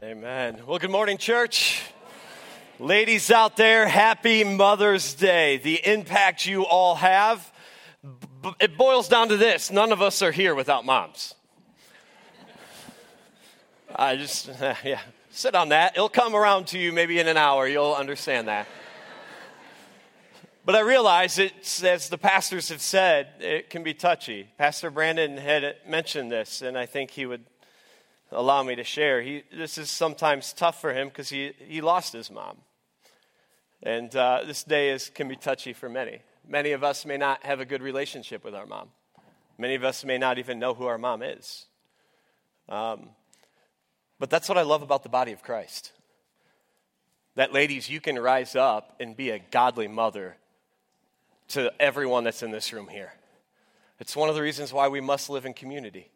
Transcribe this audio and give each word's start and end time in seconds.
Amen. 0.00 0.62
Well, 0.64 0.78
good 0.78 0.92
morning, 0.92 1.18
church. 1.18 1.82
Ladies 2.78 3.32
out 3.32 3.56
there, 3.56 3.88
happy 3.88 4.44
Mother's 4.44 5.12
Day. 5.12 5.56
The 5.56 5.84
impact 5.84 6.46
you 6.46 6.64
all 6.64 6.94
have, 6.94 7.52
it 8.60 8.78
boils 8.78 9.08
down 9.08 9.30
to 9.30 9.36
this 9.36 9.72
none 9.72 9.90
of 9.90 10.00
us 10.00 10.22
are 10.22 10.30
here 10.30 10.54
without 10.54 10.84
moms. 10.84 11.34
I 13.92 14.14
just, 14.14 14.46
yeah, 14.84 15.00
sit 15.30 15.56
on 15.56 15.70
that. 15.70 15.96
It'll 15.96 16.08
come 16.08 16.36
around 16.36 16.68
to 16.68 16.78
you 16.78 16.92
maybe 16.92 17.18
in 17.18 17.26
an 17.26 17.36
hour. 17.36 17.66
You'll 17.66 17.94
understand 17.94 18.46
that. 18.46 18.68
But 20.64 20.76
I 20.76 20.80
realize 20.80 21.40
it's, 21.40 21.82
as 21.82 22.08
the 22.08 22.18
pastors 22.18 22.68
have 22.68 22.82
said, 22.82 23.30
it 23.40 23.68
can 23.68 23.82
be 23.82 23.94
touchy. 23.94 24.46
Pastor 24.58 24.92
Brandon 24.92 25.36
had 25.36 25.74
mentioned 25.88 26.30
this, 26.30 26.62
and 26.62 26.78
I 26.78 26.86
think 26.86 27.10
he 27.10 27.26
would 27.26 27.44
allow 28.30 28.62
me 28.62 28.76
to 28.76 28.84
share. 28.84 29.22
He, 29.22 29.42
this 29.56 29.78
is 29.78 29.90
sometimes 29.90 30.52
tough 30.52 30.80
for 30.80 30.92
him 30.92 31.08
because 31.08 31.28
he, 31.28 31.52
he 31.66 31.80
lost 31.80 32.12
his 32.12 32.30
mom. 32.30 32.58
And 33.82 34.14
uh, 34.14 34.42
this 34.46 34.64
day 34.64 34.90
is, 34.90 35.08
can 35.08 35.28
be 35.28 35.36
touchy 35.36 35.72
for 35.72 35.88
many. 35.88 36.20
Many 36.46 36.72
of 36.72 36.82
us 36.82 37.06
may 37.06 37.16
not 37.16 37.44
have 37.44 37.60
a 37.60 37.64
good 37.64 37.82
relationship 37.82 38.44
with 38.44 38.54
our 38.54 38.66
mom. 38.66 38.88
Many 39.58 39.74
of 39.74 39.84
us 39.84 40.04
may 40.04 40.18
not 40.18 40.38
even 40.38 40.58
know 40.58 40.74
who 40.74 40.86
our 40.86 40.98
mom 40.98 41.22
is. 41.22 41.66
Um, 42.68 43.10
but 44.18 44.30
that's 44.30 44.48
what 44.48 44.58
I 44.58 44.62
love 44.62 44.82
about 44.82 45.02
the 45.02 45.08
body 45.08 45.32
of 45.32 45.42
Christ. 45.42 45.92
That, 47.36 47.52
ladies, 47.52 47.88
you 47.88 48.00
can 48.00 48.18
rise 48.18 48.56
up 48.56 48.96
and 48.98 49.16
be 49.16 49.30
a 49.30 49.38
godly 49.38 49.86
mother 49.86 50.36
to 51.48 51.72
everyone 51.80 52.24
that's 52.24 52.42
in 52.42 52.50
this 52.50 52.72
room 52.72 52.88
here. 52.88 53.12
It's 54.00 54.16
one 54.16 54.28
of 54.28 54.34
the 54.34 54.42
reasons 54.42 54.72
why 54.72 54.88
we 54.88 55.00
must 55.00 55.30
live 55.30 55.46
in 55.46 55.54
community. 55.54 56.10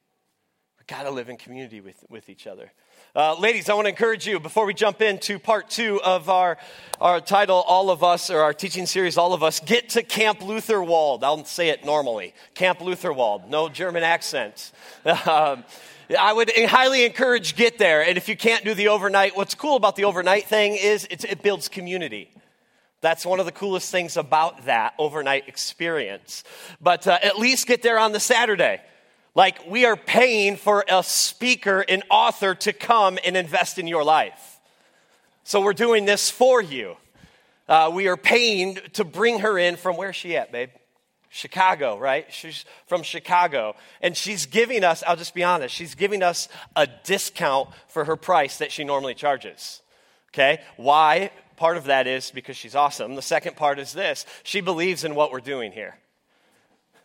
Got 0.87 1.05
to 1.05 1.11
live 1.11 1.29
in 1.29 1.37
community 1.37 1.81
with, 1.81 2.05
with 2.09 2.29
each 2.29 2.47
other. 2.47 2.73
Uh, 3.15 3.39
ladies, 3.39 3.69
I 3.69 3.75
want 3.75 3.85
to 3.85 3.91
encourage 3.91 4.27
you 4.27 4.41
before 4.41 4.67
we 4.67 4.75
jump 4.75 5.01
into 5.01 5.39
part 5.39 5.71
two 5.71 6.01
of 6.03 6.29
our, 6.29 6.57
our 7.01 7.21
title, 7.21 7.57
All 7.57 7.91
of 7.91 8.03
Us, 8.03 8.31
or 8.31 8.41
our 8.41 8.55
teaching 8.55 8.87
series, 8.87 9.17
All 9.17 9.33
of 9.33 9.43
Us, 9.43 9.61
get 9.61 9.91
to 9.91 10.03
Camp 10.03 10.41
Lutherwald. 10.41 11.23
I'll 11.23 11.45
say 11.45 11.69
it 11.69 11.85
normally 11.85 12.35
Camp 12.55 12.81
Lutherwald, 12.81 13.49
no 13.49 13.69
German 13.69 14.03
accent. 14.03 14.73
Um, 15.05 15.65
I 16.19 16.33
would 16.33 16.51
highly 16.57 17.05
encourage 17.05 17.55
get 17.55 17.79
there. 17.79 18.03
And 18.03 18.17
if 18.17 18.29
you 18.29 18.37
can't 18.37 18.65
do 18.65 18.75
the 18.75 18.89
overnight, 18.89 19.37
what's 19.37 19.55
cool 19.55 19.77
about 19.77 19.97
the 19.97 20.05
overnight 20.05 20.47
thing 20.47 20.75
is 20.75 21.07
it 21.11 21.43
builds 21.43 21.69
community. 21.69 22.31
That's 23.03 23.27
one 23.27 23.41
of 23.41 23.47
the 23.47 23.53
coolest 23.53 23.91
things 23.91 24.17
about 24.17 24.65
that 24.67 24.95
overnight 24.99 25.49
experience. 25.49 26.45
But 26.81 27.07
uh, 27.07 27.19
at 27.23 27.39
least 27.39 27.67
get 27.67 27.83
there 27.83 27.99
on 27.99 28.13
the 28.13 28.21
Saturday. 28.21 28.81
Like 29.35 29.67
we 29.67 29.87
are 29.87 29.97
paying 29.97 30.57
for 30.57 30.85
a 30.89 31.03
speaker, 31.03 31.81
an 31.81 32.03
author 32.11 32.55
to 32.57 32.73
come 32.73 33.19
and 33.25 33.37
invest 33.37 33.79
in 33.79 33.87
your 33.87 34.05
life. 34.05 34.61
So 35.45 35.61
we're 35.61 35.73
doing 35.73 36.05
this 36.05 36.31
for 36.31 36.61
you. 36.61 36.97
Uh, 37.69 37.91
we 37.93 38.09
are 38.09 38.17
paying 38.17 38.79
to 38.95 39.05
bring 39.05 39.41
her 39.41 39.59
in 39.59 39.77
from 39.77 39.97
where's 39.97 40.17
she 40.17 40.37
at, 40.37 40.53
babe? 40.53 40.71
Chicago, 41.31 41.99
right? 41.99 42.31
She's 42.31 42.67
from 42.87 43.03
Chicago. 43.03 43.75
And 44.03 44.15
she's 44.15 44.45
giving 44.45 44.85
us, 44.85 45.03
I'll 45.07 45.17
just 45.17 45.35
be 45.35 45.43
honest, 45.43 45.75
she's 45.75 45.95
giving 45.95 46.23
us 46.23 46.49
a 46.77 46.87
discount 47.05 47.71
for 47.89 48.05
her 48.05 48.17
price 48.17 48.59
that 48.59 48.71
she 48.71 48.85
normally 48.85 49.15
charges. 49.15 49.81
Okay? 50.31 50.61
Why? 50.77 51.31
Part 51.57 51.79
of 51.79 51.85
that 51.85 52.07
is 52.07 52.31
because 52.31 52.57
she's 52.57 52.75
awesome. 52.75 53.15
The 53.15 53.23
second 53.23 53.57
part 53.57 53.79
is 53.79 53.95
this 53.95 54.27
she 54.43 54.61
believes 54.61 55.05
in 55.05 55.15
what 55.15 55.33
we're 55.33 55.41
doing 55.41 55.73
here. 55.73 55.97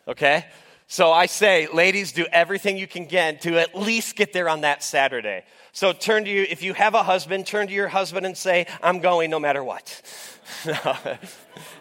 Okay? 0.09 0.45
So 0.89 1.11
I 1.11 1.25
say, 1.25 1.67
ladies, 1.67 2.13
do 2.13 2.25
everything 2.31 2.77
you 2.77 2.87
can 2.87 3.05
get 3.05 3.41
to 3.41 3.59
at 3.59 3.75
least 3.75 4.15
get 4.15 4.31
there 4.31 4.47
on 4.47 4.61
that 4.61 4.83
Saturday. 4.83 5.43
So 5.73 5.91
turn 5.91 6.23
to 6.23 6.29
you, 6.31 6.45
if 6.49 6.63
you 6.63 6.73
have 6.73 6.93
a 6.95 7.03
husband, 7.03 7.45
turn 7.45 7.67
to 7.67 7.73
your 7.73 7.89
husband 7.89 8.25
and 8.25 8.37
say, 8.37 8.67
I'm 8.81 8.99
going 8.99 9.29
no 9.29 9.37
matter 9.37 9.61
what. 9.61 10.01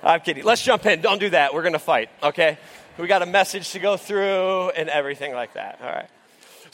I'm 0.02 0.20
kidding. 0.20 0.42
Let's 0.42 0.62
jump 0.62 0.86
in. 0.86 1.00
Don't 1.00 1.20
do 1.20 1.30
that. 1.30 1.54
We're 1.54 1.62
going 1.62 1.74
to 1.74 1.78
fight, 1.78 2.10
okay? 2.20 2.58
We 2.98 3.06
got 3.06 3.22
a 3.22 3.26
message 3.26 3.70
to 3.70 3.78
go 3.78 3.96
through 3.96 4.70
and 4.70 4.88
everything 4.88 5.32
like 5.34 5.54
that. 5.54 5.78
All 5.80 5.88
right. 5.88 6.08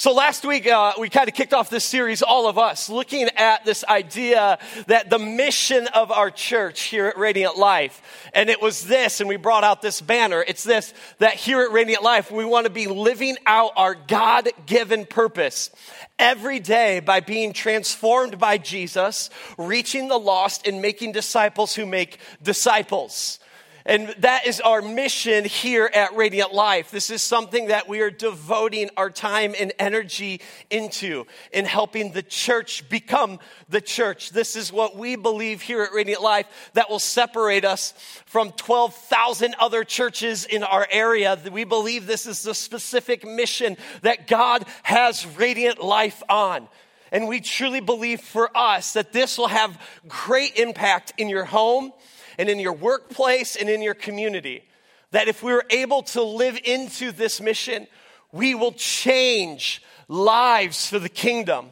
So 0.02 0.12
last 0.12 0.44
week, 0.44 0.66
uh, 0.66 0.94
we 0.98 1.08
kind 1.08 1.28
of 1.28 1.34
kicked 1.36 1.54
off 1.54 1.70
this 1.70 1.84
series, 1.84 2.22
all 2.22 2.48
of 2.48 2.58
us, 2.58 2.90
looking 2.90 3.28
at 3.36 3.64
this 3.64 3.84
idea 3.84 4.58
that 4.88 5.10
the 5.10 5.20
mission 5.20 5.86
of 5.86 6.10
our 6.10 6.28
church 6.28 6.80
here 6.80 7.06
at 7.06 7.16
Radiant 7.16 7.56
Life, 7.56 8.02
and 8.34 8.50
it 8.50 8.60
was 8.60 8.84
this, 8.84 9.20
and 9.20 9.28
we 9.28 9.36
brought 9.36 9.62
out 9.62 9.80
this 9.80 10.00
banner. 10.00 10.44
It's 10.44 10.64
this, 10.64 10.92
that 11.18 11.34
here 11.34 11.60
at 11.60 11.70
Radiant 11.70 12.02
Life, 12.02 12.32
we 12.32 12.44
want 12.44 12.66
to 12.66 12.72
be 12.72 12.88
living 12.88 13.36
out 13.46 13.74
our 13.76 13.94
God 13.94 14.48
given 14.66 15.06
purpose 15.06 15.70
every 16.18 16.58
day 16.58 16.98
by 16.98 17.20
being 17.20 17.52
transformed 17.52 18.40
by 18.40 18.58
Jesus, 18.58 19.30
reaching 19.56 20.08
the 20.08 20.18
lost, 20.18 20.66
and 20.66 20.82
making 20.82 21.12
disciples 21.12 21.76
who 21.76 21.86
make 21.86 22.18
disciples. 22.42 23.38
And 23.84 24.14
that 24.18 24.46
is 24.46 24.60
our 24.60 24.80
mission 24.80 25.44
here 25.44 25.90
at 25.92 26.14
Radiant 26.14 26.52
Life. 26.52 26.90
This 26.90 27.10
is 27.10 27.22
something 27.22 27.68
that 27.68 27.88
we 27.88 28.00
are 28.00 28.10
devoting 28.10 28.90
our 28.96 29.10
time 29.10 29.54
and 29.58 29.72
energy 29.78 30.40
into 30.70 31.26
in 31.52 31.64
helping 31.64 32.12
the 32.12 32.22
church 32.22 32.88
become 32.88 33.40
the 33.68 33.80
church. 33.80 34.30
This 34.30 34.54
is 34.54 34.72
what 34.72 34.96
we 34.96 35.16
believe 35.16 35.62
here 35.62 35.82
at 35.82 35.92
Radiant 35.92 36.22
Life 36.22 36.46
that 36.74 36.90
will 36.90 37.00
separate 37.00 37.64
us 37.64 37.92
from 38.26 38.52
12,000 38.52 39.56
other 39.58 39.82
churches 39.82 40.44
in 40.44 40.62
our 40.62 40.86
area. 40.90 41.36
We 41.50 41.64
believe 41.64 42.06
this 42.06 42.26
is 42.26 42.42
the 42.42 42.54
specific 42.54 43.26
mission 43.26 43.76
that 44.02 44.28
God 44.28 44.64
has 44.84 45.26
Radiant 45.26 45.82
Life 45.82 46.22
on. 46.28 46.68
And 47.10 47.28
we 47.28 47.40
truly 47.40 47.80
believe 47.80 48.20
for 48.20 48.56
us 48.56 48.92
that 48.92 49.12
this 49.12 49.36
will 49.36 49.48
have 49.48 49.78
great 50.08 50.56
impact 50.56 51.12
in 51.18 51.28
your 51.28 51.44
home 51.44 51.92
and 52.38 52.48
in 52.48 52.58
your 52.58 52.72
workplace 52.72 53.56
and 53.56 53.68
in 53.68 53.82
your 53.82 53.94
community. 53.94 54.64
That 55.10 55.28
if 55.28 55.42
we're 55.42 55.64
able 55.70 56.02
to 56.04 56.22
live 56.22 56.58
into 56.64 57.12
this 57.12 57.40
mission, 57.40 57.86
we 58.32 58.54
will 58.54 58.72
change 58.72 59.82
lives 60.08 60.86
for 60.86 60.98
the 60.98 61.08
kingdom, 61.08 61.66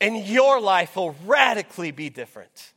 and 0.00 0.18
your 0.26 0.60
life 0.60 0.96
will 0.96 1.14
radically 1.24 1.90
be 1.90 2.10
different. 2.10 2.72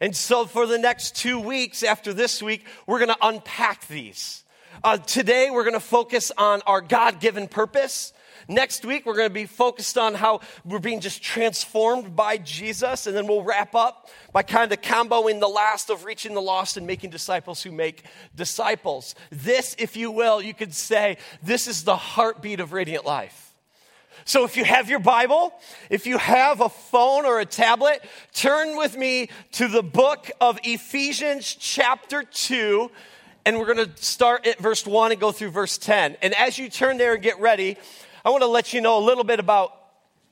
And 0.00 0.16
so, 0.16 0.46
for 0.46 0.66
the 0.66 0.78
next 0.78 1.16
two 1.16 1.38
weeks 1.38 1.82
after 1.82 2.12
this 2.12 2.42
week, 2.42 2.64
we're 2.86 2.98
to 3.10 3.26
unpack 3.26 3.86
these. 3.86 4.42
Uh, 4.82 4.96
today, 4.98 5.48
we're 5.50 5.62
to 5.74 5.80
focus 5.80 6.32
on 6.36 6.60
our 6.66 6.80
God 6.80 7.20
given 7.20 7.46
purpose 7.46 8.12
Next 8.48 8.84
week, 8.84 9.06
we're 9.06 9.16
going 9.16 9.28
to 9.28 9.34
be 9.34 9.46
focused 9.46 9.96
on 9.96 10.14
how 10.14 10.40
we're 10.64 10.78
being 10.78 11.00
just 11.00 11.22
transformed 11.22 12.16
by 12.16 12.38
Jesus. 12.38 13.06
And 13.06 13.16
then 13.16 13.26
we'll 13.26 13.42
wrap 13.42 13.74
up 13.74 14.10
by 14.32 14.42
kind 14.42 14.72
of 14.72 14.80
comboing 14.80 15.40
the 15.40 15.48
last 15.48 15.90
of 15.90 16.04
reaching 16.04 16.34
the 16.34 16.42
lost 16.42 16.76
and 16.76 16.86
making 16.86 17.10
disciples 17.10 17.62
who 17.62 17.72
make 17.72 18.04
disciples. 18.34 19.14
This, 19.30 19.76
if 19.78 19.96
you 19.96 20.10
will, 20.10 20.42
you 20.42 20.54
could 20.54 20.74
say, 20.74 21.18
this 21.42 21.66
is 21.66 21.84
the 21.84 21.96
heartbeat 21.96 22.60
of 22.60 22.72
Radiant 22.72 23.04
Life. 23.04 23.52
So 24.24 24.44
if 24.44 24.56
you 24.56 24.64
have 24.64 24.88
your 24.88 25.00
Bible, 25.00 25.52
if 25.90 26.06
you 26.06 26.18
have 26.18 26.60
a 26.60 26.68
phone 26.68 27.26
or 27.26 27.40
a 27.40 27.46
tablet, 27.46 28.04
turn 28.32 28.76
with 28.76 28.96
me 28.96 29.28
to 29.52 29.68
the 29.68 29.82
book 29.82 30.30
of 30.40 30.58
Ephesians, 30.62 31.56
chapter 31.58 32.22
2. 32.22 32.90
And 33.44 33.58
we're 33.58 33.74
going 33.74 33.88
to 33.88 34.02
start 34.02 34.46
at 34.46 34.58
verse 34.58 34.86
1 34.86 35.12
and 35.12 35.20
go 35.20 35.32
through 35.32 35.50
verse 35.50 35.76
10. 35.76 36.16
And 36.22 36.34
as 36.34 36.58
you 36.58 36.68
turn 36.68 36.98
there 36.98 37.14
and 37.14 37.22
get 37.22 37.40
ready, 37.40 37.76
I 38.24 38.30
want 38.30 38.42
to 38.42 38.48
let 38.48 38.72
you 38.72 38.80
know 38.80 38.98
a 38.98 39.04
little 39.04 39.24
bit 39.24 39.40
about 39.40 39.76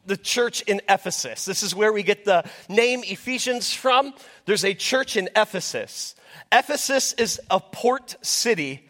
the 0.07 0.17
church 0.17 0.63
in 0.63 0.81
Ephesus. 0.89 1.45
This 1.45 1.63
is 1.63 1.75
where 1.75 1.93
we 1.93 2.03
get 2.03 2.25
the 2.25 2.45
name 2.69 3.03
Ephesians 3.05 3.75
from. 3.75 4.15
There's 4.45 4.65
a 4.65 4.75
church 4.75 5.17
in 5.17 5.29
Ephesus. 5.37 6.15
Ephesus 6.53 7.13
is 7.15 7.41
a 7.51 7.61
port 7.61 8.17
city 8.23 8.89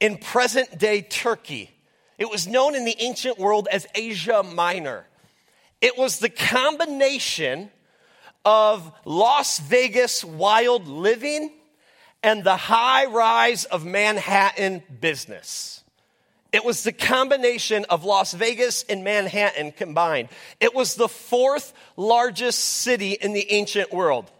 in 0.00 0.18
present 0.18 0.78
day 0.78 1.02
Turkey. 1.02 1.70
It 2.18 2.30
was 2.30 2.46
known 2.46 2.74
in 2.74 2.84
the 2.84 2.96
ancient 2.98 3.38
world 3.38 3.68
as 3.70 3.86
Asia 3.94 4.42
Minor. 4.42 5.06
It 5.80 5.96
was 5.96 6.18
the 6.18 6.28
combination 6.28 7.70
of 8.44 8.92
Las 9.04 9.58
Vegas 9.60 10.24
wild 10.24 10.88
living 10.88 11.52
and 12.22 12.44
the 12.44 12.56
high 12.56 13.06
rise 13.06 13.64
of 13.64 13.86
Manhattan 13.86 14.82
business. 15.00 15.82
It 16.52 16.64
was 16.64 16.82
the 16.82 16.92
combination 16.92 17.84
of 17.90 18.04
Las 18.04 18.32
Vegas 18.32 18.84
and 18.88 19.04
Manhattan 19.04 19.72
combined. 19.72 20.28
It 20.58 20.74
was 20.74 20.94
the 20.96 21.08
fourth 21.08 21.72
largest 21.96 22.58
city 22.58 23.12
in 23.12 23.32
the 23.32 23.52
ancient 23.52 23.92
world. 23.92 24.30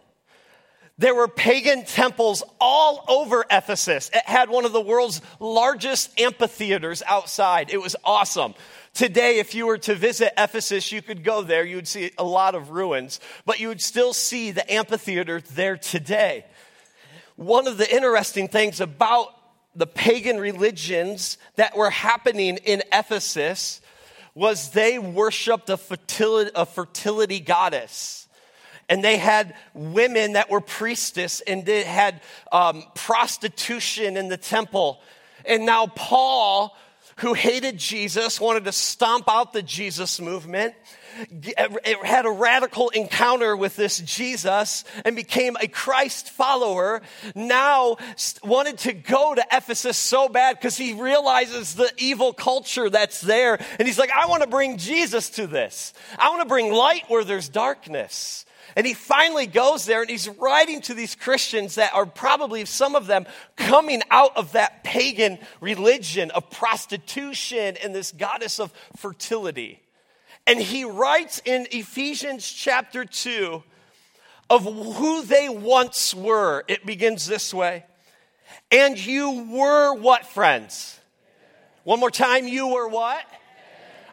There 0.97 1.15
were 1.15 1.27
pagan 1.27 1.85
temples 1.85 2.43
all 2.59 3.03
over 3.07 3.43
Ephesus. 3.49 4.11
It 4.13 4.23
had 4.25 4.49
one 4.49 4.65
of 4.65 4.71
the 4.71 4.81
world's 4.81 5.21
largest 5.39 6.19
amphitheaters 6.19 7.01
outside. 7.07 7.71
It 7.71 7.81
was 7.81 7.95
awesome. 8.03 8.53
Today, 8.93 9.39
if 9.39 9.55
you 9.55 9.65
were 9.65 9.79
to 9.79 9.95
visit 9.95 10.33
Ephesus, 10.37 10.91
you 10.91 11.01
could 11.01 11.23
go 11.23 11.41
there. 11.41 11.63
You 11.65 11.77
would 11.77 11.87
see 11.87 12.11
a 12.17 12.23
lot 12.23 12.55
of 12.55 12.71
ruins, 12.71 13.19
but 13.45 13.59
you 13.59 13.69
would 13.69 13.81
still 13.81 14.13
see 14.13 14.51
the 14.51 14.71
amphitheater 14.71 15.41
there 15.41 15.77
today. 15.77 16.45
One 17.35 17.67
of 17.67 17.77
the 17.77 17.91
interesting 17.91 18.47
things 18.49 18.81
about 18.81 19.33
the 19.75 19.87
pagan 19.87 20.37
religions 20.37 21.37
that 21.55 21.75
were 21.77 21.89
happening 21.89 22.57
in 22.57 22.83
Ephesus 22.91 23.81
was 24.33 24.71
they 24.71 24.99
worshiped 24.99 25.69
a 25.69 25.77
fertility, 25.77 26.51
a 26.55 26.65
fertility 26.65 27.39
goddess. 27.39 28.27
and 28.91 29.01
they 29.01 29.15
had 29.15 29.55
women 29.73 30.33
that 30.33 30.49
were 30.49 30.59
priestess 30.59 31.39
and 31.41 31.65
they 31.65 31.83
had 31.83 32.19
um, 32.51 32.83
prostitution 32.93 34.17
in 34.17 34.27
the 34.27 34.35
temple. 34.35 34.99
And 35.45 35.65
now 35.65 35.87
Paul, 35.87 36.75
who 37.17 37.33
hated 37.33 37.77
Jesus, 37.77 38.41
wanted 38.41 38.65
to 38.65 38.73
stomp 38.73 39.29
out 39.29 39.53
the 39.53 39.61
Jesus 39.61 40.19
movement 40.19 40.75
had 42.03 42.25
a 42.25 42.31
radical 42.31 42.89
encounter 42.89 43.55
with 43.55 43.75
this 43.75 43.99
Jesus 43.99 44.83
and 45.05 45.15
became 45.15 45.55
a 45.59 45.67
Christ 45.67 46.29
follower, 46.29 47.01
now 47.35 47.97
wanted 48.43 48.77
to 48.79 48.93
go 48.93 49.35
to 49.35 49.45
Ephesus 49.51 49.97
so 49.97 50.29
bad 50.29 50.57
because 50.57 50.77
he 50.77 50.93
realizes 50.93 51.75
the 51.75 51.91
evil 51.97 52.33
culture 52.33 52.89
that's 52.89 53.21
there. 53.21 53.59
And 53.79 53.87
he's 53.87 53.99
like, 53.99 54.11
I 54.11 54.27
want 54.27 54.43
to 54.43 54.49
bring 54.49 54.77
Jesus 54.77 55.29
to 55.31 55.47
this. 55.47 55.93
I 56.17 56.29
want 56.29 56.41
to 56.41 56.47
bring 56.47 56.71
light 56.71 57.03
where 57.07 57.23
there's 57.23 57.49
darkness. 57.49 58.45
And 58.75 58.85
he 58.87 58.93
finally 58.93 59.47
goes 59.47 59.85
there 59.85 60.01
and 60.01 60.09
he's 60.09 60.29
writing 60.29 60.81
to 60.83 60.93
these 60.93 61.15
Christians 61.15 61.75
that 61.75 61.93
are 61.93 62.05
probably 62.05 62.65
some 62.65 62.95
of 62.95 63.07
them 63.07 63.25
coming 63.57 64.01
out 64.09 64.37
of 64.37 64.53
that 64.53 64.83
pagan 64.83 65.39
religion 65.59 66.31
of 66.31 66.49
prostitution 66.49 67.77
and 67.83 67.93
this 67.93 68.11
goddess 68.11 68.59
of 68.59 68.73
fertility. 68.95 69.81
And 70.47 70.59
he 70.59 70.83
writes 70.83 71.41
in 71.45 71.67
Ephesians 71.71 72.49
chapter 72.49 73.05
2 73.05 73.63
of 74.49 74.63
who 74.63 75.23
they 75.23 75.47
once 75.49 76.13
were. 76.13 76.63
It 76.67 76.85
begins 76.85 77.25
this 77.25 77.53
way. 77.53 77.85
And 78.69 79.03
you 79.03 79.45
were 79.49 79.93
what, 79.93 80.25
friends? 80.25 80.99
One 81.83 81.99
more 81.99 82.11
time, 82.11 82.47
you 82.47 82.67
were 82.67 82.87
what? 82.87 83.23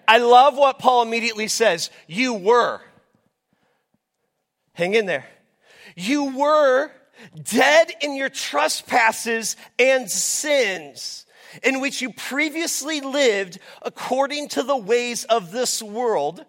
I 0.07 0.19
love 0.19 0.57
what 0.57 0.79
Paul 0.79 1.03
immediately 1.03 1.49
says. 1.49 1.91
You 2.07 2.35
were. 2.35 2.81
Hang 4.73 4.95
in 4.95 5.07
there. 5.07 5.27
You 5.97 6.37
were 6.37 6.91
dead 7.43 7.91
in 8.01 8.15
your 8.15 8.29
trespasses 8.29 9.57
and 9.79 10.09
sins 10.09 11.27
in 11.63 11.81
which 11.81 12.03
you 12.03 12.13
previously 12.13 13.01
lived 13.01 13.59
according 13.83 14.49
to 14.49 14.63
the 14.63 14.77
ways 14.77 15.25
of 15.25 15.51
this 15.51 15.83
world, 15.83 16.45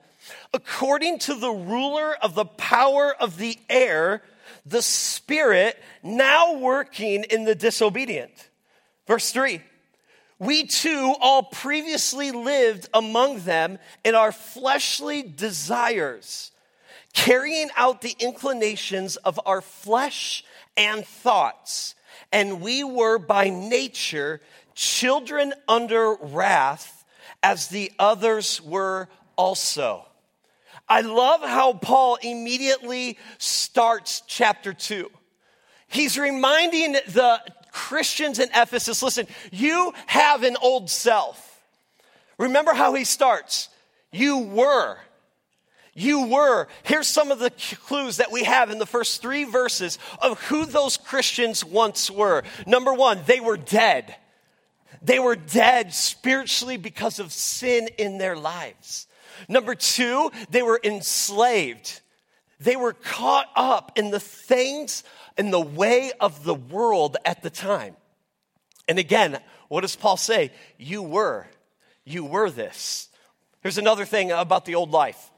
according 0.53 1.19
to 1.19 1.35
the 1.35 1.51
ruler 1.51 2.15
of 2.21 2.35
the 2.35 2.45
power 2.45 3.15
of 3.19 3.37
the 3.37 3.57
air, 3.69 4.21
the 4.65 4.81
Spirit 4.81 5.81
now 6.03 6.53
working 6.53 7.23
in 7.23 7.43
the 7.43 7.55
disobedient. 7.55 8.49
Verse 9.07 9.31
3 9.31 9.61
We 10.37 10.65
too 10.67 11.15
all 11.19 11.43
previously 11.43 12.31
lived 12.31 12.89
among 12.93 13.41
them 13.41 13.79
in 14.03 14.15
our 14.15 14.31
fleshly 14.31 15.23
desires, 15.23 16.51
carrying 17.13 17.69
out 17.75 18.01
the 18.01 18.15
inclinations 18.19 19.15
of 19.17 19.39
our 19.45 19.61
flesh 19.61 20.43
and 20.77 21.05
thoughts. 21.05 21.95
And 22.31 22.61
we 22.61 22.83
were 22.83 23.17
by 23.17 23.49
nature 23.49 24.39
children 24.75 25.53
under 25.67 26.15
wrath 26.15 27.05
as 27.41 27.67
the 27.67 27.91
others 27.99 28.61
were 28.61 29.07
also. 29.35 30.05
I 30.87 31.01
love 31.01 31.41
how 31.41 31.73
Paul 31.73 32.17
immediately 32.21 33.17
starts 33.37 34.23
chapter 34.25 34.73
2. 34.73 35.09
He's 35.87 36.17
reminding 36.17 36.93
the 36.93 37.41
Christians 37.71 38.39
in 38.39 38.49
Ephesus 38.55 39.03
listen, 39.03 39.27
you 39.51 39.93
have 40.07 40.43
an 40.43 40.57
old 40.61 40.89
self. 40.89 41.45
Remember 42.37 42.73
how 42.73 42.93
he 42.93 43.03
starts. 43.03 43.69
You 44.11 44.39
were. 44.39 44.97
You 45.93 46.27
were. 46.27 46.67
Here's 46.83 47.07
some 47.07 47.31
of 47.31 47.39
the 47.39 47.51
clues 47.85 48.17
that 48.17 48.31
we 48.31 48.43
have 48.43 48.71
in 48.71 48.79
the 48.79 48.85
first 48.85 49.21
three 49.21 49.43
verses 49.43 49.99
of 50.21 50.41
who 50.43 50.65
those 50.65 50.97
Christians 50.97 51.63
once 51.63 52.09
were. 52.09 52.43
Number 52.65 52.93
one, 52.93 53.21
they 53.25 53.39
were 53.39 53.57
dead. 53.57 54.15
They 55.01 55.19
were 55.19 55.35
dead 55.35 55.93
spiritually 55.93 56.77
because 56.77 57.19
of 57.19 57.31
sin 57.31 57.89
in 57.97 58.17
their 58.17 58.35
lives. 58.35 59.07
Number 59.47 59.75
two, 59.75 60.31
they 60.49 60.61
were 60.61 60.79
enslaved. 60.83 62.01
They 62.59 62.75
were 62.75 62.93
caught 62.93 63.47
up 63.55 63.93
in 63.95 64.11
the 64.11 64.19
things 64.19 65.03
in 65.37 65.51
the 65.51 65.61
way 65.61 66.11
of 66.19 66.43
the 66.43 66.55
world 66.55 67.15
at 67.23 67.41
the 67.41 67.49
time. 67.49 67.95
And 68.87 68.99
again, 68.99 69.39
what 69.69 69.81
does 69.81 69.95
Paul 69.95 70.17
say? 70.17 70.51
You 70.77 71.01
were. 71.01 71.47
You 72.03 72.25
were 72.25 72.49
this. 72.49 73.07
Here's 73.61 73.77
another 73.77 74.05
thing 74.05 74.31
about 74.31 74.65
the 74.65 74.75
old 74.75 74.91
life 74.91 75.31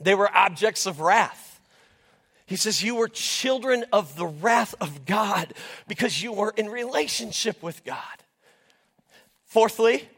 they 0.00 0.14
were 0.14 0.34
objects 0.34 0.86
of 0.86 1.00
wrath. 1.00 1.60
He 2.46 2.56
says, 2.56 2.82
You 2.82 2.96
were 2.96 3.08
children 3.08 3.84
of 3.92 4.16
the 4.16 4.26
wrath 4.26 4.74
of 4.80 5.04
God 5.04 5.54
because 5.88 6.22
you 6.22 6.32
were 6.32 6.52
in 6.56 6.68
relationship 6.68 7.62
with 7.62 7.84
God. 7.84 7.96
Fourthly, 9.50 10.08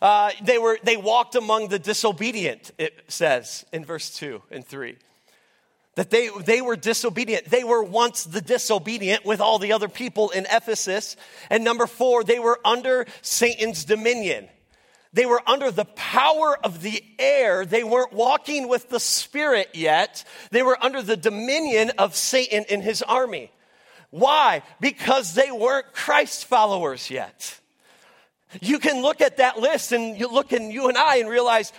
uh, 0.00 0.30
they, 0.42 0.58
were, 0.58 0.78
they 0.84 0.96
walked 0.96 1.34
among 1.34 1.68
the 1.68 1.78
disobedient, 1.80 2.70
it 2.78 2.94
says 3.08 3.66
in 3.72 3.84
verse 3.84 4.14
2 4.16 4.40
and 4.52 4.64
3. 4.64 4.96
That 5.96 6.10
they, 6.10 6.28
they 6.44 6.60
were 6.60 6.76
disobedient. 6.76 7.46
They 7.46 7.64
were 7.64 7.82
once 7.82 8.22
the 8.22 8.40
disobedient 8.40 9.24
with 9.24 9.40
all 9.40 9.58
the 9.58 9.72
other 9.72 9.88
people 9.88 10.30
in 10.30 10.46
Ephesus. 10.48 11.16
And 11.50 11.64
number 11.64 11.88
four, 11.88 12.22
they 12.22 12.38
were 12.38 12.60
under 12.64 13.06
Satan's 13.22 13.84
dominion. 13.84 14.48
They 15.12 15.26
were 15.26 15.42
under 15.48 15.72
the 15.72 15.86
power 15.86 16.56
of 16.62 16.82
the 16.82 17.02
air. 17.18 17.66
They 17.66 17.82
weren't 17.82 18.12
walking 18.12 18.68
with 18.68 18.88
the 18.88 19.00
Spirit 19.00 19.70
yet. 19.74 20.22
They 20.52 20.62
were 20.62 20.78
under 20.80 21.02
the 21.02 21.16
dominion 21.16 21.90
of 21.98 22.14
Satan 22.14 22.66
and 22.70 22.84
his 22.84 23.02
army. 23.02 23.50
Why? 24.10 24.62
Because 24.78 25.34
they 25.34 25.50
weren't 25.50 25.92
Christ 25.92 26.44
followers 26.44 27.10
yet. 27.10 27.58
You 28.60 28.78
can 28.78 29.02
look 29.02 29.20
at 29.20 29.38
that 29.38 29.58
list 29.58 29.92
and 29.92 30.18
you 30.18 30.28
look 30.28 30.52
in 30.52 30.70
you 30.70 30.88
and 30.88 30.96
I 30.96 31.16
and 31.16 31.28
realize 31.28 31.72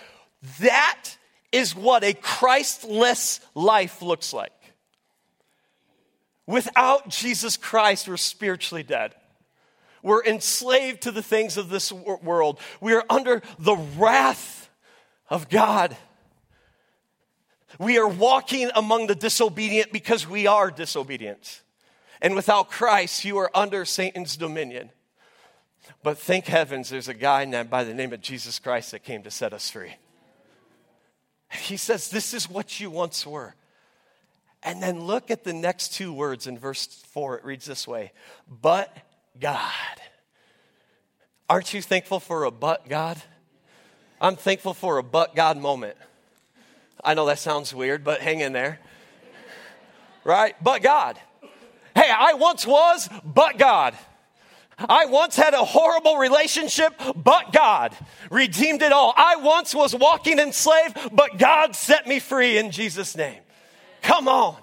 that 0.60 1.16
is 1.52 1.74
what 1.74 2.04
a 2.04 2.12
Christless 2.14 3.40
life 3.54 4.02
looks 4.02 4.32
like. 4.32 4.52
Without 6.46 7.08
Jesus 7.08 7.56
Christ, 7.56 8.08
we're 8.08 8.16
spiritually 8.16 8.82
dead. 8.82 9.14
We're 10.02 10.24
enslaved 10.24 11.02
to 11.02 11.10
the 11.10 11.22
things 11.22 11.56
of 11.56 11.68
this 11.68 11.92
world. 11.92 12.60
We 12.80 12.94
are 12.94 13.04
under 13.10 13.42
the 13.58 13.76
wrath 13.76 14.70
of 15.28 15.48
God. 15.48 15.96
We 17.78 17.98
are 17.98 18.08
walking 18.08 18.70
among 18.74 19.08
the 19.08 19.14
disobedient 19.14 19.92
because 19.92 20.26
we 20.26 20.46
are 20.46 20.70
disobedient. 20.70 21.62
And 22.20 22.34
without 22.34 22.70
Christ, 22.70 23.24
you 23.24 23.38
are 23.38 23.50
under 23.54 23.84
Satan's 23.84 24.36
dominion. 24.36 24.90
But 26.02 26.18
thank 26.18 26.46
heavens 26.46 26.88
there's 26.88 27.08
a 27.08 27.14
guy 27.14 27.44
by 27.64 27.84
the 27.84 27.94
name 27.94 28.12
of 28.12 28.20
Jesus 28.20 28.58
Christ 28.58 28.92
that 28.92 29.04
came 29.04 29.22
to 29.22 29.30
set 29.30 29.52
us 29.52 29.70
free. 29.70 29.94
He 31.50 31.76
says, 31.76 32.10
This 32.10 32.34
is 32.34 32.48
what 32.48 32.80
you 32.80 32.90
once 32.90 33.26
were. 33.26 33.54
And 34.62 34.82
then 34.82 35.00
look 35.04 35.30
at 35.30 35.44
the 35.44 35.52
next 35.52 35.94
two 35.94 36.12
words 36.12 36.46
in 36.46 36.58
verse 36.58 36.86
4. 37.12 37.38
It 37.38 37.44
reads 37.44 37.66
this 37.66 37.86
way 37.86 38.12
But 38.48 38.94
God. 39.40 39.62
Aren't 41.48 41.72
you 41.72 41.80
thankful 41.80 42.20
for 42.20 42.44
a 42.44 42.50
but 42.50 42.88
God? 42.88 43.20
I'm 44.20 44.36
thankful 44.36 44.74
for 44.74 44.98
a 44.98 45.02
but 45.02 45.34
God 45.34 45.56
moment. 45.56 45.96
I 47.02 47.14
know 47.14 47.26
that 47.26 47.38
sounds 47.38 47.72
weird, 47.72 48.04
but 48.04 48.20
hang 48.20 48.40
in 48.40 48.52
there. 48.52 48.80
Right? 50.24 50.54
But 50.62 50.82
God. 50.82 51.18
Hey, 51.94 52.10
I 52.10 52.34
once 52.34 52.66
was, 52.66 53.08
but 53.24 53.56
God. 53.56 53.94
I 54.78 55.06
once 55.06 55.36
had 55.36 55.54
a 55.54 55.64
horrible 55.64 56.16
relationship, 56.16 56.94
but 57.16 57.52
God 57.52 57.96
redeemed 58.30 58.82
it 58.82 58.92
all. 58.92 59.12
I 59.16 59.36
once 59.36 59.74
was 59.74 59.94
walking 59.94 60.38
enslaved, 60.38 60.96
but 61.12 61.38
God 61.38 61.74
set 61.74 62.06
me 62.06 62.20
free 62.20 62.58
in 62.58 62.70
Jesus' 62.70 63.16
name. 63.16 63.40
Come 64.02 64.28
on. 64.28 64.56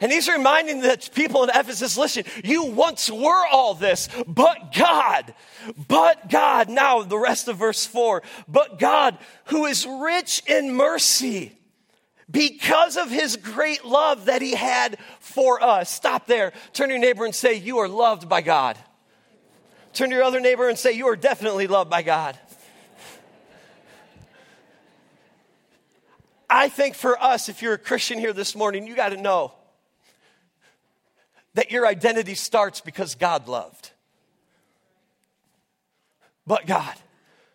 And 0.00 0.12
he's 0.12 0.28
reminding 0.28 0.80
the 0.80 0.98
people 1.14 1.44
in 1.44 1.50
Ephesus 1.50 1.96
listen, 1.96 2.24
you 2.44 2.64
once 2.64 3.10
were 3.10 3.46
all 3.46 3.74
this, 3.74 4.08
but 4.26 4.74
God, 4.74 5.34
but 5.88 6.28
God. 6.28 6.68
Now, 6.68 7.02
the 7.02 7.16
rest 7.16 7.48
of 7.48 7.56
verse 7.56 7.86
4 7.86 8.22
but 8.46 8.78
God, 8.78 9.16
who 9.46 9.66
is 9.66 9.86
rich 9.86 10.42
in 10.46 10.74
mercy, 10.74 11.52
because 12.30 12.96
of 12.96 13.10
his 13.10 13.36
great 13.36 13.84
love 13.84 14.26
that 14.26 14.42
he 14.42 14.54
had 14.54 14.98
for 15.20 15.62
us. 15.62 15.90
Stop 15.90 16.26
there. 16.26 16.52
Turn 16.72 16.88
to 16.88 16.94
your 16.94 17.00
neighbor 17.00 17.24
and 17.24 17.34
say, 17.34 17.54
You 17.54 17.78
are 17.78 17.88
loved 17.88 18.28
by 18.28 18.40
God. 18.40 18.78
Turn 19.94 20.10
to 20.10 20.16
your 20.16 20.24
other 20.24 20.40
neighbor 20.40 20.68
and 20.68 20.78
say, 20.78 20.92
You 20.92 21.06
are 21.08 21.16
definitely 21.16 21.66
loved 21.66 21.88
by 21.88 22.02
God. 22.02 22.38
I 26.50 26.68
think 26.68 26.94
for 26.94 27.20
us, 27.20 27.48
if 27.48 27.62
you're 27.62 27.74
a 27.74 27.78
Christian 27.78 28.18
here 28.18 28.32
this 28.32 28.54
morning, 28.54 28.86
you 28.86 28.94
got 28.94 29.08
to 29.08 29.16
know 29.16 29.54
that 31.54 31.70
your 31.70 31.86
identity 31.86 32.34
starts 32.34 32.80
because 32.80 33.14
God 33.14 33.48
loved. 33.48 33.90
But 36.46 36.66
God, 36.66 36.94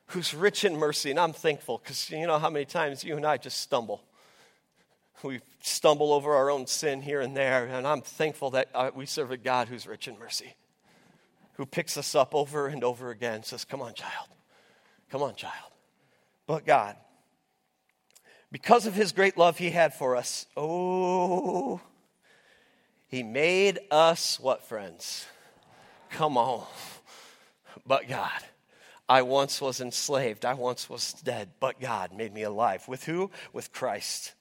who's 0.08 0.34
rich 0.34 0.66
in 0.66 0.76
mercy, 0.76 1.12
and 1.12 1.20
I'm 1.20 1.34
thankful 1.34 1.78
because 1.78 2.10
you 2.10 2.26
know 2.26 2.40
how 2.40 2.50
many 2.50 2.66
times 2.66 3.04
you 3.04 3.16
and 3.16 3.26
I 3.26 3.38
just 3.38 3.62
stumble. 3.62 4.02
We 5.22 5.42
stumble 5.62 6.14
over 6.14 6.34
our 6.34 6.50
own 6.50 6.66
sin 6.66 7.02
here 7.02 7.22
and 7.22 7.36
there, 7.36 7.66
and 7.66 7.86
I'm 7.86 8.02
thankful 8.02 8.52
that 8.52 8.70
uh, 8.74 8.92
we 8.96 9.06
serve 9.06 9.32
a 9.32 9.38
God 9.38 9.68
who's 9.68 9.86
rich 9.86 10.08
in 10.08 10.18
mercy, 10.18 10.56
who 11.60 11.66
picks 11.66 11.98
us 11.98 12.16
up 12.16 12.34
over 12.34 12.68
and 12.68 12.86
over 12.86 13.10
again 13.10 13.44
says, 13.44 13.66
Come 13.66 13.82
on, 13.82 13.94
child. 13.94 14.30
Come 15.10 15.22
on, 15.22 15.36
child. 15.36 15.74
But 16.48 16.66
God, 16.66 16.96
because 18.50 18.86
of 18.86 18.96
his 18.96 19.12
great 19.12 19.38
love 19.38 19.58
he 19.58 19.70
had 19.70 19.94
for 19.94 20.16
us, 20.16 20.46
oh, 20.56 21.82
he 23.10 23.24
made 23.24 23.78
us 23.92 24.40
what, 24.40 24.64
friends? 24.64 25.26
Come 26.12 26.38
on. 26.38 26.66
But 27.86 28.08
God. 28.08 28.42
I 29.10 29.24
once 29.24 29.60
was 29.60 29.82
enslaved. 29.82 30.46
I 30.46 30.54
once 30.54 30.90
was 30.90 31.12
dead, 31.12 31.50
but 31.60 31.82
God 31.82 32.14
made 32.14 32.34
me 32.34 32.44
alive. 32.44 32.88
With 32.88 33.04
who? 33.04 33.32
With 33.52 33.74
Christ. 33.74 34.34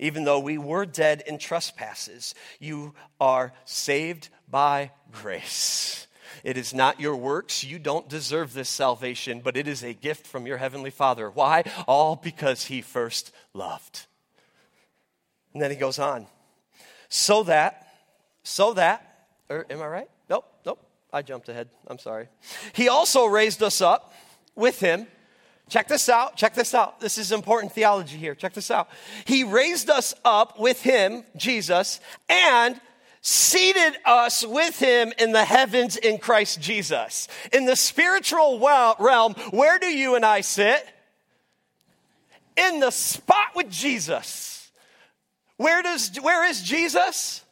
Even 0.00 0.24
though 0.24 0.40
we 0.40 0.58
were 0.58 0.84
dead 0.84 1.22
in 1.28 1.38
trespasses, 1.38 2.34
you 2.58 2.94
are 3.20 3.52
saved 3.66 4.30
by 4.48 4.90
grace. 5.12 6.06
It 6.44 6.56
is 6.56 6.74
not 6.74 7.00
your 7.00 7.16
works. 7.16 7.64
You 7.64 7.78
don't 7.78 8.08
deserve 8.08 8.54
this 8.54 8.68
salvation, 8.68 9.40
but 9.42 9.56
it 9.56 9.68
is 9.68 9.82
a 9.82 9.92
gift 9.92 10.26
from 10.26 10.46
your 10.46 10.56
heavenly 10.56 10.90
Father. 10.90 11.30
Why? 11.30 11.64
All 11.86 12.16
because 12.16 12.64
He 12.64 12.82
first 12.82 13.32
loved. 13.54 14.06
And 15.52 15.62
then 15.62 15.70
He 15.70 15.76
goes 15.76 15.98
on. 15.98 16.26
So 17.08 17.44
that, 17.44 17.86
so 18.42 18.74
that, 18.74 19.26
or 19.48 19.66
am 19.70 19.80
I 19.80 19.86
right? 19.86 20.10
Nope, 20.28 20.44
nope. 20.64 20.80
I 21.12 21.22
jumped 21.22 21.48
ahead. 21.48 21.68
I'm 21.86 21.98
sorry. 21.98 22.28
He 22.74 22.88
also 22.88 23.26
raised 23.26 23.62
us 23.62 23.80
up 23.80 24.12
with 24.54 24.80
him. 24.80 25.06
Check 25.68 25.88
this 25.88 26.08
out. 26.08 26.36
Check 26.36 26.54
this 26.54 26.74
out. 26.74 27.00
This 27.00 27.18
is 27.18 27.32
important 27.32 27.72
theology 27.72 28.16
here. 28.16 28.34
Check 28.34 28.52
this 28.52 28.70
out. 28.70 28.88
He 29.24 29.42
raised 29.42 29.90
us 29.90 30.14
up 30.24 30.58
with 30.60 30.82
him, 30.82 31.24
Jesus, 31.36 32.00
and 32.28 32.80
seated 33.26 33.98
us 34.04 34.46
with 34.46 34.78
him 34.78 35.12
in 35.18 35.32
the 35.32 35.44
heavens 35.44 35.96
in 35.96 36.16
Christ 36.16 36.60
Jesus. 36.60 37.26
In 37.52 37.64
the 37.64 37.74
spiritual 37.74 38.60
realm, 38.60 39.34
where 39.50 39.80
do 39.80 39.88
you 39.88 40.14
and 40.14 40.24
I 40.24 40.42
sit? 40.42 40.86
In 42.56 42.78
the 42.78 42.92
spot 42.92 43.48
with 43.56 43.68
Jesus. 43.68 44.70
Where 45.56 45.82
does 45.82 46.16
where 46.22 46.48
is 46.48 46.62
Jesus? 46.62 47.42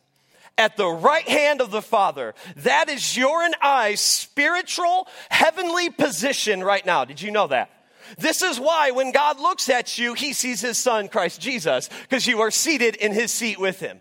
at 0.56 0.76
the 0.76 0.86
right 0.86 1.28
hand 1.28 1.60
of 1.60 1.72
the 1.72 1.82
Father. 1.82 2.32
That 2.58 2.88
is 2.88 3.16
your 3.16 3.42
and 3.42 3.56
I's 3.60 4.00
spiritual, 4.00 5.08
heavenly 5.28 5.90
position 5.90 6.62
right 6.62 6.86
now. 6.86 7.04
Did 7.04 7.20
you 7.20 7.32
know 7.32 7.48
that? 7.48 7.72
This 8.18 8.40
is 8.40 8.60
why 8.60 8.92
when 8.92 9.10
God 9.10 9.40
looks 9.40 9.68
at 9.68 9.98
you, 9.98 10.14
he 10.14 10.32
sees 10.32 10.60
his 10.60 10.78
son, 10.78 11.08
Christ 11.08 11.40
Jesus, 11.40 11.90
because 12.02 12.28
you 12.28 12.40
are 12.40 12.52
seated 12.52 12.94
in 12.94 13.12
his 13.12 13.32
seat 13.32 13.58
with 13.58 13.80
him. 13.80 14.00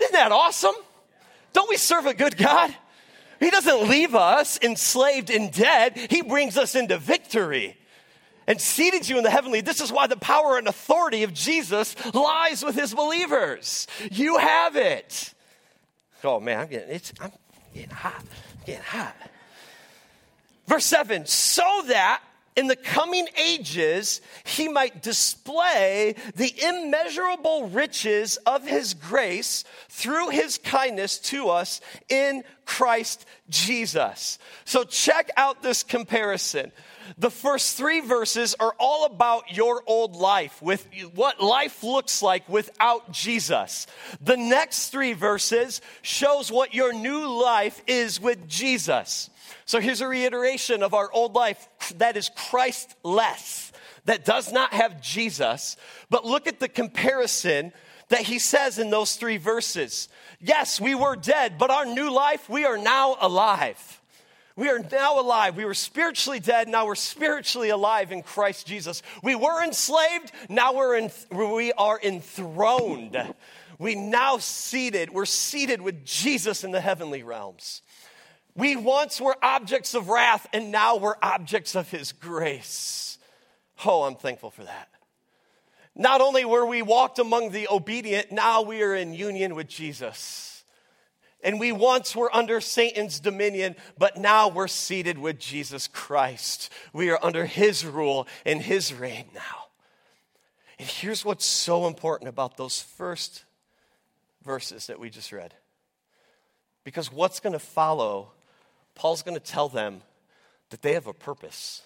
Isn't 0.00 0.14
that 0.14 0.32
awesome? 0.32 0.74
Don't 1.56 1.70
we 1.70 1.78
serve 1.78 2.04
a 2.04 2.12
good 2.12 2.36
God? 2.36 2.76
He 3.40 3.48
doesn't 3.48 3.88
leave 3.88 4.14
us 4.14 4.58
enslaved 4.60 5.30
and 5.30 5.50
dead, 5.50 5.96
he 5.96 6.20
brings 6.20 6.58
us 6.58 6.74
into 6.74 6.98
victory 6.98 7.78
and 8.46 8.60
seated 8.60 9.08
you 9.08 9.16
in 9.16 9.24
the 9.24 9.30
heavenly. 9.30 9.62
This 9.62 9.80
is 9.80 9.90
why 9.90 10.06
the 10.06 10.18
power 10.18 10.58
and 10.58 10.68
authority 10.68 11.22
of 11.22 11.32
Jesus 11.32 11.96
lies 12.14 12.62
with 12.62 12.74
his 12.74 12.92
believers. 12.92 13.86
You 14.10 14.36
have 14.36 14.76
it. 14.76 15.32
Oh 16.22 16.40
man, 16.40 16.60
I'm 16.60 16.68
getting 16.68 16.94
it's 16.94 17.14
I'm 17.22 17.32
getting 17.72 17.88
hot. 17.88 18.20
I'm 18.20 18.66
getting 18.66 18.82
hot. 18.82 19.16
Verse 20.66 20.84
7 20.84 21.24
so 21.24 21.84
that 21.86 22.20
in 22.56 22.66
the 22.66 22.76
coming 22.76 23.28
ages 23.36 24.20
he 24.44 24.68
might 24.68 25.02
display 25.02 26.14
the 26.34 26.52
immeasurable 26.62 27.68
riches 27.68 28.38
of 28.46 28.66
his 28.66 28.94
grace 28.94 29.64
through 29.88 30.30
his 30.30 30.58
kindness 30.58 31.18
to 31.18 31.50
us 31.50 31.80
in 32.08 32.42
Christ 32.64 33.26
Jesus. 33.48 34.38
So 34.64 34.84
check 34.84 35.30
out 35.36 35.62
this 35.62 35.82
comparison. 35.82 36.72
The 37.18 37.30
first 37.30 37.76
three 37.76 38.00
verses 38.00 38.54
are 38.58 38.74
all 38.78 39.06
about 39.06 39.56
your 39.56 39.82
old 39.86 40.16
life, 40.16 40.60
with 40.60 40.88
what 41.14 41.42
life 41.42 41.82
looks 41.82 42.22
like 42.22 42.48
without 42.48 43.12
Jesus. 43.12 43.86
The 44.20 44.36
next 44.36 44.90
three 44.90 45.12
verses 45.12 45.80
shows 46.02 46.50
what 46.50 46.74
your 46.74 46.92
new 46.92 47.26
life 47.26 47.82
is 47.86 48.20
with 48.20 48.48
Jesus. 48.48 49.30
So 49.64 49.80
here's 49.80 50.00
a 50.00 50.08
reiteration 50.08 50.82
of 50.82 50.94
our 50.94 51.10
old 51.12 51.34
life 51.34 51.68
that 51.96 52.16
is 52.16 52.30
Christ-less, 52.36 53.72
that 54.04 54.24
does 54.24 54.52
not 54.52 54.72
have 54.72 55.00
Jesus. 55.00 55.76
But 56.10 56.24
look 56.24 56.46
at 56.46 56.60
the 56.60 56.68
comparison 56.68 57.72
that 58.08 58.22
he 58.22 58.38
says 58.38 58.78
in 58.78 58.90
those 58.90 59.16
three 59.16 59.36
verses. 59.36 60.08
Yes, 60.40 60.80
we 60.80 60.94
were 60.94 61.16
dead, 61.16 61.58
but 61.58 61.70
our 61.70 61.84
new 61.84 62.12
life, 62.12 62.48
we 62.48 62.64
are 62.64 62.78
now 62.78 63.16
alive. 63.20 64.00
We 64.56 64.70
are 64.70 64.78
now 64.78 65.20
alive. 65.20 65.56
We 65.56 65.66
were 65.66 65.74
spiritually 65.74 66.40
dead. 66.40 66.66
Now 66.66 66.86
we're 66.86 66.94
spiritually 66.94 67.68
alive 67.68 68.10
in 68.10 68.22
Christ 68.22 68.66
Jesus. 68.66 69.02
We 69.22 69.34
were 69.34 69.62
enslaved. 69.62 70.32
Now 70.48 70.74
we're 70.74 70.96
in, 70.96 71.10
we 71.30 71.72
are 71.72 72.00
enthroned. 72.02 73.34
We 73.78 73.94
now 73.94 74.38
seated. 74.38 75.10
We're 75.10 75.26
seated 75.26 75.82
with 75.82 76.06
Jesus 76.06 76.64
in 76.64 76.70
the 76.70 76.80
heavenly 76.80 77.22
realms. 77.22 77.82
We 78.54 78.74
once 78.74 79.20
were 79.20 79.36
objects 79.42 79.94
of 79.94 80.08
wrath, 80.08 80.46
and 80.54 80.72
now 80.72 80.96
we're 80.96 81.16
objects 81.22 81.74
of 81.74 81.90
His 81.90 82.12
grace. 82.12 83.18
Oh, 83.84 84.04
I'm 84.04 84.16
thankful 84.16 84.50
for 84.50 84.64
that. 84.64 84.88
Not 85.94 86.22
only 86.22 86.46
were 86.46 86.64
we 86.64 86.80
walked 86.80 87.18
among 87.18 87.50
the 87.50 87.68
obedient, 87.70 88.32
now 88.32 88.62
we 88.62 88.82
are 88.82 88.94
in 88.94 89.12
union 89.12 89.54
with 89.54 89.68
Jesus. 89.68 90.45
And 91.42 91.60
we 91.60 91.70
once 91.70 92.16
were 92.16 92.34
under 92.34 92.60
Satan's 92.60 93.20
dominion, 93.20 93.76
but 93.98 94.16
now 94.16 94.48
we're 94.48 94.68
seated 94.68 95.18
with 95.18 95.38
Jesus 95.38 95.86
Christ. 95.86 96.72
We 96.92 97.10
are 97.10 97.18
under 97.22 97.46
his 97.46 97.84
rule 97.84 98.26
and 98.44 98.60
his 98.60 98.92
reign 98.92 99.26
now. 99.34 99.66
And 100.78 100.88
here's 100.88 101.24
what's 101.24 101.44
so 101.44 101.86
important 101.86 102.28
about 102.28 102.56
those 102.56 102.80
first 102.80 103.44
verses 104.44 104.86
that 104.86 104.98
we 104.98 105.10
just 105.10 105.32
read. 105.32 105.54
Because 106.84 107.12
what's 107.12 107.40
going 107.40 107.52
to 107.52 107.58
follow, 107.58 108.32
Paul's 108.94 109.22
going 109.22 109.36
to 109.36 109.40
tell 109.40 109.68
them 109.68 110.02
that 110.70 110.82
they 110.82 110.94
have 110.94 111.06
a 111.06 111.12
purpose. 111.12 111.82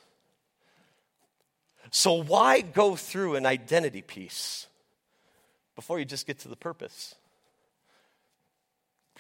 So, 1.91 2.23
why 2.23 2.61
go 2.61 2.97
through 2.97 3.37
an 3.37 3.47
identity 3.47 4.03
piece 4.03 4.67
before 5.75 5.99
you 5.99 6.05
just 6.05 6.27
get 6.27 6.39
to 6.41 6.49
the 6.49 6.57
purpose? 6.57 7.15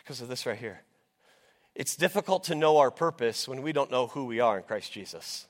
Because 0.03 0.21
of 0.21 0.29
this 0.29 0.47
right 0.47 0.59
here. 0.59 0.83
It's 1.75 1.97
difficult 1.97 2.45
to 2.45 2.55
know 2.55 2.79
our 2.79 2.91
purpose 2.91 3.47
when 3.47 3.63
we 3.63 3.73
don't 3.73 3.91
know 3.91 4.09
who 4.09 4.25
we 4.25 4.41
are 4.41 4.59
in 4.59 4.65
Christ 4.65 4.93
Jesus. 4.93 5.47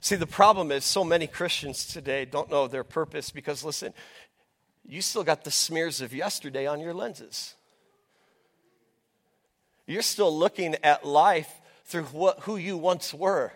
See, 0.00 0.16
the 0.16 0.26
problem 0.26 0.70
is 0.70 0.84
so 0.84 1.02
many 1.02 1.26
Christians 1.26 1.86
today 1.86 2.24
don't 2.24 2.50
know 2.50 2.68
their 2.68 2.84
purpose 2.84 3.30
because, 3.30 3.64
listen, 3.64 3.92
you 4.86 5.02
still 5.02 5.24
got 5.24 5.44
the 5.44 5.50
smears 5.50 6.00
of 6.00 6.14
yesterday 6.14 6.66
on 6.66 6.80
your 6.80 6.94
lenses. 6.94 7.54
You're 9.86 10.02
still 10.02 10.36
looking 10.36 10.76
at 10.84 11.04
life 11.04 11.52
through 11.86 12.04
what, 12.04 12.40
who 12.40 12.56
you 12.56 12.76
once 12.76 13.12
were. 13.12 13.52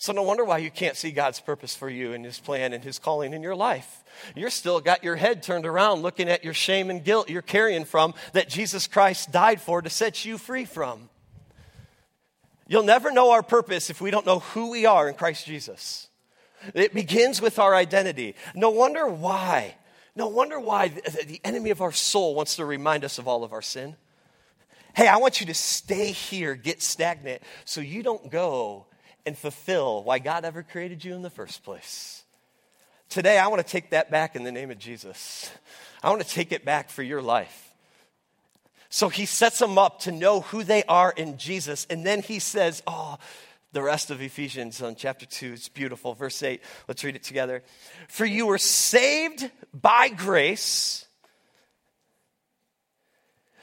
So, 0.00 0.14
no 0.14 0.22
wonder 0.22 0.46
why 0.46 0.56
you 0.56 0.70
can't 0.70 0.96
see 0.96 1.10
God's 1.10 1.40
purpose 1.40 1.76
for 1.76 1.90
you 1.90 2.14
and 2.14 2.24
His 2.24 2.40
plan 2.40 2.72
and 2.72 2.82
His 2.82 2.98
calling 2.98 3.34
in 3.34 3.42
your 3.42 3.54
life. 3.54 4.02
You're 4.34 4.48
still 4.48 4.80
got 4.80 5.04
your 5.04 5.16
head 5.16 5.42
turned 5.42 5.66
around 5.66 6.00
looking 6.00 6.26
at 6.26 6.42
your 6.42 6.54
shame 6.54 6.88
and 6.88 7.04
guilt 7.04 7.28
you're 7.28 7.42
carrying 7.42 7.84
from 7.84 8.14
that 8.32 8.48
Jesus 8.48 8.86
Christ 8.86 9.30
died 9.30 9.60
for 9.60 9.82
to 9.82 9.90
set 9.90 10.24
you 10.24 10.38
free 10.38 10.64
from. 10.64 11.10
You'll 12.66 12.82
never 12.82 13.12
know 13.12 13.32
our 13.32 13.42
purpose 13.42 13.90
if 13.90 14.00
we 14.00 14.10
don't 14.10 14.24
know 14.24 14.38
who 14.38 14.70
we 14.70 14.86
are 14.86 15.06
in 15.06 15.16
Christ 15.16 15.44
Jesus. 15.44 16.08
It 16.72 16.94
begins 16.94 17.42
with 17.42 17.58
our 17.58 17.74
identity. 17.74 18.36
No 18.54 18.70
wonder 18.70 19.06
why. 19.06 19.74
No 20.16 20.28
wonder 20.28 20.58
why 20.58 20.88
the 20.88 21.42
enemy 21.44 21.68
of 21.68 21.82
our 21.82 21.92
soul 21.92 22.34
wants 22.34 22.56
to 22.56 22.64
remind 22.64 23.04
us 23.04 23.18
of 23.18 23.28
all 23.28 23.44
of 23.44 23.52
our 23.52 23.60
sin. 23.60 23.96
Hey, 24.96 25.08
I 25.08 25.18
want 25.18 25.40
you 25.40 25.46
to 25.48 25.54
stay 25.54 26.10
here, 26.10 26.54
get 26.54 26.80
stagnant, 26.80 27.42
so 27.66 27.82
you 27.82 28.02
don't 28.02 28.30
go 28.30 28.86
and 29.26 29.36
fulfill 29.36 30.02
why 30.02 30.18
God 30.18 30.44
ever 30.44 30.62
created 30.62 31.04
you 31.04 31.14
in 31.14 31.22
the 31.22 31.30
first 31.30 31.62
place. 31.62 32.22
Today, 33.08 33.38
I 33.38 33.48
want 33.48 33.64
to 33.64 33.70
take 33.70 33.90
that 33.90 34.10
back 34.10 34.36
in 34.36 34.44
the 34.44 34.52
name 34.52 34.70
of 34.70 34.78
Jesus. 34.78 35.50
I 36.02 36.10
want 36.10 36.22
to 36.22 36.28
take 36.28 36.52
it 36.52 36.64
back 36.64 36.90
for 36.90 37.02
your 37.02 37.20
life. 37.20 37.74
So 38.88 39.08
he 39.08 39.26
sets 39.26 39.58
them 39.58 39.78
up 39.78 40.00
to 40.00 40.12
know 40.12 40.40
who 40.40 40.64
they 40.64 40.84
are 40.84 41.12
in 41.16 41.38
Jesus. 41.38 41.86
And 41.90 42.04
then 42.04 42.22
he 42.22 42.38
says, 42.38 42.82
Oh, 42.86 43.18
the 43.72 43.82
rest 43.82 44.10
of 44.10 44.20
Ephesians 44.20 44.82
on 44.82 44.96
chapter 44.96 45.26
2, 45.26 45.52
it's 45.52 45.68
beautiful. 45.68 46.14
Verse 46.14 46.42
8, 46.42 46.60
let's 46.88 47.04
read 47.04 47.14
it 47.14 47.22
together. 47.22 47.62
For 48.08 48.24
you 48.24 48.46
were 48.46 48.58
saved 48.58 49.48
by 49.72 50.08
grace 50.08 51.06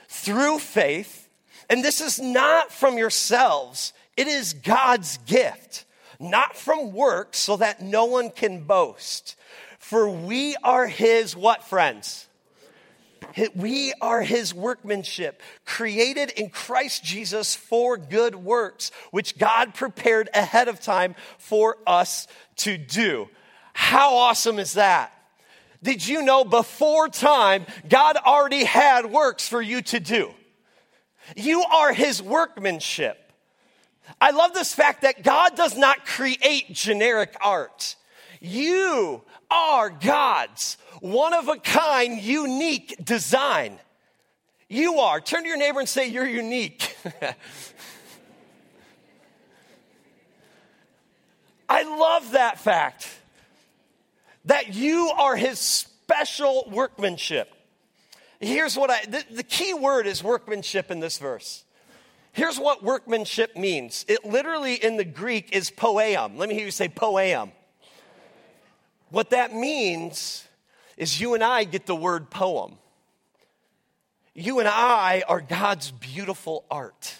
through 0.07 0.59
faith, 0.59 1.27
and 1.69 1.83
this 1.83 1.99
is 1.99 2.19
not 2.19 2.71
from 2.71 2.97
yourselves. 2.97 3.91
It 4.17 4.27
is 4.27 4.53
God's 4.53 5.17
gift, 5.19 5.85
not 6.19 6.57
from 6.57 6.91
works, 6.91 7.37
so 7.37 7.57
that 7.57 7.81
no 7.81 8.05
one 8.05 8.31
can 8.31 8.63
boast. 8.63 9.35
For 9.77 10.09
we 10.09 10.55
are 10.63 10.87
his 10.87 11.35
what, 11.35 11.63
friends? 11.63 12.27
We 13.55 13.93
are 14.01 14.21
his 14.21 14.53
workmanship, 14.53 15.41
created 15.65 16.31
in 16.31 16.49
Christ 16.49 17.03
Jesus 17.03 17.55
for 17.55 17.97
good 17.97 18.35
works, 18.35 18.91
which 19.11 19.37
God 19.37 19.75
prepared 19.75 20.29
ahead 20.33 20.67
of 20.67 20.81
time 20.81 21.15
for 21.37 21.77
us 21.85 22.27
to 22.57 22.77
do. 22.77 23.29
How 23.73 24.15
awesome 24.15 24.57
is 24.57 24.73
that? 24.73 25.13
Did 25.83 26.07
you 26.07 26.23
know 26.23 26.43
before 26.43 27.07
time, 27.09 27.67
God 27.87 28.17
already 28.17 28.63
had 28.63 29.05
works 29.05 29.47
for 29.47 29.61
you 29.61 29.83
to 29.83 29.99
do? 29.99 30.31
You 31.35 31.63
are 31.63 31.93
his 31.93 32.21
workmanship. 32.21 33.26
I 34.19 34.31
love 34.31 34.53
this 34.53 34.73
fact 34.73 35.03
that 35.03 35.23
God 35.23 35.55
does 35.55 35.77
not 35.77 36.05
create 36.05 36.71
generic 36.73 37.35
art. 37.41 37.95
You 38.39 39.21
are 39.49 39.89
God's 39.89 40.77
one 41.01 41.33
of 41.33 41.47
a 41.47 41.57
kind, 41.57 42.21
unique 42.21 42.95
design. 43.03 43.79
You 44.69 44.99
are. 44.99 45.21
Turn 45.21 45.43
to 45.43 45.47
your 45.47 45.57
neighbor 45.57 45.79
and 45.79 45.87
say, 45.87 46.07
You're 46.07 46.27
unique. 46.27 46.97
I 51.69 51.83
love 51.83 52.31
that 52.31 52.59
fact 52.59 53.09
that 54.45 54.73
you 54.73 55.11
are 55.17 55.35
his 55.35 55.59
special 55.59 56.67
workmanship. 56.71 57.53
Here's 58.39 58.77
what 58.77 58.89
I, 58.89 59.03
the, 59.05 59.25
the, 59.31 59.43
key 59.43 59.73
word 59.73 60.07
is 60.07 60.23
workmanship 60.23 60.91
in 60.91 61.01
this 61.01 61.17
verse. 61.17 61.63
Here's 62.37 62.59
what 62.59 62.83
workmanship 62.83 63.57
means 63.57 64.05
it 64.07 64.23
literally 64.23 64.75
in 64.75 64.95
the 64.95 65.03
Greek 65.03 65.53
is 65.53 65.71
poem. 65.71 66.37
Let 66.37 66.49
me 66.49 66.53
hear 66.53 66.65
you 66.65 66.71
say 66.71 66.87
poem. 66.87 67.51
What 69.09 69.31
that 69.31 69.55
means 69.55 70.47
is 70.97 71.19
you 71.19 71.33
and 71.33 71.43
I 71.43 71.63
get 71.63 71.87
the 71.87 71.95
word 71.95 72.29
poem. 72.29 72.77
You 74.35 74.59
and 74.59 74.67
I 74.67 75.23
are 75.27 75.41
God's 75.41 75.89
beautiful 75.89 76.63
art. 76.69 77.15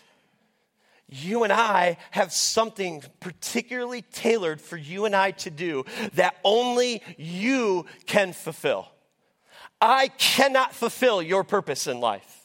You 1.10 1.44
and 1.44 1.52
I 1.52 1.98
have 2.12 2.32
something 2.32 3.02
particularly 3.20 4.04
tailored 4.04 4.62
for 4.62 4.78
you 4.78 5.06
and 5.06 5.16
I 5.16 5.32
to 5.32 5.50
do 5.50 5.84
that 6.14 6.36
only 6.44 7.02
you 7.18 7.88
can 8.06 8.34
fulfill. 8.34 8.88
I 9.82 10.10
cannot 10.10 10.76
fulfill 10.76 11.24
your 11.24 11.44
purpose 11.44 11.88
in 11.88 12.00
life. 12.00 12.44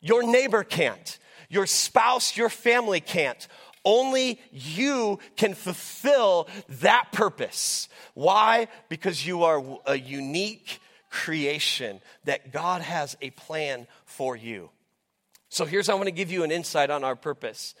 Your 0.00 0.22
neighbor 0.22 0.62
can't. 0.62 1.18
Your 1.52 1.66
spouse, 1.66 2.34
your 2.34 2.48
family 2.48 3.00
can't. 3.00 3.46
Only 3.84 4.40
you 4.50 5.18
can 5.36 5.52
fulfill 5.52 6.48
that 6.80 7.12
purpose. 7.12 7.90
Why? 8.14 8.68
Because 8.88 9.26
you 9.26 9.42
are 9.42 9.62
a 9.84 9.98
unique 9.98 10.80
creation 11.10 12.00
that 12.24 12.52
God 12.52 12.80
has 12.80 13.18
a 13.20 13.28
plan 13.30 13.86
for 14.06 14.34
you. 14.34 14.70
So 15.50 15.66
here's 15.66 15.90
I 15.90 15.94
want 15.94 16.06
to 16.06 16.10
give 16.10 16.32
you 16.32 16.42
an 16.42 16.50
insight 16.50 16.88
on 16.88 17.04
our 17.04 17.16
purpose, 17.16 17.74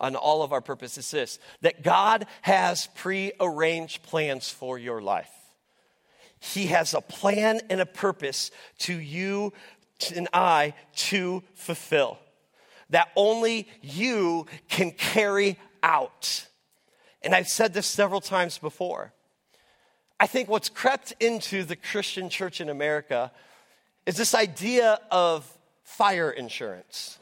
on 0.00 0.16
all 0.16 0.42
of 0.42 0.54
our 0.54 0.62
purposes 0.62 1.10
this 1.10 1.38
that 1.60 1.82
God 1.82 2.24
has 2.40 2.88
pre-arranged 2.94 4.04
plans 4.04 4.48
for 4.48 4.78
your 4.78 5.02
life. 5.02 5.30
He 6.40 6.68
has 6.68 6.94
a 6.94 7.02
plan 7.02 7.60
and 7.68 7.82
a 7.82 7.86
purpose 7.86 8.50
to 8.78 8.94
you 8.94 9.52
and 10.14 10.28
I 10.32 10.72
to 10.94 11.42
fulfill 11.52 12.18
that 12.90 13.08
only 13.16 13.68
you 13.82 14.46
can 14.68 14.90
carry 14.90 15.58
out. 15.82 16.46
And 17.22 17.34
I've 17.34 17.48
said 17.48 17.74
this 17.74 17.86
several 17.86 18.20
times 18.20 18.58
before. 18.58 19.12
I 20.20 20.26
think 20.26 20.48
what's 20.48 20.68
crept 20.68 21.14
into 21.20 21.64
the 21.64 21.76
Christian 21.76 22.28
church 22.28 22.60
in 22.60 22.68
America 22.68 23.30
is 24.06 24.16
this 24.16 24.34
idea 24.34 24.98
of 25.10 25.50
fire 25.84 26.30
insurance. 26.30 27.18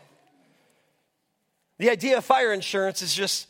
The 1.79 1.91
idea 1.91 2.19
of 2.19 2.25
fire 2.25 2.53
insurance 2.53 3.03
is 3.03 3.13
just 3.13 3.49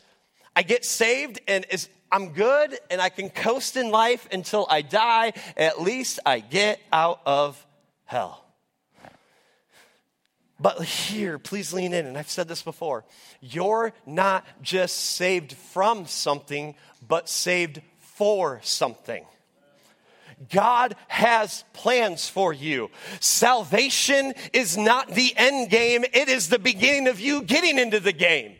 I 0.55 0.63
get 0.63 0.83
saved 0.83 1.39
and 1.47 1.65
I'm 2.11 2.29
good 2.29 2.77
and 2.89 2.99
I 2.99 3.09
can 3.09 3.29
coast 3.29 3.77
in 3.77 3.91
life 3.91 4.27
until 4.31 4.65
I 4.69 4.81
die. 4.81 5.33
At 5.55 5.81
least 5.81 6.19
I 6.25 6.39
get 6.39 6.79
out 6.91 7.21
of 7.25 7.63
hell. 8.05 8.46
But 10.59 10.83
here, 10.83 11.37
please 11.37 11.71
lean 11.71 11.93
in, 11.93 12.07
and 12.07 12.17
I've 12.17 12.29
said 12.29 12.47
this 12.47 12.63
before. 12.63 13.05
You're 13.41 13.93
not 14.05 14.45
just 14.61 14.95
saved 14.97 15.53
from 15.53 16.07
something, 16.07 16.75
but 17.07 17.29
saved 17.29 17.81
for 17.99 18.59
something. 18.63 19.23
God 20.49 20.95
has 21.07 21.63
plans 21.73 22.29
for 22.29 22.53
you. 22.53 22.89
Salvation 23.19 24.33
is 24.53 24.77
not 24.77 25.09
the 25.09 25.33
end 25.35 25.69
game, 25.69 26.03
it 26.13 26.29
is 26.29 26.49
the 26.49 26.59
beginning 26.59 27.07
of 27.07 27.19
you 27.19 27.41
getting 27.41 27.79
into 27.79 27.99
the 27.99 28.13
game. 28.13 28.56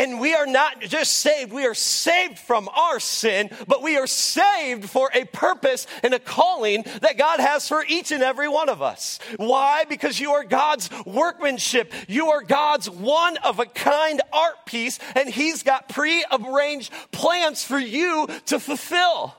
And 0.00 0.18
we 0.18 0.32
are 0.32 0.46
not 0.46 0.80
just 0.80 1.12
saved, 1.12 1.52
we 1.52 1.66
are 1.66 1.74
saved 1.74 2.38
from 2.38 2.70
our 2.70 2.98
sin, 3.00 3.50
but 3.68 3.82
we 3.82 3.98
are 3.98 4.06
saved 4.06 4.88
for 4.88 5.10
a 5.12 5.26
purpose 5.26 5.86
and 6.02 6.14
a 6.14 6.18
calling 6.18 6.86
that 7.02 7.18
God 7.18 7.38
has 7.38 7.68
for 7.68 7.84
each 7.86 8.10
and 8.10 8.22
every 8.22 8.48
one 8.48 8.70
of 8.70 8.80
us. 8.80 9.18
Why? 9.36 9.84
Because 9.84 10.18
you 10.18 10.30
are 10.30 10.42
God's 10.42 10.88
workmanship. 11.04 11.92
You 12.08 12.30
are 12.30 12.40
God's 12.40 12.88
one 12.88 13.36
of 13.36 13.58
a 13.58 13.66
kind 13.66 14.22
art 14.32 14.64
piece, 14.64 14.98
and 15.14 15.28
He's 15.28 15.62
got 15.62 15.90
pre 15.90 16.24
arranged 16.32 16.90
plans 17.12 17.62
for 17.62 17.78
you 17.78 18.26
to 18.46 18.58
fulfill. 18.58 19.36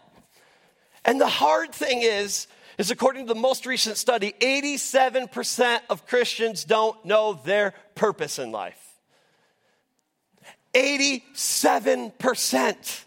And 1.03 1.19
the 1.19 1.25
hard 1.25 1.71
thing 1.71 2.03
is, 2.03 2.45
is 2.77 2.91
according 2.91 3.25
to 3.25 3.33
the 3.33 3.39
most 3.39 3.65
recent 3.65 3.97
study, 3.97 4.35
87% 4.39 5.79
of 5.89 6.05
Christians 6.05 6.65
don't 6.65 7.03
know 7.03 7.33
their 7.33 7.73
purpose 7.95 8.37
in 8.37 8.51
life. 8.51 8.90
87%. 10.73 13.03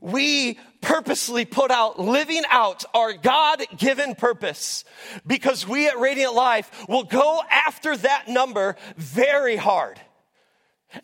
We 0.00 0.58
purposely 0.80 1.44
put 1.44 1.70
out 1.70 1.98
living 1.98 2.42
out 2.50 2.84
our 2.94 3.12
God 3.12 3.62
given 3.76 4.14
purpose 4.14 4.84
because 5.26 5.66
we 5.66 5.88
at 5.88 5.98
Radiant 5.98 6.34
Life 6.34 6.86
will 6.88 7.04
go 7.04 7.42
after 7.50 7.96
that 7.96 8.28
number 8.28 8.76
very 8.96 9.56
hard. 9.56 10.00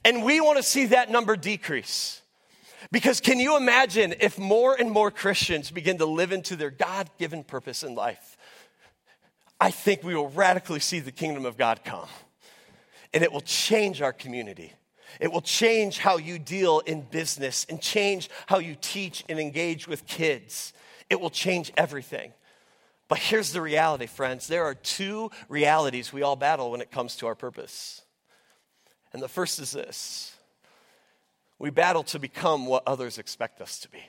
And 0.05 0.25
we 0.25 0.41
want 0.41 0.59
to 0.59 0.63
see 0.63 0.87
that 0.87 1.11
number 1.11 1.37
decrease. 1.37 2.23
Because 2.91 3.21
can 3.21 3.41
you 3.41 3.57
imagine 3.57 4.15
if 4.21 4.39
more 4.39 4.77
and 4.79 4.91
more 4.91 5.11
Christians 5.11 5.71
begin 5.71 5.99
to 5.99 6.07
live 6.07 6.33
into 6.33 6.57
their 6.57 6.71
God 6.71 7.09
given 7.19 7.43
purpose 7.43 7.83
in 7.83 7.95
life? 7.95 8.37
I 9.61 9.71
think 9.71 10.03
we 10.03 10.15
will 10.15 10.29
radically 10.29 10.81
see 10.81 11.01
the 11.01 11.13
kingdom 11.13 11.47
of 11.47 11.57
God 11.57 11.85
come 11.85 12.09
and 13.13 13.23
it 13.23 13.33
will 13.33 13.41
change 13.41 14.03
our 14.03 14.13
community. 14.13 14.73
It 15.21 15.33
will 15.33 15.43
change 15.43 15.99
how 15.99 16.17
you 16.17 16.39
deal 16.39 16.81
in 16.81 17.03
business 17.03 17.67
and 17.69 17.81
change 17.81 18.31
how 18.47 18.59
you 18.59 18.77
teach 18.81 19.25
and 19.29 19.39
engage 19.39 19.87
with 19.87 20.07
kids. 20.07 20.73
It 21.11 21.21
will 21.21 21.31
change 21.31 21.73
everything. 21.77 22.33
But 23.09 23.19
here's 23.19 23.53
the 23.53 23.61
reality, 23.61 24.07
friends 24.07 24.47
there 24.47 24.65
are 24.65 24.75
two 24.75 25.31
realities 25.49 26.13
we 26.13 26.23
all 26.23 26.37
battle 26.37 26.71
when 26.71 26.81
it 26.81 26.91
comes 26.91 27.17
to 27.17 27.27
our 27.27 27.35
purpose. 27.35 28.03
And 29.13 29.23
the 29.23 29.29
first 29.29 29.59
is 29.59 29.73
this 29.73 30.35
we 31.59 31.71
battle 31.71 32.03
to 32.05 32.19
become 32.19 32.67
what 32.67 32.83
others 32.87 33.19
expect 33.19 33.61
us 33.61 33.79
to 33.81 33.91
be. 33.91 34.03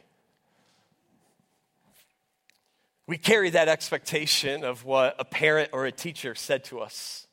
We 3.05 3.17
carry 3.17 3.49
that 3.49 3.67
expectation 3.67 4.63
of 4.63 4.85
what 4.85 5.15
a 5.19 5.25
parent 5.25 5.71
or 5.73 5.85
a 5.85 5.91
teacher 5.91 6.35
said 6.35 6.63
to 6.65 6.79
us 6.79 7.27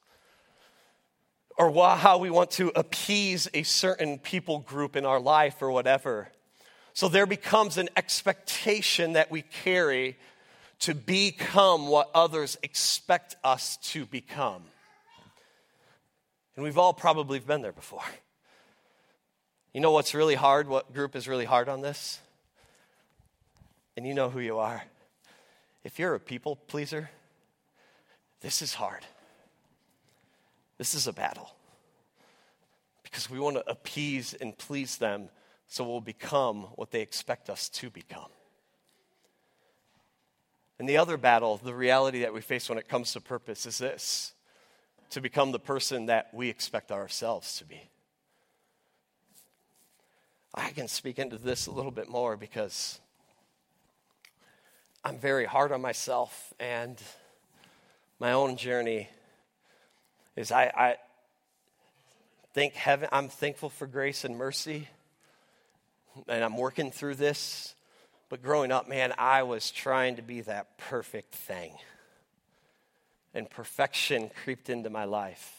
or 1.60 1.94
how 1.98 2.16
we 2.16 2.30
want 2.30 2.50
to 2.52 2.72
appease 2.74 3.46
a 3.52 3.64
certain 3.64 4.18
people 4.18 4.60
group 4.60 4.96
in 4.96 5.04
our 5.04 5.20
life 5.20 5.60
or 5.60 5.70
whatever. 5.70 6.28
So 6.94 7.06
there 7.06 7.26
becomes 7.26 7.76
an 7.76 7.90
expectation 7.98 9.12
that 9.12 9.30
we 9.30 9.42
carry 9.42 10.16
to 10.80 10.94
become 10.94 11.88
what 11.88 12.10
others 12.14 12.56
expect 12.62 13.36
us 13.44 13.76
to 13.76 14.06
become. 14.06 14.62
And 16.56 16.64
we've 16.64 16.78
all 16.78 16.94
probably 16.94 17.38
been 17.40 17.60
there 17.60 17.72
before. 17.72 18.04
You 19.74 19.82
know 19.82 19.92
what's 19.92 20.14
really 20.14 20.36
hard? 20.36 20.66
What 20.66 20.94
group 20.94 21.14
is 21.14 21.28
really 21.28 21.44
hard 21.44 21.68
on 21.68 21.82
this? 21.82 22.20
And 23.98 24.06
you 24.06 24.14
know 24.14 24.30
who 24.30 24.40
you 24.40 24.58
are. 24.58 24.82
If 25.84 25.98
you're 25.98 26.14
a 26.14 26.20
people 26.20 26.56
pleaser, 26.56 27.10
this 28.40 28.62
is 28.62 28.72
hard. 28.72 29.04
This 30.80 30.94
is 30.94 31.06
a 31.06 31.12
battle 31.12 31.54
because 33.02 33.28
we 33.28 33.38
want 33.38 33.56
to 33.56 33.70
appease 33.70 34.32
and 34.32 34.56
please 34.56 34.96
them 34.96 35.28
so 35.68 35.84
we'll 35.84 36.00
become 36.00 36.68
what 36.76 36.90
they 36.90 37.02
expect 37.02 37.50
us 37.50 37.68
to 37.68 37.90
become. 37.90 38.30
And 40.78 40.88
the 40.88 40.96
other 40.96 41.18
battle, 41.18 41.60
the 41.62 41.74
reality 41.74 42.20
that 42.20 42.32
we 42.32 42.40
face 42.40 42.70
when 42.70 42.78
it 42.78 42.88
comes 42.88 43.12
to 43.12 43.20
purpose, 43.20 43.66
is 43.66 43.76
this 43.76 44.32
to 45.10 45.20
become 45.20 45.52
the 45.52 45.58
person 45.58 46.06
that 46.06 46.32
we 46.32 46.48
expect 46.48 46.90
ourselves 46.90 47.58
to 47.58 47.66
be. 47.66 47.90
I 50.54 50.70
can 50.70 50.88
speak 50.88 51.18
into 51.18 51.36
this 51.36 51.66
a 51.66 51.72
little 51.72 51.90
bit 51.90 52.08
more 52.08 52.38
because 52.38 52.98
I'm 55.04 55.18
very 55.18 55.44
hard 55.44 55.72
on 55.72 55.82
myself, 55.82 56.54
and 56.58 56.96
my 58.18 58.32
own 58.32 58.56
journey 58.56 59.10
is 60.40 60.50
I, 60.50 60.64
I 60.64 60.96
think 62.54 62.74
heaven, 62.74 63.08
I'm 63.12 63.28
thankful 63.28 63.68
for 63.68 63.86
grace 63.86 64.24
and 64.24 64.36
mercy, 64.36 64.88
and 66.26 66.42
I'm 66.42 66.56
working 66.56 66.90
through 66.90 67.16
this. 67.16 67.74
But 68.30 68.42
growing 68.42 68.72
up, 68.72 68.88
man, 68.88 69.12
I 69.18 69.42
was 69.42 69.70
trying 69.70 70.16
to 70.16 70.22
be 70.22 70.40
that 70.42 70.78
perfect 70.78 71.34
thing. 71.34 71.72
And 73.34 73.48
perfection 73.48 74.30
creeped 74.42 74.70
into 74.70 74.88
my 74.88 75.04
life. 75.04 75.52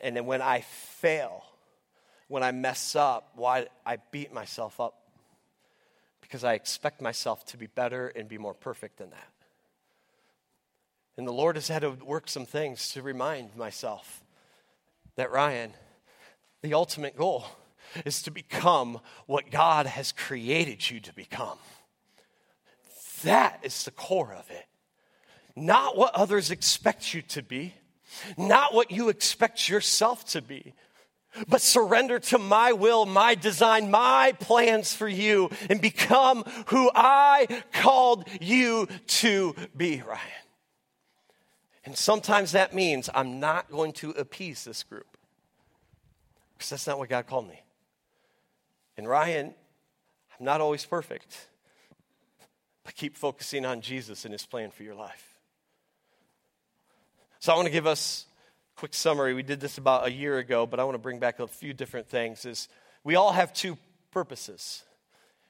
And 0.00 0.16
then 0.16 0.26
when 0.26 0.40
I 0.40 0.60
fail, 0.60 1.44
when 2.28 2.42
I 2.42 2.52
mess 2.52 2.94
up, 2.94 3.32
why 3.34 3.66
I 3.84 3.98
beat 4.12 4.32
myself 4.32 4.80
up 4.80 4.94
because 6.20 6.44
I 6.44 6.54
expect 6.54 7.00
myself 7.00 7.44
to 7.46 7.56
be 7.56 7.66
better 7.66 8.08
and 8.08 8.28
be 8.28 8.38
more 8.38 8.54
perfect 8.54 8.98
than 8.98 9.10
that. 9.10 9.37
And 11.18 11.26
the 11.26 11.32
Lord 11.32 11.56
has 11.56 11.66
had 11.66 11.82
to 11.82 11.90
work 11.90 12.28
some 12.28 12.46
things 12.46 12.92
to 12.92 13.02
remind 13.02 13.56
myself 13.56 14.22
that, 15.16 15.32
Ryan, 15.32 15.72
the 16.62 16.74
ultimate 16.74 17.16
goal 17.16 17.44
is 18.04 18.22
to 18.22 18.30
become 18.30 19.00
what 19.26 19.50
God 19.50 19.86
has 19.86 20.12
created 20.12 20.88
you 20.88 21.00
to 21.00 21.12
become. 21.12 21.58
That 23.24 23.58
is 23.64 23.82
the 23.82 23.90
core 23.90 24.32
of 24.32 24.48
it. 24.48 24.66
Not 25.56 25.96
what 25.96 26.14
others 26.14 26.52
expect 26.52 27.12
you 27.12 27.22
to 27.22 27.42
be, 27.42 27.74
not 28.36 28.72
what 28.72 28.92
you 28.92 29.08
expect 29.08 29.68
yourself 29.68 30.24
to 30.26 30.40
be, 30.40 30.72
but 31.48 31.60
surrender 31.60 32.20
to 32.20 32.38
my 32.38 32.72
will, 32.72 33.06
my 33.06 33.34
design, 33.34 33.90
my 33.90 34.34
plans 34.38 34.94
for 34.94 35.08
you, 35.08 35.50
and 35.68 35.80
become 35.80 36.44
who 36.66 36.92
I 36.94 37.62
called 37.72 38.28
you 38.40 38.86
to 39.08 39.56
be, 39.76 40.00
Ryan. 40.00 40.20
And 41.88 41.96
sometimes 41.96 42.52
that 42.52 42.74
means 42.74 43.08
I'm 43.14 43.40
not 43.40 43.70
going 43.70 43.92
to 43.92 44.10
appease 44.10 44.62
this 44.62 44.82
group 44.82 45.16
because 46.52 46.68
that's 46.68 46.86
not 46.86 46.98
what 46.98 47.08
God 47.08 47.26
called 47.26 47.48
me. 47.48 47.62
And 48.98 49.08
Ryan, 49.08 49.54
I'm 50.38 50.44
not 50.44 50.60
always 50.60 50.84
perfect, 50.84 51.46
but 52.84 52.94
keep 52.94 53.16
focusing 53.16 53.64
on 53.64 53.80
Jesus 53.80 54.26
and 54.26 54.32
his 54.32 54.44
plan 54.44 54.70
for 54.70 54.82
your 54.82 54.96
life. 54.96 55.38
So 57.38 57.54
I 57.54 57.56
want 57.56 57.64
to 57.64 57.72
give 57.72 57.86
us 57.86 58.26
a 58.76 58.80
quick 58.80 58.92
summary. 58.92 59.32
We 59.32 59.42
did 59.42 59.58
this 59.58 59.78
about 59.78 60.06
a 60.06 60.12
year 60.12 60.36
ago, 60.36 60.66
but 60.66 60.78
I 60.80 60.84
want 60.84 60.94
to 60.94 61.02
bring 61.02 61.18
back 61.18 61.40
a 61.40 61.46
few 61.46 61.72
different 61.72 62.10
things. 62.10 62.44
Is 62.44 62.68
we 63.02 63.14
all 63.14 63.32
have 63.32 63.54
two 63.54 63.78
purposes. 64.10 64.82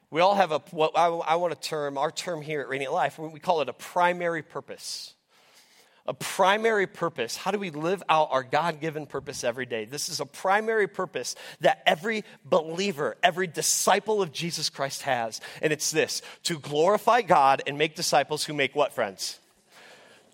We 0.09 0.21
all 0.21 0.37
have 0.37 0.53
a 0.53 0.61
what 0.71 0.93
I, 0.95 1.09
I 1.09 1.35
want 1.35 1.61
to 1.61 1.69
term 1.69 1.99
our 1.99 2.13
term 2.13 2.43
here 2.43 2.61
at 2.61 2.69
Radiant 2.69 2.93
Life. 2.93 3.19
We 3.19 3.41
call 3.41 3.61
it 3.61 3.69
a 3.69 3.73
primary 3.73 4.43
purpose. 4.43 5.15
A 6.09 6.15
primary 6.15 6.87
purpose. 6.87 7.37
How 7.37 7.51
do 7.51 7.59
we 7.59 7.69
live 7.69 8.03
out 8.09 8.31
our 8.31 8.43
God 8.43 8.81
given 8.81 9.05
purpose 9.05 9.45
every 9.45 9.67
day? 9.67 9.85
This 9.85 10.09
is 10.09 10.21
a 10.21 10.25
primary 10.25 10.89
purpose 10.89 11.35
that 11.61 11.83
every 11.85 12.25
believer, 12.47 13.19
every 13.23 13.47
disciple 13.47 14.23
of 14.23 14.33
Jesus 14.33 14.71
Christ 14.71 15.03
has. 15.03 15.43
And 15.61 15.71
it's 15.71 15.91
this 15.91 16.23
to 16.45 16.59
glorify 16.59 17.21
God 17.21 17.61
and 17.67 17.77
make 17.77 17.95
disciples 17.95 18.43
who 18.43 18.55
make 18.55 18.75
what, 18.75 18.95
friends? 18.95 19.39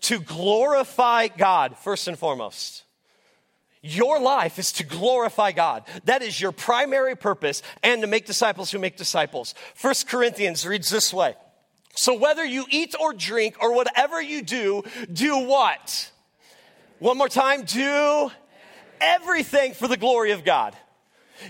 To 0.03 0.19
glorify 0.19 1.27
God, 1.27 1.77
first 1.77 2.07
and 2.07 2.17
foremost. 2.17 2.85
Your 3.81 4.21
life 4.21 4.57
is 4.57 4.71
to 4.73 4.85
glorify 4.85 5.51
God. 5.51 5.83
That 6.05 6.21
is 6.21 6.39
your 6.39 6.53
primary 6.53 7.17
purpose 7.17 7.61
and 7.83 8.01
to 8.01 8.07
make 8.07 8.25
disciples 8.25 8.71
who 8.71 8.79
make 8.79 8.95
disciples. 8.95 9.53
First 9.73 10.07
Corinthians 10.07 10.65
reads 10.65 10.89
this 10.89 11.13
way. 11.13 11.35
So 11.95 12.13
whether 12.13 12.43
you 12.43 12.65
eat 12.69 12.93
or 12.99 13.13
drink 13.13 13.57
or 13.61 13.73
whatever 13.73 14.21
you 14.21 14.41
do, 14.41 14.83
do 15.11 15.39
what? 15.39 16.11
One 16.99 17.17
more 17.17 17.29
time, 17.29 17.63
do 17.63 18.31
everything 19.01 19.73
for 19.73 19.87
the 19.87 19.97
glory 19.97 20.31
of 20.31 20.43
God. 20.43 20.75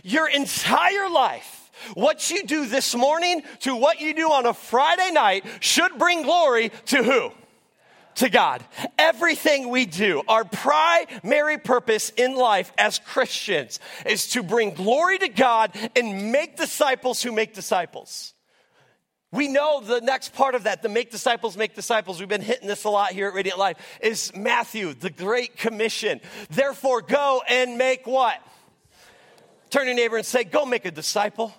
Your 0.04 0.28
entire 0.28 1.10
life, 1.10 1.72
what 1.94 2.32
you 2.32 2.44
do 2.44 2.66
this 2.68 2.96
morning 2.96 3.44
to 3.62 3.76
what 3.76 4.00
you 4.00 4.14
do 4.14 4.32
on 4.32 4.46
a 4.46 4.54
Friday 4.54 5.12
night 5.12 5.46
should 5.60 5.98
bring 5.98 6.24
glory 6.24 6.72
to 6.88 7.04
who? 7.04 7.32
to 8.16 8.30
God. 8.30 8.64
Everything 8.98 9.68
we 9.68 9.86
do, 9.86 10.24
our 10.30 10.46
primary 10.46 11.58
purpose 11.58 12.12
in 12.16 12.36
life 12.36 12.72
as 12.78 12.98
Christians 13.00 13.82
is 14.06 14.30
to 14.30 14.42
bring 14.42 14.74
glory 14.74 15.18
to 15.20 15.28
God 15.28 15.72
and 15.98 16.32
make 16.32 16.56
disciples 16.56 17.22
who 17.22 17.34
make 17.34 17.54
disciples. 17.54 18.35
We 19.32 19.48
know 19.48 19.82
the 19.82 20.02
next 20.02 20.34
part 20.34 20.56
of 20.56 20.64
that, 20.64 20.82
the 20.82 20.90
make 20.90 21.12
disciples, 21.12 21.58
make 21.58 21.76
disciples. 21.76 22.20
We've 22.20 22.30
been 22.30 22.42
hitting 22.42 22.68
this 22.68 22.84
a 22.86 22.90
lot 22.90 23.12
here 23.12 23.28
at 23.28 23.34
Radiant 23.34 23.60
Life, 23.60 23.78
is 24.02 24.32
Matthew, 24.36 24.94
the 24.94 25.10
Great 25.10 25.58
Commission. 25.58 26.22
Therefore, 26.50 27.02
go 27.02 27.42
and 27.48 27.78
make 27.78 28.08
what? 28.08 28.42
Turn 29.70 29.88
your 29.88 29.96
neighbor 29.96 30.16
and 30.16 30.26
say, 30.26 30.44
Go 30.44 30.66
make 30.66 30.86
a 30.86 30.92
disciple. 30.92 31.54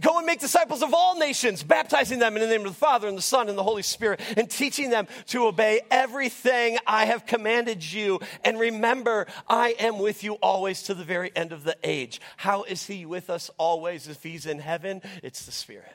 Go 0.00 0.18
and 0.18 0.26
make 0.26 0.40
disciples 0.40 0.82
of 0.82 0.94
all 0.94 1.18
nations, 1.18 1.62
baptizing 1.62 2.18
them 2.18 2.36
in 2.36 2.42
the 2.42 2.48
name 2.48 2.66
of 2.66 2.72
the 2.72 2.78
Father 2.78 3.08
and 3.08 3.18
the 3.18 3.22
Son 3.22 3.48
and 3.48 3.58
the 3.58 3.62
Holy 3.62 3.82
Spirit, 3.82 4.20
and 4.36 4.48
teaching 4.48 4.90
them 4.90 5.08
to 5.26 5.46
obey 5.46 5.80
everything 5.90 6.78
I 6.86 7.06
have 7.06 7.26
commanded 7.26 7.84
you. 7.84 8.20
And 8.44 8.58
remember, 8.58 9.26
I 9.48 9.74
am 9.78 9.98
with 9.98 10.22
you 10.22 10.34
always 10.34 10.82
to 10.84 10.94
the 10.94 11.04
very 11.04 11.32
end 11.34 11.52
of 11.52 11.64
the 11.64 11.76
age. 11.82 12.20
How 12.36 12.62
is 12.62 12.86
He 12.86 13.06
with 13.06 13.30
us 13.30 13.50
always 13.58 14.08
if 14.08 14.22
He's 14.22 14.46
in 14.46 14.58
heaven? 14.58 15.02
It's 15.22 15.44
the 15.46 15.52
Spirit. 15.52 15.92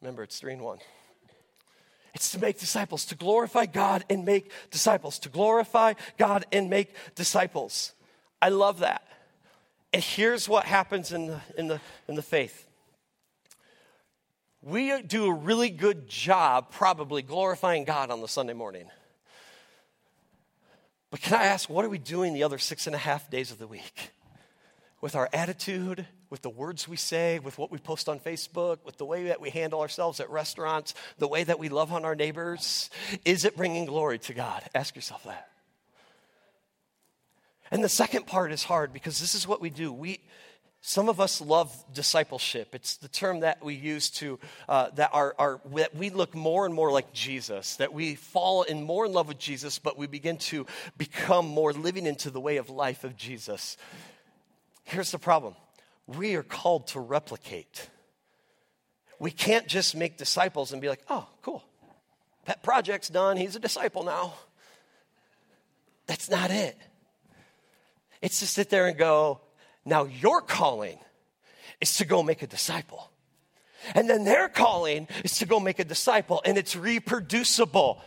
Remember, 0.00 0.22
it's 0.22 0.38
three 0.38 0.52
in 0.52 0.62
one. 0.62 0.78
It's 2.14 2.32
to 2.32 2.40
make 2.40 2.58
disciples, 2.58 3.04
to 3.06 3.14
glorify 3.14 3.66
God 3.66 4.04
and 4.08 4.24
make 4.24 4.50
disciples, 4.70 5.18
to 5.20 5.28
glorify 5.28 5.94
God 6.16 6.46
and 6.50 6.70
make 6.70 6.94
disciples. 7.14 7.92
I 8.40 8.48
love 8.48 8.78
that. 8.78 9.05
And 9.92 10.02
here's 10.02 10.48
what 10.48 10.64
happens 10.64 11.12
in 11.12 11.26
the, 11.28 11.40
in 11.56 11.68
the, 11.68 11.80
in 12.08 12.14
the 12.14 12.22
faith 12.22 12.66
we 14.66 15.00
do 15.02 15.26
a 15.26 15.32
really 15.32 15.70
good 15.70 16.08
job, 16.08 16.72
probably, 16.72 17.22
glorifying 17.22 17.84
God 17.84 18.10
on 18.10 18.20
the 18.20 18.26
Sunday 18.26 18.52
morning. 18.52 18.90
But 21.10 21.20
can 21.20 21.34
I 21.34 21.44
ask, 21.44 21.70
what 21.70 21.84
are 21.84 21.88
we 21.88 21.98
doing 21.98 22.34
the 22.34 22.42
other 22.42 22.58
six 22.58 22.88
and 22.88 22.96
a 22.96 22.98
half 22.98 23.30
days 23.30 23.52
of 23.52 23.58
the 23.58 23.68
week? 23.68 24.10
With 25.00 25.14
our 25.14 25.28
attitude, 25.32 26.04
with 26.30 26.42
the 26.42 26.50
words 26.50 26.88
we 26.88 26.96
say, 26.96 27.38
with 27.38 27.58
what 27.58 27.70
we 27.70 27.78
post 27.78 28.08
on 28.08 28.18
Facebook, 28.18 28.78
with 28.84 28.96
the 28.96 29.04
way 29.04 29.24
that 29.24 29.40
we 29.40 29.50
handle 29.50 29.80
ourselves 29.80 30.18
at 30.18 30.28
restaurants, 30.30 30.94
the 31.18 31.28
way 31.28 31.44
that 31.44 31.60
we 31.60 31.68
love 31.68 31.92
on 31.92 32.04
our 32.04 32.16
neighbors, 32.16 32.90
is 33.24 33.44
it 33.44 33.56
bringing 33.56 33.84
glory 33.84 34.18
to 34.18 34.34
God? 34.34 34.64
Ask 34.74 34.96
yourself 34.96 35.22
that. 35.24 35.48
And 37.70 37.82
the 37.82 37.88
second 37.88 38.26
part 38.26 38.52
is 38.52 38.64
hard 38.64 38.92
because 38.92 39.18
this 39.18 39.34
is 39.34 39.46
what 39.46 39.60
we 39.60 39.70
do. 39.70 39.92
We, 39.92 40.20
some 40.80 41.08
of 41.08 41.20
us 41.20 41.40
love 41.40 41.74
discipleship. 41.92 42.74
It's 42.74 42.96
the 42.96 43.08
term 43.08 43.40
that 43.40 43.64
we 43.64 43.74
use 43.74 44.08
to, 44.10 44.38
uh, 44.68 44.90
that, 44.94 45.10
our, 45.12 45.34
our, 45.38 45.60
that 45.74 45.96
we 45.96 46.10
look 46.10 46.34
more 46.34 46.64
and 46.64 46.74
more 46.74 46.92
like 46.92 47.12
Jesus, 47.12 47.76
that 47.76 47.92
we 47.92 48.14
fall 48.14 48.62
in 48.62 48.84
more 48.84 49.06
in 49.06 49.12
love 49.12 49.28
with 49.28 49.38
Jesus, 49.38 49.78
but 49.80 49.98
we 49.98 50.06
begin 50.06 50.36
to 50.38 50.66
become 50.96 51.46
more 51.46 51.72
living 51.72 52.06
into 52.06 52.30
the 52.30 52.40
way 52.40 52.56
of 52.58 52.70
life 52.70 53.02
of 53.02 53.16
Jesus. 53.16 53.76
Here's 54.84 55.10
the 55.10 55.18
problem 55.18 55.56
we 56.06 56.36
are 56.36 56.44
called 56.44 56.86
to 56.88 57.00
replicate. 57.00 57.88
We 59.18 59.30
can't 59.30 59.66
just 59.66 59.96
make 59.96 60.18
disciples 60.18 60.72
and 60.72 60.80
be 60.80 60.88
like, 60.88 61.02
oh, 61.08 61.26
cool. 61.42 61.64
Pet 62.44 62.62
project's 62.62 63.08
done. 63.08 63.36
He's 63.36 63.56
a 63.56 63.58
disciple 63.58 64.04
now. 64.04 64.34
That's 66.06 66.30
not 66.30 66.50
it. 66.50 66.76
It's 68.26 68.40
to 68.40 68.46
sit 68.48 68.70
there 68.70 68.88
and 68.88 68.98
go, 68.98 69.40
now 69.84 70.06
your 70.06 70.40
calling 70.40 70.98
is 71.80 71.98
to 71.98 72.04
go 72.04 72.24
make 72.24 72.42
a 72.42 72.48
disciple. 72.48 73.08
And 73.94 74.10
then 74.10 74.24
their 74.24 74.48
calling 74.48 75.06
is 75.22 75.38
to 75.38 75.46
go 75.46 75.60
make 75.60 75.78
a 75.78 75.84
disciple, 75.84 76.42
and 76.44 76.58
it's 76.58 76.74
reproducible. 76.74 78.02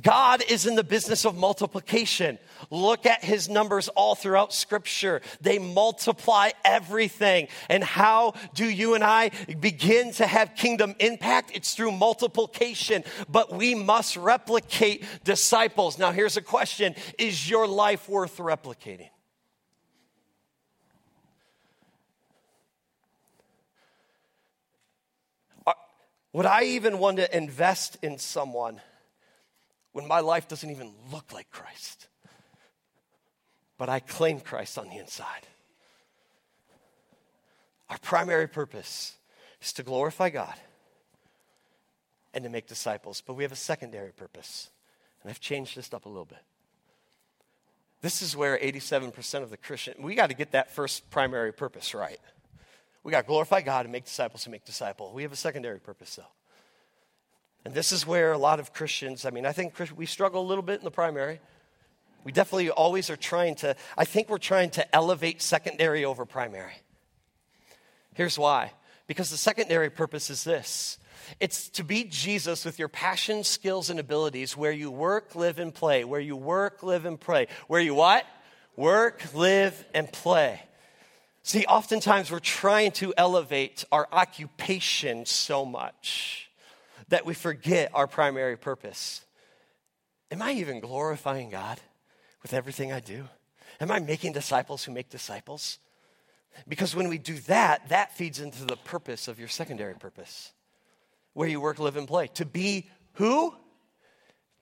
God 0.00 0.44
is 0.48 0.64
in 0.64 0.76
the 0.76 0.84
business 0.84 1.24
of 1.24 1.36
multiplication. 1.36 2.38
Look 2.70 3.04
at 3.04 3.24
his 3.24 3.48
numbers 3.48 3.88
all 3.88 4.14
throughout 4.14 4.54
scripture. 4.54 5.22
They 5.40 5.58
multiply 5.58 6.50
everything. 6.64 7.48
And 7.68 7.82
how 7.82 8.34
do 8.54 8.64
you 8.64 8.94
and 8.94 9.02
I 9.02 9.32
begin 9.58 10.12
to 10.12 10.26
have 10.28 10.54
kingdom 10.54 10.94
impact? 11.00 11.50
It's 11.52 11.74
through 11.74 11.90
multiplication, 11.90 13.02
but 13.28 13.52
we 13.52 13.74
must 13.74 14.16
replicate 14.16 15.04
disciples. 15.24 15.98
Now, 15.98 16.12
here's 16.12 16.36
a 16.36 16.42
question 16.42 16.94
Is 17.18 17.50
your 17.50 17.66
life 17.66 18.08
worth 18.08 18.36
replicating? 18.36 19.08
Would 26.32 26.46
I 26.46 26.64
even 26.64 26.98
want 26.98 27.18
to 27.18 27.36
invest 27.36 27.98
in 28.02 28.18
someone 28.18 28.80
when 29.92 30.08
my 30.08 30.20
life 30.20 30.48
doesn't 30.48 30.70
even 30.70 30.94
look 31.12 31.32
like 31.32 31.50
Christ? 31.50 32.08
But 33.76 33.88
I 33.88 34.00
claim 34.00 34.40
Christ 34.40 34.78
on 34.78 34.88
the 34.88 34.96
inside. 34.96 35.46
Our 37.90 37.98
primary 37.98 38.48
purpose 38.48 39.16
is 39.60 39.72
to 39.74 39.82
glorify 39.82 40.30
God 40.30 40.54
and 42.32 42.44
to 42.44 42.50
make 42.50 42.66
disciples. 42.66 43.22
But 43.24 43.34
we 43.34 43.42
have 43.42 43.52
a 43.52 43.56
secondary 43.56 44.12
purpose. 44.12 44.70
And 45.22 45.30
I've 45.30 45.40
changed 45.40 45.76
this 45.76 45.92
up 45.92 46.06
a 46.06 46.08
little 46.08 46.24
bit. 46.24 46.42
This 48.00 48.22
is 48.22 48.36
where 48.36 48.58
87% 48.58 49.42
of 49.42 49.50
the 49.50 49.56
Christian, 49.56 49.94
we 50.02 50.14
got 50.14 50.30
to 50.30 50.34
get 50.34 50.52
that 50.52 50.70
first 50.70 51.08
primary 51.10 51.52
purpose 51.52 51.94
right. 51.94 52.18
We 53.04 53.10
got 53.10 53.22
to 53.22 53.26
glorify 53.26 53.60
God 53.62 53.84
and 53.84 53.92
make 53.92 54.04
disciples 54.04 54.46
and 54.46 54.52
make 54.52 54.64
disciple. 54.64 55.12
We 55.12 55.22
have 55.22 55.32
a 55.32 55.36
secondary 55.36 55.80
purpose 55.80 56.16
though. 56.16 56.24
And 57.64 57.74
this 57.74 57.92
is 57.92 58.06
where 58.06 58.32
a 58.32 58.38
lot 58.38 58.60
of 58.60 58.72
Christians, 58.72 59.24
I 59.24 59.30
mean, 59.30 59.46
I 59.46 59.52
think 59.52 59.74
we 59.96 60.06
struggle 60.06 60.42
a 60.42 60.46
little 60.46 60.62
bit 60.62 60.78
in 60.78 60.84
the 60.84 60.90
primary. 60.90 61.40
We 62.24 62.32
definitely 62.32 62.70
always 62.70 63.10
are 63.10 63.16
trying 63.16 63.56
to, 63.56 63.76
I 63.96 64.04
think 64.04 64.28
we're 64.28 64.38
trying 64.38 64.70
to 64.70 64.94
elevate 64.94 65.42
secondary 65.42 66.04
over 66.04 66.24
primary. 66.24 66.74
Here's 68.14 68.38
why 68.38 68.72
because 69.06 69.30
the 69.30 69.36
secondary 69.36 69.90
purpose 69.90 70.30
is 70.30 70.44
this 70.44 70.98
it's 71.40 71.68
to 71.70 71.84
be 71.84 72.04
Jesus 72.04 72.64
with 72.64 72.78
your 72.78 72.88
passion, 72.88 73.44
skills, 73.44 73.90
and 73.90 74.00
abilities 74.00 74.56
where 74.56 74.72
you 74.72 74.90
work, 74.90 75.34
live, 75.34 75.58
and 75.58 75.72
play. 75.72 76.04
Where 76.04 76.20
you 76.20 76.36
work, 76.36 76.82
live, 76.82 77.04
and 77.04 77.20
play. 77.20 77.46
Where 77.68 77.80
you 77.80 77.94
what? 77.94 78.26
Work, 78.76 79.34
live, 79.34 79.84
and 79.94 80.10
play. 80.10 80.62
See, 81.42 81.64
oftentimes 81.66 82.30
we're 82.30 82.38
trying 82.38 82.92
to 82.92 83.12
elevate 83.16 83.84
our 83.90 84.06
occupation 84.12 85.26
so 85.26 85.64
much 85.64 86.50
that 87.08 87.26
we 87.26 87.34
forget 87.34 87.90
our 87.94 88.06
primary 88.06 88.56
purpose. 88.56 89.24
Am 90.30 90.40
I 90.40 90.52
even 90.52 90.80
glorifying 90.80 91.50
God 91.50 91.80
with 92.42 92.54
everything 92.54 92.92
I 92.92 93.00
do? 93.00 93.24
Am 93.80 93.90
I 93.90 93.98
making 93.98 94.32
disciples 94.32 94.84
who 94.84 94.92
make 94.92 95.10
disciples? 95.10 95.78
Because 96.68 96.94
when 96.94 97.08
we 97.08 97.18
do 97.18 97.34
that, 97.40 97.88
that 97.88 98.16
feeds 98.16 98.38
into 98.38 98.64
the 98.64 98.76
purpose 98.76 99.26
of 99.26 99.38
your 99.38 99.48
secondary 99.48 99.94
purpose 99.94 100.52
where 101.32 101.48
you 101.48 101.60
work, 101.60 101.78
live, 101.78 101.96
and 101.96 102.06
play. 102.06 102.28
To 102.34 102.44
be 102.44 102.88
who? 103.14 103.54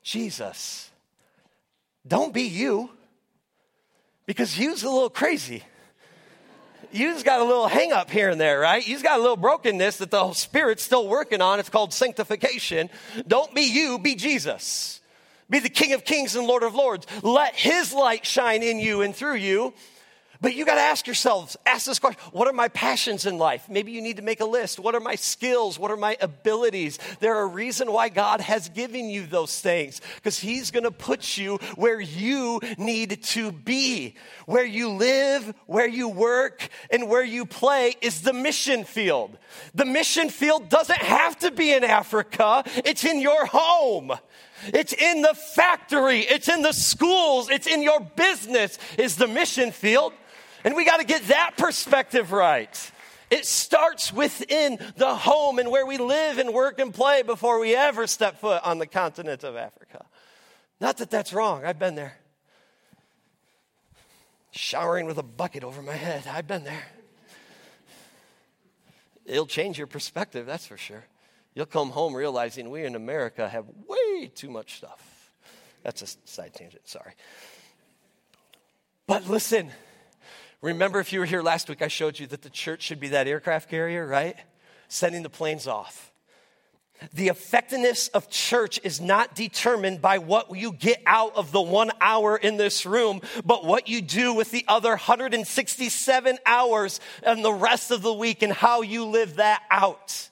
Jesus. 0.03 0.91
Don't 2.07 2.33
be 2.33 2.45
you, 2.45 2.91
because 4.25 4.59
you's 4.59 4.83
a 4.83 4.89
little 4.89 5.11
crazy. 5.11 5.63
You've 6.93 7.25
got 7.25 7.41
a 7.41 7.45
little 7.45 7.69
hang 7.69 7.93
up 7.93 8.11
here 8.11 8.31
and 8.31 8.41
there, 8.41 8.59
right? 8.59 8.87
You've 8.87 9.03
got 9.03 9.19
a 9.19 9.23
little 9.23 9.37
brokenness 9.37 9.99
that 9.99 10.11
the 10.11 10.33
Spirit's 10.33 10.83
still 10.83 11.07
working 11.07 11.41
on. 11.41 11.61
It's 11.61 11.69
called 11.69 11.93
sanctification. 11.93 12.91
Don't 13.27 13.55
be 13.55 13.63
you, 13.63 13.99
be 13.99 14.15
Jesus. 14.15 15.01
Be 15.49 15.59
the 15.59 15.69
King 15.69 15.93
of 15.93 16.05
Kings 16.05 16.37
and 16.37 16.47
Lord 16.47 16.63
of 16.63 16.75
Lords. 16.75 17.07
Let 17.23 17.55
His 17.55 17.93
light 17.93 18.25
shine 18.25 18.63
in 18.63 18.79
you 18.79 19.03
and 19.03 19.15
through 19.15 19.37
you 19.37 19.75
but 20.41 20.55
you 20.55 20.65
got 20.65 20.77
to 20.77 20.81
ask 20.81 21.07
yourselves, 21.07 21.57
ask 21.67 21.87
this 21.87 21.99
question 21.99 22.21
what 22.33 22.49
are 22.49 22.53
my 22.53 22.69
passions 22.69 23.27
in 23.27 23.37
life? 23.37 23.69
Maybe 23.69 23.93
you 23.93 24.01
need 24.01 24.17
to 24.17 24.23
make 24.23 24.41
a 24.41 24.47
list. 24.47 24.79
What 24.79 24.95
are 24.95 25.01
my 25.01 25.15
skills? 25.15 25.79
What 25.79 25.91
are 25.91 25.97
my 25.97 26.17
abilities? 26.21 26.99
There 27.21 27.37
are 27.37 27.43
a 27.43 27.47
reason 27.47 27.93
why 27.93 28.09
God 28.09 28.41
has 28.41 28.69
given 28.71 29.11
you 29.11 29.27
those 29.27 29.61
things 29.61 30.01
because 30.17 30.39
He's 30.39 30.71
going 30.71 30.85
to 30.85 30.91
put 30.91 31.37
you 31.37 31.57
where 31.77 32.01
you 32.01 32.61
need 32.79 33.23
to 33.25 33.53
be. 33.53 34.15
Where 34.47 34.65
you 34.65 34.91
live, 34.91 35.55
where 35.67 35.89
you 35.89 36.09
work, 36.09 36.69
and 36.91 37.09
where 37.09 37.25
you 37.25 37.45
play 37.45 37.97
is 38.01 38.23
the 38.23 38.33
mission 38.33 38.85
field. 38.85 39.37
The 39.75 39.85
mission 39.85 40.31
field 40.31 40.69
doesn't 40.69 40.99
have 40.99 41.39
to 41.41 41.51
be 41.51 41.73
in 41.73 41.85
Africa, 41.85 42.65
it's 42.85 43.05
in 43.05 43.21
your 43.21 43.47
home. 43.47 44.13
It's 44.67 44.93
in 44.93 45.23
the 45.23 45.33
factory. 45.33 46.21
It's 46.21 46.47
in 46.47 46.61
the 46.61 46.73
schools. 46.73 47.49
It's 47.49 47.67
in 47.67 47.83
your 47.83 48.01
business 48.01 48.79
is 48.99 49.17
the 49.17 49.27
mission 49.27 49.73
field. 49.73 50.13
And 50.65 50.75
we 50.77 50.85
got 50.85 50.99
to 50.99 51.07
get 51.07 51.29
that 51.29 51.53
perspective 51.57 52.33
right. 52.33 52.93
It 53.31 53.47
starts 53.47 54.13
within 54.13 54.79
the 54.97 55.15
home 55.15 55.59
and 55.59 55.71
where 55.71 55.87
we 55.87 55.99
live 55.99 56.39
and 56.39 56.53
work 56.53 56.81
and 56.81 56.93
play 56.93 57.23
before 57.23 57.61
we 57.61 57.77
ever 57.77 58.07
step 58.07 58.41
foot 58.41 58.63
on 58.65 58.79
the 58.79 58.87
continent 58.87 59.45
of 59.45 59.57
Africa. 59.57 60.05
Not 60.81 60.97
that 60.99 61.11
that's 61.11 61.33
wrong, 61.33 61.65
I've 61.65 61.79
been 61.79 61.95
there. 61.95 62.17
Showering 64.51 65.07
with 65.07 65.19
a 65.19 65.23
bucket 65.23 65.63
over 65.63 65.81
my 65.81 65.95
head, 65.95 66.25
I've 66.27 66.49
been 66.49 66.65
there. 66.65 66.87
It'll 69.25 69.47
change 69.47 69.79
your 69.79 69.87
perspective, 69.87 70.45
that's 70.45 70.67
for 70.67 70.77
sure. 70.77 71.05
You'll 71.55 71.67
come 71.67 71.91
home 71.91 72.15
realizing 72.15 72.69
we 72.71 72.85
in 72.85 72.97
America 72.97 73.49
have 73.49 73.67
way 73.87 74.27
too 74.35 74.51
much 74.51 74.77
stuff. 74.77 75.31
That's 75.85 76.03
a 76.03 76.07
side 76.29 76.53
tangent, 76.55 76.89
sorry. 76.89 77.13
But 79.07 79.29
listen, 79.29 79.71
Remember, 80.63 81.01
if 81.01 81.13
you 81.13 81.21
were 81.21 81.27
here 81.27 81.43
last 81.43 81.69
week, 81.69 81.81
I 81.81 81.89
showed 81.89 82.19
you 82.19 82.27
that 82.29 82.43
the 82.43 82.51
church 82.51 82.83
should 82.83 83.01
be 83.01 83.09
that 83.09 83.27
aircraft 83.27 83.71
carrier, 83.71 84.07
right? 84.07 84.37
Sending 84.89 85.23
the 85.23 85.31
planes 85.31 85.67
off. 85.67 86.13
The 87.15 87.29
effectiveness 87.29 88.09
of 88.09 88.29
church 88.29 88.79
is 88.85 89.01
not 89.01 89.35
determined 89.35 90.03
by 90.03 90.19
what 90.19 90.55
you 90.55 90.73
get 90.73 91.03
out 91.07 91.35
of 91.35 91.51
the 91.51 91.63
one 91.63 91.91
hour 91.99 92.37
in 92.37 92.59
this 92.59 92.85
room, 92.85 93.23
but 93.43 93.65
what 93.65 93.89
you 93.89 94.03
do 94.03 94.35
with 94.35 94.51
the 94.51 94.67
other 94.69 94.91
167 94.91 96.39
hours 96.45 97.01
and 97.23 97.43
the 97.43 97.55
rest 97.55 97.91
of 97.91 98.03
the 98.03 98.13
week 98.13 98.43
and 98.43 98.53
how 98.53 98.83
you 98.83 99.07
live 99.07 99.37
that 99.37 99.63
out. 99.71 100.29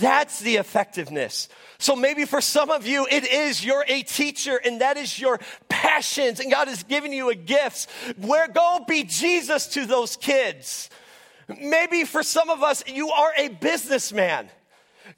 That's 0.00 0.40
the 0.40 0.56
effectiveness. 0.56 1.48
So 1.78 1.94
maybe 1.94 2.24
for 2.24 2.40
some 2.40 2.70
of 2.70 2.86
you, 2.86 3.06
it 3.10 3.24
is 3.24 3.64
you're 3.64 3.84
a 3.86 4.02
teacher 4.02 4.60
and 4.62 4.80
that 4.80 4.96
is 4.96 5.18
your 5.18 5.38
passions 5.68 6.40
and 6.40 6.50
God 6.50 6.68
has 6.68 6.82
given 6.82 7.12
you 7.12 7.30
a 7.30 7.34
gift. 7.34 7.90
Where 8.18 8.48
go 8.48 8.84
be 8.86 9.04
Jesus 9.04 9.68
to 9.68 9.86
those 9.86 10.16
kids. 10.16 10.90
Maybe 11.48 12.04
for 12.04 12.22
some 12.22 12.50
of 12.50 12.62
us, 12.62 12.84
you 12.86 13.08
are 13.10 13.32
a 13.36 13.48
businessman. 13.48 14.50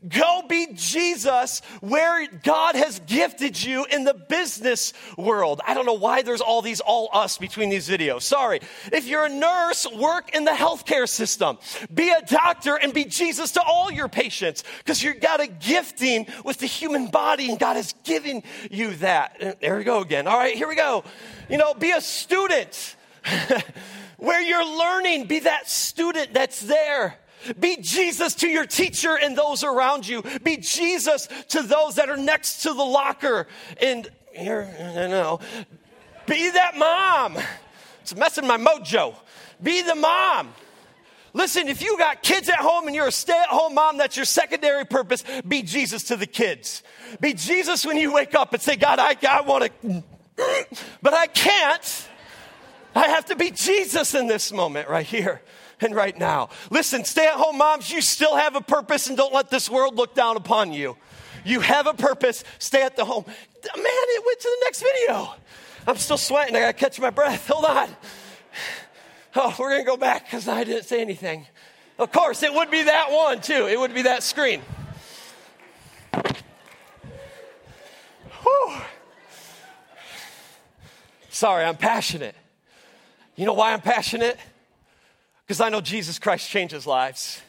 Go 0.09 0.43
be 0.49 0.69
Jesus 0.75 1.61
where 1.81 2.27
God 2.43 2.75
has 2.75 3.01
gifted 3.01 3.63
you 3.63 3.85
in 3.85 4.05
the 4.05 4.15
business 4.15 4.93
world. 5.19 5.61
I 5.67 5.75
don't 5.75 5.87
know 5.87 5.95
why 5.95 6.23
there's 6.23 6.41
all 6.41 6.63
these 6.63 6.81
all 6.81 7.11
us 7.13 7.39
between 7.39 7.69
these 7.69 7.89
videos. 7.89 8.23
Sorry. 8.23 8.61
If 8.93 9.07
you're 9.07 9.27
a 9.27 9.29
nurse, 9.29 9.87
work 9.91 10.35
in 10.35 10.45
the 10.45 10.53
healthcare 10.53 11.09
system. 11.09 11.59
Be 11.93 12.11
a 12.11 12.23
doctor 12.23 12.77
and 12.77 12.95
be 12.95 13.05
Jesus 13.05 13.53
to 13.53 13.63
all 13.63 13.93
your 13.93 14.09
patients 14.09 14.65
because 14.79 15.03
you've 15.03 15.21
got 15.21 15.41
a 15.41 15.47
gifting 15.47 16.27
with 16.45 16.59
the 16.59 16.67
human 16.67 17.09
body 17.09 17.51
and 17.51 17.59
God 17.59 17.77
has 17.77 17.95
given 18.05 18.43
you 18.71 18.95
that. 18.97 19.59
There 19.61 19.77
we 19.77 19.85
go 19.85 20.01
again. 20.01 20.27
All 20.27 20.39
right, 20.39 20.57
here 20.57 20.69
we 20.69 20.77
go. 20.77 21.05
You 21.49 21.59
know, 21.59 21.75
be 21.75 21.91
a 21.91 22.01
student. 22.01 22.97
where 24.21 24.41
you're 24.41 24.79
learning, 24.79 25.27
be 25.27 25.41
that 25.41 25.69
student 25.69 26.33
that's 26.33 26.61
there. 26.61 27.19
Be 27.59 27.77
Jesus 27.77 28.35
to 28.37 28.49
your 28.49 28.67
teacher 28.67 29.17
and 29.21 29.37
those 29.37 29.65
around 29.65 30.07
you. 30.07 30.23
Be 30.43 30.57
Jesus 30.59 31.29
to 31.49 31.63
those 31.63 31.97
that 31.97 32.09
are 32.09 32.17
next 32.17 32.63
to 32.63 32.75
the 32.75 32.85
locker. 32.85 33.47
And 33.81 34.09
here, 34.33 34.69
I 34.79 35.07
know. 35.09 35.41
Be 36.27 36.51
that 36.51 36.77
mom. 36.77 37.39
It's 38.03 38.15
messing 38.15 38.47
my 38.47 38.57
mojo. 38.57 39.15
Be 39.63 39.83
the 39.83 39.95
mom. 39.95 40.53
Listen, 41.33 41.69
if 41.69 41.81
you 41.81 41.97
got 41.97 42.23
kids 42.23 42.49
at 42.49 42.59
home 42.59 42.87
and 42.87 42.97
you're 42.97 43.07
a 43.07 43.13
stay 43.13 43.39
at 43.39 43.49
home 43.49 43.75
mom, 43.75 43.99
that's 43.99 44.17
your 44.17 44.25
secondary 44.25 44.85
purpose. 44.85 45.23
Be 45.47 45.63
Jesus 45.63 46.05
to 46.05 46.17
the 46.17 46.27
kids. 46.27 46.83
Be 47.21 47.35
Jesus 47.35 47.87
when 47.87 47.97
you 47.97 48.13
wake 48.13 48.35
up 48.35 48.53
and 48.53 48.61
say, 48.61 48.77
God, 48.77 48.99
I, 48.99 49.17
I 49.29 49.41
want 49.43 49.71
to, 49.83 50.05
but 51.03 51.15
I 51.15 51.27
can't. 51.29 52.09
I 52.95 53.09
have 53.09 53.27
to 53.27 53.37
be 53.37 53.53
Jesus 53.53 54.15
in 54.15 54.27
this 54.27 54.53
moment 54.53 54.89
right 54.89 55.07
here 55.07 55.41
and 55.81 55.95
right 55.95 56.17
now. 56.19 56.51
Listen, 56.71 57.05
stay 57.05 57.27
at 57.27 57.35
home 57.35 57.59
moms, 57.59 57.91
you 57.91 58.01
still 58.01 58.37
have 58.37 58.57
a 58.57 58.61
purpose 58.61 59.07
and 59.07 59.17
don't 59.17 59.33
let 59.33 59.51
this 59.51 59.71
world 59.71 59.97
look 59.97 60.15
down 60.15 60.37
upon 60.37 60.73
you. 60.73 60.97
You 61.45 61.61
have 61.61 61.87
a 61.87 61.95
purpose, 61.95 62.45
stay 62.59 62.83
at 62.83 62.97
the 62.97 63.05
home. 63.05 63.25
Man, 63.27 63.35
it 63.77 64.27
went 64.27 64.41
to 64.41 64.49
the 64.49 64.65
next 64.65 64.83
video. 64.83 65.35
I'm 65.87 65.97
still 65.97 66.19
sweating, 66.19 66.57
I 66.57 66.61
gotta 66.61 66.73
catch 66.75 67.01
my 67.01 67.11
breath. 67.11 67.47
Hold 67.49 67.65
on. 67.65 67.89
Oh, 69.35 69.55
we're 69.59 69.71
gonna 69.71 69.85
go 69.85 69.97
back 69.97 70.25
because 70.25 70.49
I 70.49 70.65
didn't 70.65 70.85
say 70.85 71.01
anything. 71.01 71.47
Of 71.99 72.13
course, 72.13 72.43
it 72.43 72.53
would 72.53 72.71
be 72.71 72.83
that 72.83 73.11
one 73.11 73.41
too, 73.41 73.67
it 73.67 73.79
would 73.79 73.95
be 73.95 74.03
that 74.03 74.23
screen. 74.23 74.63
Whew. 78.43 78.77
Sorry, 81.29 81.65
I'm 81.65 81.77
passionate. 81.77 82.35
You 83.37 83.47
know 83.47 83.55
why 83.55 83.73
I'm 83.73 83.81
passionate? 83.81 84.39
Because 85.51 85.61
I 85.61 85.69
know 85.69 85.81
Jesus 85.81 86.21
Christ 86.21 86.49
changes 86.49 86.87
lives. 86.87 87.43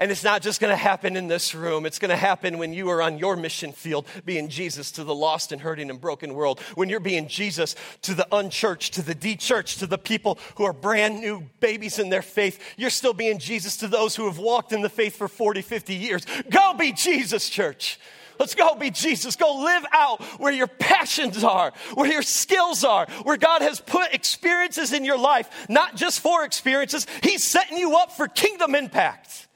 And 0.00 0.10
it's 0.10 0.24
not 0.24 0.42
just 0.42 0.60
going 0.60 0.72
to 0.72 0.76
happen 0.76 1.14
in 1.14 1.28
this 1.28 1.54
room. 1.54 1.86
It's 1.86 2.00
going 2.00 2.08
to 2.08 2.16
happen 2.16 2.58
when 2.58 2.72
you 2.72 2.90
are 2.90 3.00
on 3.00 3.18
your 3.18 3.36
mission 3.36 3.70
field, 3.70 4.04
being 4.24 4.48
Jesus 4.48 4.90
to 4.90 5.04
the 5.04 5.14
lost 5.14 5.52
and 5.52 5.60
hurting 5.60 5.90
and 5.90 6.00
broken 6.00 6.34
world. 6.34 6.58
When 6.74 6.88
you're 6.88 6.98
being 6.98 7.28
Jesus 7.28 7.76
to 8.02 8.14
the 8.14 8.26
unchurched, 8.32 8.94
to 8.94 9.02
the 9.02 9.14
de-churched, 9.14 9.78
to 9.78 9.86
the 9.86 9.96
people 9.96 10.40
who 10.56 10.64
are 10.64 10.72
brand 10.72 11.20
new 11.20 11.48
babies 11.60 12.00
in 12.00 12.08
their 12.08 12.20
faith. 12.20 12.60
You're 12.76 12.90
still 12.90 13.14
being 13.14 13.38
Jesus 13.38 13.76
to 13.76 13.86
those 13.86 14.16
who 14.16 14.26
have 14.26 14.38
walked 14.38 14.72
in 14.72 14.82
the 14.82 14.88
faith 14.88 15.14
for 15.14 15.28
40, 15.28 15.62
50 15.62 15.94
years. 15.94 16.26
Go 16.50 16.74
be 16.74 16.90
Jesus, 16.90 17.48
church. 17.48 18.00
Let's 18.40 18.54
go 18.54 18.74
be 18.74 18.90
Jesus. 18.90 19.36
Go 19.36 19.56
live 19.56 19.84
out 19.92 20.22
where 20.40 20.50
your 20.50 20.66
passions 20.66 21.44
are, 21.44 21.74
where 21.92 22.10
your 22.10 22.22
skills 22.22 22.84
are, 22.84 23.06
where 23.24 23.36
God 23.36 23.60
has 23.60 23.80
put 23.80 24.14
experiences 24.14 24.94
in 24.94 25.04
your 25.04 25.18
life, 25.18 25.68
not 25.68 25.94
just 25.94 26.20
for 26.20 26.42
experiences. 26.42 27.06
He's 27.22 27.44
setting 27.44 27.76
you 27.76 27.98
up 27.98 28.12
for 28.12 28.26
kingdom 28.28 28.74
impact. 28.74 29.46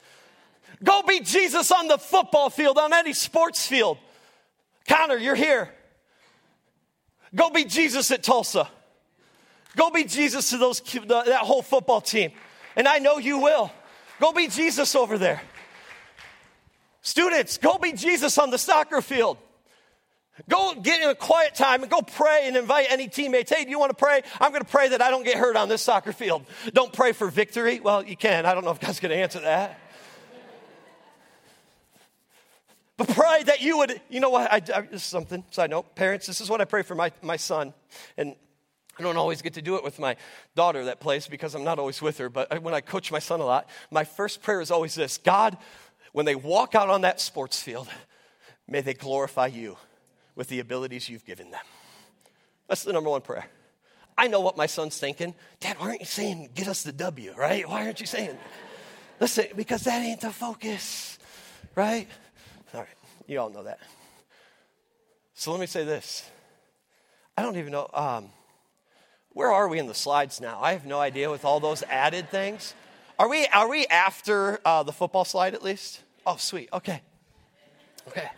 Go 0.82 1.02
be 1.02 1.20
Jesus 1.20 1.72
on 1.72 1.88
the 1.88 1.96
football 1.96 2.50
field, 2.50 2.76
on 2.76 2.92
any 2.92 3.14
sports 3.14 3.66
field. 3.66 3.96
Connor, 4.86 5.16
you're 5.16 5.34
here. 5.34 5.70
Go 7.34 7.48
be 7.48 7.64
Jesus 7.64 8.10
at 8.10 8.22
Tulsa. 8.22 8.68
Go 9.76 9.90
be 9.90 10.04
Jesus 10.04 10.50
to 10.50 10.58
those, 10.58 10.80
that 10.80 11.40
whole 11.40 11.62
football 11.62 12.02
team. 12.02 12.32
And 12.76 12.86
I 12.86 12.98
know 12.98 13.16
you 13.16 13.38
will. 13.38 13.72
Go 14.20 14.32
be 14.32 14.46
Jesus 14.46 14.94
over 14.94 15.16
there. 15.16 15.40
Students, 17.04 17.58
go 17.58 17.76
be 17.76 17.92
Jesus 17.92 18.38
on 18.38 18.48
the 18.50 18.56
soccer 18.56 19.02
field. 19.02 19.36
Go 20.48 20.74
get 20.74 21.02
in 21.02 21.10
a 21.10 21.14
quiet 21.14 21.54
time 21.54 21.82
and 21.82 21.90
go 21.92 22.00
pray 22.00 22.44
and 22.44 22.56
invite 22.56 22.86
any 22.88 23.08
teammates. 23.08 23.52
Hey, 23.52 23.62
do 23.64 23.70
you 23.70 23.78
want 23.78 23.90
to 23.90 23.94
pray? 23.94 24.22
I'm 24.40 24.50
going 24.50 24.64
to 24.64 24.68
pray 24.68 24.88
that 24.88 25.02
I 25.02 25.10
don't 25.10 25.22
get 25.22 25.36
hurt 25.36 25.54
on 25.54 25.68
this 25.68 25.82
soccer 25.82 26.12
field. 26.12 26.44
Don't 26.72 26.92
pray 26.94 27.12
for 27.12 27.28
victory. 27.28 27.78
Well, 27.78 28.04
you 28.04 28.16
can. 28.16 28.46
I 28.46 28.54
don't 28.54 28.64
know 28.64 28.70
if 28.70 28.80
God's 28.80 29.00
going 29.00 29.10
to 29.10 29.18
answer 29.18 29.40
that. 29.40 29.78
But 32.96 33.08
pray 33.08 33.42
that 33.44 33.60
you 33.60 33.76
would, 33.78 34.00
you 34.08 34.20
know 34.20 34.30
what? 34.30 34.50
I, 34.50 34.56
I, 34.56 34.80
this 34.82 35.02
is 35.02 35.02
something, 35.02 35.44
side 35.50 35.70
note. 35.70 35.94
Parents, 35.94 36.26
this 36.26 36.40
is 36.40 36.48
what 36.48 36.62
I 36.62 36.64
pray 36.64 36.82
for 36.82 36.94
my, 36.94 37.12
my 37.22 37.36
son. 37.36 37.74
And 38.16 38.34
I 38.98 39.02
don't 39.02 39.18
always 39.18 39.42
get 39.42 39.54
to 39.54 39.62
do 39.62 39.76
it 39.76 39.84
with 39.84 39.98
my 39.98 40.16
daughter 40.54 40.86
that 40.86 41.00
plays 41.00 41.26
because 41.26 41.54
I'm 41.54 41.64
not 41.64 41.78
always 41.78 42.00
with 42.00 42.16
her. 42.18 42.30
But 42.30 42.62
when 42.62 42.72
I 42.72 42.80
coach 42.80 43.12
my 43.12 43.18
son 43.18 43.40
a 43.40 43.44
lot, 43.44 43.68
my 43.90 44.04
first 44.04 44.42
prayer 44.42 44.62
is 44.62 44.70
always 44.70 44.94
this 44.94 45.18
God, 45.18 45.58
when 46.14 46.26
they 46.26 46.36
walk 46.36 46.76
out 46.76 46.88
on 46.88 47.00
that 47.00 47.20
sports 47.20 47.60
field, 47.60 47.88
may 48.68 48.80
they 48.80 48.94
glorify 48.94 49.48
you 49.48 49.76
with 50.36 50.46
the 50.46 50.60
abilities 50.60 51.08
you've 51.08 51.24
given 51.24 51.50
them. 51.50 51.60
That's 52.68 52.84
the 52.84 52.92
number 52.92 53.10
one 53.10 53.20
prayer. 53.20 53.46
I 54.16 54.28
know 54.28 54.40
what 54.40 54.56
my 54.56 54.66
son's 54.66 54.96
thinking. 54.96 55.34
Dad, 55.58 55.76
why 55.80 55.88
aren't 55.88 55.98
you 55.98 56.06
saying 56.06 56.50
get 56.54 56.68
us 56.68 56.84
the 56.84 56.92
W, 56.92 57.34
right? 57.36 57.68
Why 57.68 57.84
aren't 57.84 57.98
you 57.98 58.06
saying? 58.06 58.38
Listen, 59.18 59.46
because 59.56 59.82
that 59.82 60.02
ain't 60.02 60.20
the 60.20 60.30
focus, 60.30 61.18
right? 61.74 62.06
All 62.72 62.82
right, 62.82 62.88
you 63.26 63.40
all 63.40 63.50
know 63.50 63.64
that. 63.64 63.80
So 65.34 65.50
let 65.50 65.58
me 65.58 65.66
say 65.66 65.84
this. 65.84 66.30
I 67.36 67.42
don't 67.42 67.56
even 67.56 67.72
know. 67.72 67.90
Um, 67.92 68.28
where 69.30 69.50
are 69.50 69.66
we 69.66 69.80
in 69.80 69.88
the 69.88 69.94
slides 69.94 70.40
now? 70.40 70.60
I 70.62 70.74
have 70.74 70.86
no 70.86 71.00
idea 71.00 71.28
with 71.28 71.44
all 71.44 71.58
those 71.58 71.82
added 71.82 72.30
things. 72.30 72.72
Are 73.18 73.28
we, 73.28 73.48
are 73.48 73.68
we 73.68 73.84
after 73.86 74.60
uh, 74.64 74.84
the 74.84 74.92
football 74.92 75.24
slide 75.24 75.54
at 75.54 75.62
least? 75.64 76.02
Oh, 76.26 76.36
sweet. 76.36 76.68
Okay. 76.72 77.02
Okay. 78.08 78.28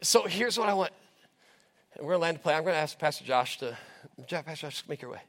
So 0.00 0.24
here's 0.26 0.58
what 0.58 0.68
I 0.68 0.74
want. 0.74 0.92
We're 1.98 2.04
going 2.04 2.14
to 2.14 2.22
land 2.22 2.36
the 2.36 2.40
plane. 2.40 2.56
I'm 2.56 2.62
going 2.62 2.74
to 2.74 2.80
ask 2.80 2.98
Pastor 2.98 3.24
Josh 3.24 3.58
to, 3.58 3.76
Pastor 4.28 4.66
Josh, 4.66 4.84
make 4.88 5.02
your 5.02 5.10
way. 5.10 5.20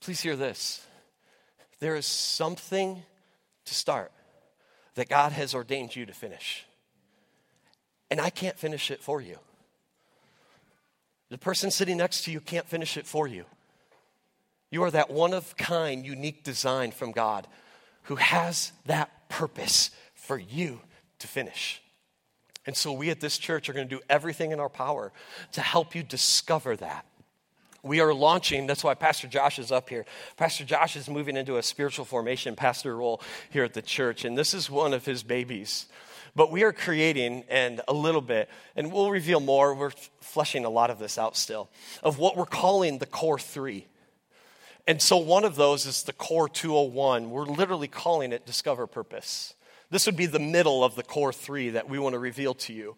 Please 0.00 0.20
hear 0.20 0.34
this. 0.34 0.84
There 1.78 1.94
is 1.94 2.06
something 2.06 3.02
to 3.64 3.74
start 3.74 4.10
that 4.94 5.08
God 5.08 5.32
has 5.32 5.54
ordained 5.54 5.94
you 5.94 6.06
to 6.06 6.12
finish. 6.12 6.64
And 8.10 8.20
I 8.20 8.30
can't 8.30 8.58
finish 8.58 8.90
it 8.90 9.02
for 9.02 9.20
you. 9.20 9.38
The 11.30 11.38
person 11.38 11.70
sitting 11.70 11.96
next 11.96 12.24
to 12.24 12.32
you 12.32 12.40
can't 12.40 12.66
finish 12.68 12.96
it 12.96 13.06
for 13.06 13.26
you. 13.26 13.44
You 14.70 14.82
are 14.82 14.90
that 14.90 15.10
one 15.10 15.32
of 15.32 15.56
kind, 15.56 16.04
unique 16.04 16.42
design 16.42 16.90
from 16.90 17.12
God 17.12 17.46
who 18.04 18.16
has 18.16 18.72
that 18.86 19.21
purpose 19.32 19.90
for 20.14 20.38
you 20.38 20.80
to 21.18 21.26
finish. 21.26 21.82
And 22.66 22.76
so, 22.76 22.92
we 22.92 23.10
at 23.10 23.18
this 23.18 23.38
church 23.38 23.68
are 23.68 23.72
going 23.72 23.88
to 23.88 23.96
do 23.96 24.02
everything 24.08 24.52
in 24.52 24.60
our 24.60 24.68
power 24.68 25.10
to 25.52 25.60
help 25.62 25.94
you 25.94 26.02
discover 26.02 26.76
that. 26.76 27.06
We 27.82 28.00
are 28.00 28.14
launching, 28.14 28.68
that's 28.68 28.84
why 28.84 28.94
Pastor 28.94 29.26
Josh 29.26 29.58
is 29.58 29.72
up 29.72 29.88
here. 29.88 30.04
Pastor 30.36 30.64
Josh 30.64 30.94
is 30.94 31.08
moving 31.08 31.36
into 31.36 31.56
a 31.56 31.62
spiritual 31.62 32.04
formation 32.04 32.54
pastor 32.54 32.96
role 32.96 33.20
here 33.50 33.64
at 33.64 33.74
the 33.74 33.82
church, 33.82 34.24
and 34.24 34.38
this 34.38 34.54
is 34.54 34.70
one 34.70 34.92
of 34.92 35.04
his 35.04 35.24
babies. 35.24 35.86
But 36.36 36.52
we 36.52 36.62
are 36.62 36.72
creating, 36.72 37.44
and 37.48 37.80
a 37.88 37.92
little 37.92 38.20
bit, 38.20 38.48
and 38.76 38.92
we'll 38.92 39.10
reveal 39.10 39.40
more, 39.40 39.74
we're 39.74 39.90
fleshing 40.20 40.64
a 40.64 40.70
lot 40.70 40.90
of 40.90 41.00
this 41.00 41.18
out 41.18 41.36
still, 41.36 41.68
of 42.02 42.18
what 42.18 42.36
we're 42.36 42.46
calling 42.46 42.98
the 42.98 43.06
core 43.06 43.38
three. 43.38 43.86
And 44.86 45.00
so 45.00 45.16
one 45.16 45.44
of 45.44 45.54
those 45.54 45.86
is 45.86 46.02
the 46.02 46.12
core 46.12 46.48
201. 46.48 47.30
We're 47.30 47.44
literally 47.44 47.88
calling 47.88 48.32
it 48.32 48.44
Discover 48.44 48.88
Purpose. 48.88 49.54
This 49.90 50.06
would 50.06 50.16
be 50.16 50.26
the 50.26 50.38
middle 50.38 50.82
of 50.82 50.96
the 50.96 51.02
core 51.02 51.32
three 51.32 51.70
that 51.70 51.88
we 51.88 51.98
want 51.98 52.14
to 52.14 52.18
reveal 52.18 52.54
to 52.54 52.72
you. 52.72 52.96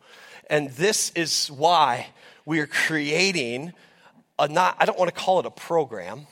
And 0.49 0.71
this 0.71 1.11
is 1.15 1.49
why 1.49 2.09
we 2.47 2.61
are 2.61 2.67
creating 2.67 3.73
a 4.39 4.49
not, 4.49 4.77
I 4.79 4.85
don't 4.85 4.99
want 4.99 5.15
to 5.15 5.21
call 5.21 5.41
it 5.41 5.47
a 5.47 5.51
program, 5.51 6.27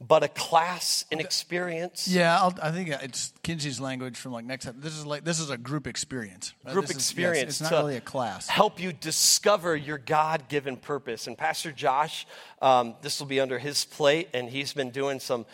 but 0.00 0.22
a 0.22 0.28
class 0.28 1.04
and 1.10 1.20
experience. 1.20 2.08
Yeah, 2.08 2.38
I'll, 2.38 2.54
i 2.62 2.70
think 2.70 2.88
it's 2.88 3.32
Kinsey's 3.42 3.80
language 3.80 4.16
from 4.16 4.32
like 4.32 4.44
next 4.44 4.64
time. 4.64 4.76
This 4.78 4.96
is 4.96 5.06
like 5.06 5.24
this 5.24 5.40
is 5.40 5.50
a 5.50 5.56
group 5.56 5.86
experience. 5.86 6.52
Right? 6.64 6.72
Group 6.72 6.86
this 6.86 6.96
experience. 6.96 7.54
Is, 7.54 7.60
yes, 7.60 7.68
it's 7.68 7.70
not 7.70 7.78
really 7.78 7.96
a 7.96 8.00
class. 8.00 8.48
Help 8.48 8.80
you 8.80 8.92
discover 8.92 9.76
your 9.76 9.98
God-given 9.98 10.78
purpose. 10.78 11.26
And 11.26 11.38
Pastor 11.38 11.72
Josh, 11.72 12.26
um, 12.60 12.94
this 13.02 13.20
will 13.20 13.26
be 13.26 13.40
under 13.40 13.58
his 13.58 13.84
plate, 13.84 14.28
and 14.34 14.48
he's 14.48 14.72
been 14.72 14.90
doing 14.90 15.20
some 15.20 15.46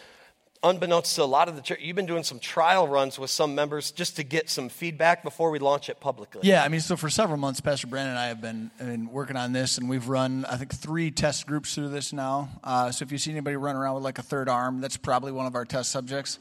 unbeknownst 0.62 1.14
to 1.16 1.22
a 1.22 1.24
lot 1.24 1.48
of 1.48 1.56
the 1.56 1.62
church, 1.62 1.80
you've 1.80 1.96
been 1.96 2.06
doing 2.06 2.22
some 2.22 2.38
trial 2.38 2.86
runs 2.86 3.18
with 3.18 3.30
some 3.30 3.54
members 3.54 3.90
just 3.90 4.16
to 4.16 4.22
get 4.22 4.50
some 4.50 4.68
feedback 4.68 5.22
before 5.22 5.50
we 5.50 5.58
launch 5.58 5.88
it 5.88 6.00
publicly. 6.00 6.40
Yeah, 6.44 6.62
I 6.62 6.68
mean, 6.68 6.80
so 6.80 6.96
for 6.96 7.08
several 7.08 7.38
months, 7.38 7.60
Pastor 7.60 7.86
Brandon 7.86 8.10
and 8.10 8.18
I 8.18 8.26
have 8.28 8.40
been, 8.40 8.70
been 8.78 9.10
working 9.10 9.36
on 9.36 9.52
this, 9.52 9.78
and 9.78 9.88
we've 9.88 10.08
run, 10.08 10.44
I 10.44 10.56
think, 10.56 10.74
three 10.74 11.10
test 11.10 11.46
groups 11.46 11.74
through 11.74 11.88
this 11.88 12.12
now. 12.12 12.50
Uh, 12.62 12.90
so 12.90 13.04
if 13.04 13.12
you 13.12 13.18
see 13.18 13.30
anybody 13.30 13.56
run 13.56 13.76
around 13.76 13.94
with 13.94 14.04
like 14.04 14.18
a 14.18 14.22
third 14.22 14.48
arm, 14.48 14.80
that's 14.80 14.96
probably 14.96 15.32
one 15.32 15.46
of 15.46 15.54
our 15.54 15.64
test 15.64 15.90
subjects. 15.90 16.38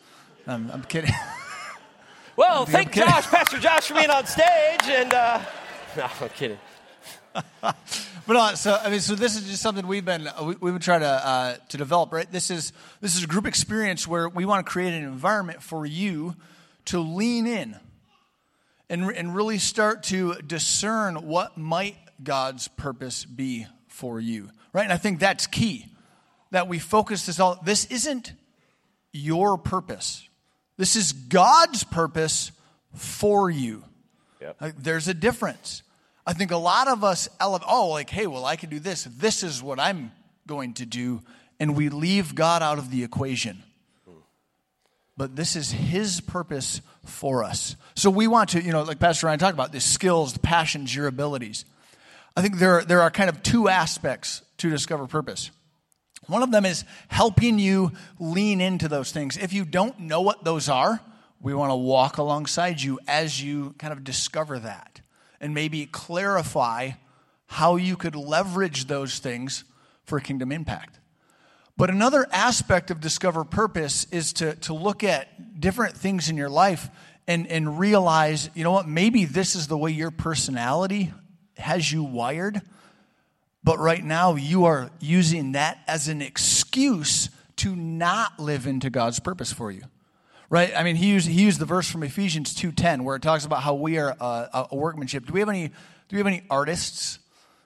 Um, 0.48 0.70
I'm 0.74 0.84
kidding. 0.84 1.14
Well, 2.36 2.66
thank 2.68 2.94
Josh, 2.94 3.28
Pastor 3.28 3.60
Josh, 3.60 3.88
for 3.88 3.96
being 3.96 4.10
on 4.10 4.26
stage, 4.26 4.84
and 4.88 5.14
uh, 5.14 5.42
no, 5.98 6.08
I'm 6.22 6.30
kidding. 6.30 6.58
But 7.62 8.36
uh, 8.36 8.56
so 8.56 8.78
I 8.82 8.90
mean, 8.90 9.00
so 9.00 9.16
this 9.16 9.36
is 9.36 9.48
just 9.48 9.62
something 9.62 9.86
we've 9.88 10.06
been 10.06 10.28
uh, 10.28 10.44
we, 10.44 10.56
we've 10.60 10.74
been 10.74 10.82
trying 10.82 11.02
to 11.02 11.08
uh, 11.08 11.56
to 11.70 11.78
develop. 11.78 12.12
Right, 12.12 12.32
this 12.32 12.52
is 12.52 12.74
this 13.02 13.16
is 13.16 13.24
a 13.24 13.28
group 13.28 13.46
experience 13.46 14.08
where 14.08 14.30
we 14.30 14.46
want 14.46 14.66
to 14.66 14.72
create 14.72 14.94
an 14.94 15.04
environment 15.04 15.62
for 15.62 15.86
you 15.86 16.36
to 16.86 17.00
lean 17.00 17.48
in 17.48 17.76
and 18.90 19.04
and 19.12 19.36
really 19.36 19.58
start 19.58 20.04
to 20.04 20.36
discern 20.36 21.28
what 21.28 21.58
might 21.58 21.98
God's 22.24 22.68
purpose 22.68 23.26
be 23.26 23.68
for 23.88 24.20
you. 24.20 24.50
Right, 24.74 24.84
and 24.84 24.94
I 24.94 24.98
think 24.98 25.20
that's 25.20 25.48
key 25.48 25.88
that 26.52 26.68
we 26.68 26.80
focus 26.80 27.26
this 27.26 27.40
all. 27.40 27.60
This 27.64 27.86
isn't 27.86 28.34
your 29.12 29.58
purpose. 29.58 30.28
This 30.78 30.96
is 30.96 31.12
God's 31.12 31.84
purpose 31.84 32.52
for 32.94 33.50
you. 33.50 33.84
Yep. 34.42 34.62
Like, 34.62 34.76
there's 34.78 35.08
a 35.08 35.14
difference. 35.14 35.84
I 36.30 36.34
think 36.34 36.52
a 36.52 36.58
lot 36.58 36.88
of 36.88 37.04
us, 37.04 37.28
oh, 37.42 37.88
like, 37.90 38.12
hey, 38.12 38.28
well, 38.28 38.46
I 38.46 38.56
can 38.56 38.70
do 38.70 38.80
this. 38.80 39.06
This 39.06 39.42
is 39.42 39.64
what 39.64 39.80
I'm 39.80 40.12
going 40.46 40.76
to 40.76 40.86
do. 40.86 41.24
And 41.60 41.76
we 41.76 41.90
leave 41.90 42.36
God 42.36 42.62
out 42.62 42.78
of 42.78 42.92
the 42.92 43.04
equation. 43.04 43.64
But 45.18 45.36
this 45.36 45.56
is 45.56 45.72
His 45.72 46.22
purpose 46.22 46.82
for 47.04 47.44
us. 47.44 47.76
So 47.96 48.12
we 48.12 48.28
want 48.28 48.52
to, 48.52 48.62
you 48.62 48.72
know, 48.72 48.84
like 48.84 49.00
Pastor 49.00 49.26
Ryan 49.26 49.40
talked 49.40 49.56
about, 49.56 49.72
the 49.72 49.80
skills, 49.80 50.34
the 50.34 50.40
passions, 50.40 50.96
your 50.96 51.08
abilities. 51.08 51.66
I 52.38 52.44
think 52.44 52.60
there, 52.60 52.84
there 52.84 53.02
are 53.02 53.10
kind 53.10 53.32
of 53.32 53.42
two 53.42 53.68
aspects 53.68 54.44
to 54.60 54.70
discover 54.70 55.08
purpose. 55.08 55.50
One 56.28 56.44
of 56.44 56.52
them 56.52 56.64
is 56.64 56.86
helping 57.08 57.58
you 57.58 57.92
lean 58.20 58.62
into 58.62 58.88
those 58.88 59.12
things. 59.12 59.36
If 59.36 59.52
you 59.52 59.66
don't 59.66 60.02
know 60.02 60.22
what 60.22 60.44
those 60.44 60.70
are, 60.70 61.00
we 61.42 61.56
want 61.56 61.72
to 61.72 61.76
walk 61.76 62.20
alongside 62.20 62.80
you 62.80 63.00
as 63.08 63.42
you 63.42 63.74
kind 63.80 63.92
of 63.92 64.04
discover 64.04 64.60
that 64.60 65.02
and 65.42 65.54
maybe 65.54 65.86
clarify 65.86 66.92
how 67.48 67.76
you 67.76 67.96
could 67.96 68.16
leverage 68.16 68.86
those 68.86 69.20
things 69.20 69.64
for 70.04 70.20
kingdom 70.20 70.52
impact. 70.52 71.00
But 71.78 71.90
another 71.90 72.28
aspect 72.32 72.92
of 72.92 73.00
discover 73.00 73.44
purpose 73.44 74.06
is 74.12 74.34
to, 74.34 74.56
to 74.56 74.74
look 74.74 75.04
at 75.04 75.60
different 75.60 75.96
things 75.96 76.30
in 76.30 76.36
your 76.36 76.50
life 76.50 76.90
and, 77.28 77.48
and 77.48 77.80
realize, 77.80 78.50
you 78.54 78.64
know 78.64 78.72
what, 78.72 78.88
maybe 78.88 79.26
this 79.26 79.56
is 79.56 79.68
the 79.68 79.78
way 79.78 79.92
your 79.92 80.12
personality 80.12 81.14
has 81.58 81.92
you 81.92 82.04
wired, 82.04 82.62
but 83.64 83.80
right 83.80 84.04
now 84.04 84.36
you 84.36 84.66
are 84.66 84.90
using 85.00 85.54
that 85.54 85.80
as 85.88 86.08
an 86.08 86.22
excuse 86.22 87.30
to 87.58 87.76
not 87.76 88.40
live 88.40 88.68
into 88.68 88.90
God's 88.90 89.20
purpose 89.20 89.52
for 89.52 89.72
you 89.72 89.84
right? 90.50 90.72
I 90.76 90.84
mean, 90.84 90.96
he 90.96 91.08
used, 91.08 91.28
he 91.28 91.42
used 91.42 91.60
the 91.60 91.66
verse 91.66 91.90
from 91.90 92.04
Ephesians 92.04 92.54
2.10 92.56 93.04
where 93.04 93.16
it 93.16 93.22
talks 93.22 93.46
about 93.46 93.62
how 93.62 93.76
we 93.76 93.98
are 93.98 94.16
a, 94.20 94.68
a, 94.72 94.76
workmanship. 94.76 95.26
Do 95.26 95.34
we 95.34 95.40
have 95.40 95.50
any, 95.50 95.68
do 95.68 95.74
we 96.12 96.18
have 96.18 96.28
any 96.28 96.44
artists 96.50 97.20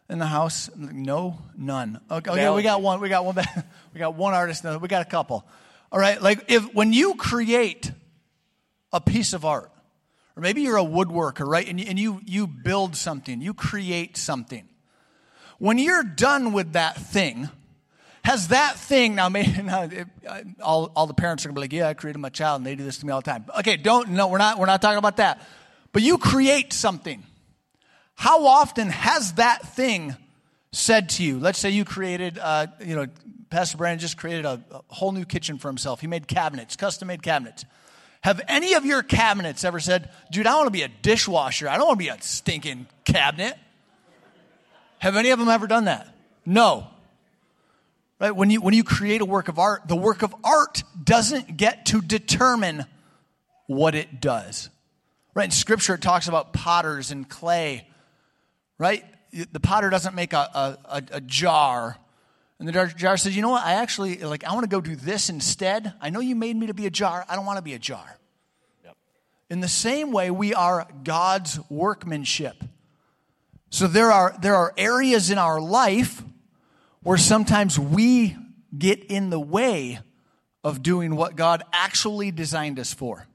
in 0.10 0.20
the 0.20 0.26
house? 0.26 0.70
No, 0.76 1.40
none. 1.58 2.00
Okay, 2.12 2.32
okay 2.32 2.50
we 2.52 2.64
got 2.64 2.82
one. 2.82 3.00
We 3.00 3.10
got 3.10 3.26
one. 3.26 3.36
We 3.94 4.00
got 4.00 4.16
one 4.16 4.34
artist. 4.34 4.64
We 4.64 4.88
got 4.88 5.04
a 5.04 5.10
couple. 5.10 5.46
All 5.92 6.00
right. 6.00 6.20
Like 6.20 6.46
if, 6.48 6.74
when 6.74 6.94
you 6.94 7.14
create 7.14 7.92
a 8.92 9.00
piece 9.00 9.34
of 9.34 9.46
art, 9.46 9.72
or 10.36 10.42
maybe 10.42 10.64
you're 10.64 10.78
a 10.78 10.84
woodworker, 10.84 11.46
right? 11.46 11.68
And, 11.68 11.80
and 11.80 12.00
you, 12.00 12.20
you 12.26 12.48
build 12.48 12.96
something, 12.96 13.40
you 13.40 13.54
create 13.54 14.18
something. 14.18 14.68
When 15.60 15.78
you're 15.78 16.04
done 16.04 16.54
with 16.54 16.74
that 16.74 16.98
thing, 16.98 17.50
has 18.24 18.50
that 18.50 18.78
thing 18.78 19.16
now 19.16 19.30
made 19.30 19.64
now, 19.66 19.84
it, 19.84 20.08
all, 20.62 20.92
all 20.96 21.08
the 21.08 21.14
parents 21.14 21.46
are 21.46 21.50
gonna 21.50 21.56
be 21.56 21.62
like 21.62 21.74
yeah 21.74 21.88
i 21.88 21.94
created 21.94 22.20
my 22.20 22.30
child 22.30 22.60
and 22.60 22.66
they 22.66 22.76
do 22.76 22.84
this 22.84 23.00
to 23.00 23.06
me 23.06 23.12
all 23.12 23.22
the 23.22 23.30
time. 23.30 23.46
Okay 23.60 23.78
don't 23.78 24.10
no 24.10 24.28
we're 24.28 24.38
not 24.38 24.60
we're 24.60 24.66
not 24.66 24.82
talking 24.82 24.98
about 24.98 25.18
that. 25.18 25.42
But 25.92 26.02
you 26.02 26.18
create 26.18 26.74
something. 26.74 27.24
How 28.16 28.48
often 28.48 28.90
has 28.90 29.34
that 29.34 29.62
thing 29.76 30.16
said 30.72 31.10
to 31.10 31.24
you? 31.24 31.40
Let's 31.40 31.60
say 31.60 31.70
you 31.70 31.86
created 31.86 32.40
uh, 32.40 32.68
you 32.84 32.96
know 32.96 33.08
pastor 33.50 33.78
brandon 33.78 34.00
just 34.00 34.18
created 34.18 34.46
a, 34.46 34.64
a 34.72 34.82
whole 34.88 35.12
new 35.12 35.26
kitchen 35.26 35.58
for 35.58 35.68
himself. 35.68 36.02
He 36.02 36.08
made 36.08 36.28
cabinets 36.28 36.76
custom 36.76 37.10
made 37.10 37.22
cabinets. 37.22 37.66
Have 38.22 38.40
any 38.48 38.74
of 38.76 38.86
your 38.86 39.04
cabinets 39.04 39.66
ever 39.66 39.80
said 39.80 40.10
dude 40.32 40.48
i 40.48 40.56
want 40.56 40.68
to 40.68 40.72
be 40.72 40.84
a 40.84 40.88
dishwasher. 40.88 41.68
I 41.68 41.78
don't 41.78 41.88
want 41.88 42.00
to 42.00 42.06
be 42.06 42.10
a 42.10 42.22
stinking 42.22 42.88
cabinet. 43.04 43.58
Have 45.00 45.18
any 45.18 45.32
of 45.32 45.40
them 45.40 45.50
ever 45.50 45.68
done 45.68 45.86
that? 45.86 46.08
No 46.46 46.88
Right? 48.24 48.34
When 48.34 48.50
you, 48.50 48.62
when 48.62 48.74
you 48.74 48.86
create 48.86 49.20
a 49.20 49.26
work 49.26 49.50
of 49.50 49.60
art, 49.60 49.86
the 49.86 49.98
work 49.98 50.22
of 50.22 50.34
art 50.46 50.84
doesn't 51.04 51.58
get 51.58 51.88
to 51.88 52.02
determine 52.02 52.86
what 53.68 53.96
it 53.96 54.22
does. 54.22 54.70
Right? 55.34 55.44
In 55.44 55.52
Scripture, 55.52 55.96
it 55.96 56.02
talks 56.02 56.30
about 56.30 56.54
potters 56.54 57.12
and 57.12 57.28
clay. 57.28 57.86
Right? 58.78 59.04
The 59.52 59.60
potter 59.60 59.90
doesn't 59.90 60.16
make 60.16 60.32
a, 60.32 60.78
a, 60.86 61.04
a 61.12 61.20
jar. 61.20 61.98
And 62.60 62.68
the 62.70 62.94
jar 62.96 63.18
says, 63.18 63.36
you 63.36 63.42
know 63.42 63.50
what? 63.50 63.66
I 63.66 63.74
actually, 63.74 64.16
like, 64.20 64.46
I 64.46 64.54
want 64.54 64.64
to 64.64 64.70
go 64.70 64.80
do 64.80 64.96
this 64.96 65.30
instead. 65.30 65.94
I 66.00 66.10
know 66.10 66.22
you 66.22 66.38
made 66.38 66.56
me 66.56 66.68
to 66.68 66.74
be 66.74 66.86
a 66.86 66.90
jar. 66.90 67.26
I 67.28 67.36
don't 67.36 67.46
want 67.46 67.58
to 67.58 67.62
be 67.62 67.74
a 67.74 67.80
jar. 67.80 68.20
Yep. 68.86 68.96
In 69.50 69.60
the 69.60 69.68
same 69.68 70.14
way, 70.14 70.32
we 70.32 70.54
are 70.54 70.88
God's 71.04 71.60
workmanship. 71.70 72.64
So 73.70 73.88
there 73.88 74.14
are, 74.14 74.34
there 74.40 74.56
are 74.56 74.74
areas 74.78 75.30
in 75.30 75.38
our 75.38 75.60
life 75.60 76.24
where 77.04 77.18
sometimes 77.18 77.78
we 77.78 78.36
get 78.78 79.04
in 79.06 79.30
the 79.30 79.40
way 79.40 80.00
of 80.64 80.82
doing 80.82 81.16
what 81.16 81.36
God 81.36 81.64
actually 81.74 82.32
designed 82.32 82.80
us 82.80 82.94
for. 82.94 83.28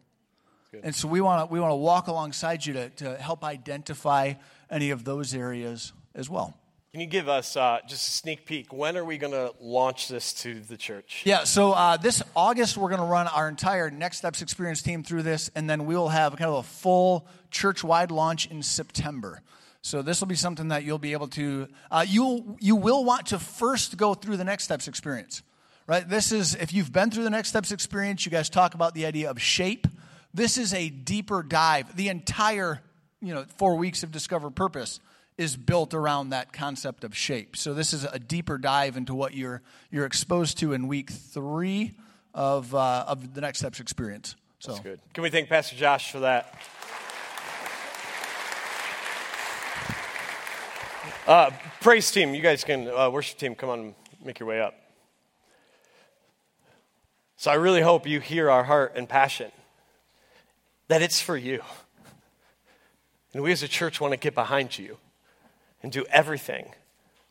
And 0.83 0.95
so 0.95 1.09
we 1.09 1.21
want 1.21 1.49
to 1.49 1.53
we 1.53 1.61
want 1.61 1.73
to 1.73 1.77
walk 1.77 2.09
alongside 2.09 2.65
you 2.65 2.75
to, 2.75 2.91
to 2.91 3.17
help 3.17 3.43
identify 3.43 4.35
any 4.71 4.91
of 4.91 5.05
those 5.05 5.35
areas 5.35 5.93
as 6.15 6.29
well. 6.29 6.55
Can 6.93 7.01
you 7.01 7.07
give 7.07 7.29
us 7.29 7.57
uh, 7.57 7.81
just 7.87 8.09
a 8.09 8.11
sneak 8.11 8.47
peek? 8.47 8.73
When 8.73 8.97
are 8.97 9.05
we 9.05 9.19
going 9.19 9.33
to 9.33 9.53
launch 9.61 10.09
this 10.09 10.33
to 10.43 10.59
the 10.61 10.77
church? 10.77 11.23
Yeah, 11.25 11.45
so 11.45 11.73
uh, 11.73 11.99
this 11.99 12.23
August, 12.35 12.79
we're 12.79 12.89
going 12.89 13.01
to 13.01 13.07
run 13.07 13.29
our 13.29 13.47
entire 13.47 13.91
Next 13.91 14.19
Steps 14.19 14.41
Experience 14.41 14.81
team 14.81 15.03
through 15.03 15.23
this, 15.23 15.51
and 15.55 15.69
then 15.69 15.85
we'll 15.85 16.09
have 16.09 16.37
kind 16.37 16.51
of 16.51 16.57
a 16.57 16.63
full 16.63 17.27
church 17.51 17.85
wide 17.85 18.11
launch 18.11 18.47
in 18.47 18.63
September. 18.63 19.43
So 19.83 20.03
this 20.03 20.21
will 20.21 20.29
be 20.29 20.35
something 20.35 20.69
that 20.69 20.85
you'll 20.85 20.99
be 20.99 21.13
able 21.13 21.29
to, 21.29 21.69
uh, 21.91 22.05
you'll, 22.07 22.57
you 22.61 22.77
will 22.77 23.05
want 23.05 23.27
to 23.27 23.39
first 23.39 23.97
go 23.97 24.15
through 24.15 24.37
the 24.37 24.45
Next 24.45 24.65
Steps 24.65 24.89
experience, 24.89 25.43
right? 25.87 26.07
This 26.07 26.33
is, 26.33 26.55
if 26.55 26.73
you've 26.73 26.93
been 26.93 27.11
through 27.11 27.25
the 27.25 27.31
Next 27.31 27.49
Steps 27.49 27.71
experience, 27.71 28.27
you 28.27 28.33
guys 28.33 28.51
talk 28.51 28.75
about 28.75 28.95
the 28.95 29.07
idea 29.07 29.31
of 29.31 29.41
shape. 29.41 29.87
This 30.35 30.59
is 30.59 30.75
a 30.75 30.89
deeper 30.89 31.43
dive. 31.43 31.97
The 31.97 32.09
entire, 32.09 32.83
you 33.23 33.33
know, 33.33 33.45
four 33.57 33.77
weeks 33.77 34.03
of 34.03 34.11
Discover 34.11 34.51
Purpose 34.51 35.01
is 35.39 35.57
built 35.57 35.95
around 35.95 36.31
that 36.31 36.53
concept 36.53 37.05
of 37.05 37.17
shape. 37.17 37.57
So 37.57 37.73
this 37.73 37.93
is 37.93 38.05
a 38.05 38.19
deeper 38.19 38.59
dive 38.59 38.97
into 38.97 39.15
what 39.15 39.35
you're, 39.35 39.63
you're 39.91 40.07
exposed 40.07 40.59
to 40.59 40.73
in 40.73 40.89
week 40.89 41.11
three 41.11 41.95
of, 42.35 42.75
uh, 42.75 43.05
of 43.07 43.35
the 43.35 43.41
Next 43.41 43.61
Steps 43.61 43.79
experience. 43.79 44.35
So. 44.59 44.73
That's 44.73 44.83
good. 44.83 45.01
Can 45.15 45.23
we 45.23 45.31
thank 45.31 45.49
Pastor 45.49 45.77
Josh 45.77 46.11
for 46.11 46.21
that? 46.21 46.53
Uh, 51.29 51.51
praise 51.83 52.11
team, 52.11 52.35
you 52.35 52.41
guys 52.41 52.65
can, 52.65 52.89
uh, 52.89 53.11
worship 53.11 53.37
team, 53.37 53.55
come 53.55 53.69
on, 53.69 53.95
make 54.25 54.41
your 54.41 54.49
way 54.49 54.63
up. 54.63 54.75
So 57.37 57.51
I 57.51 57.57
really 57.57 57.83
hope 57.83 58.07
you 58.07 58.19
hear 58.19 58.51
our 58.51 58.65
heart 58.65 58.95
and 58.97 59.07
passion, 59.07 59.53
that 60.87 61.03
it's 61.03 61.21
for 61.21 61.37
you. 61.37 61.61
And 63.35 63.43
we 63.43 63.53
as 63.53 63.63
a 63.63 63.69
church 63.69 64.01
want 64.01 64.13
to 64.13 64.17
get 64.17 64.35
behind 64.35 64.79
you 64.79 64.97
and 65.83 65.93
do 65.93 66.07
everything 66.09 66.73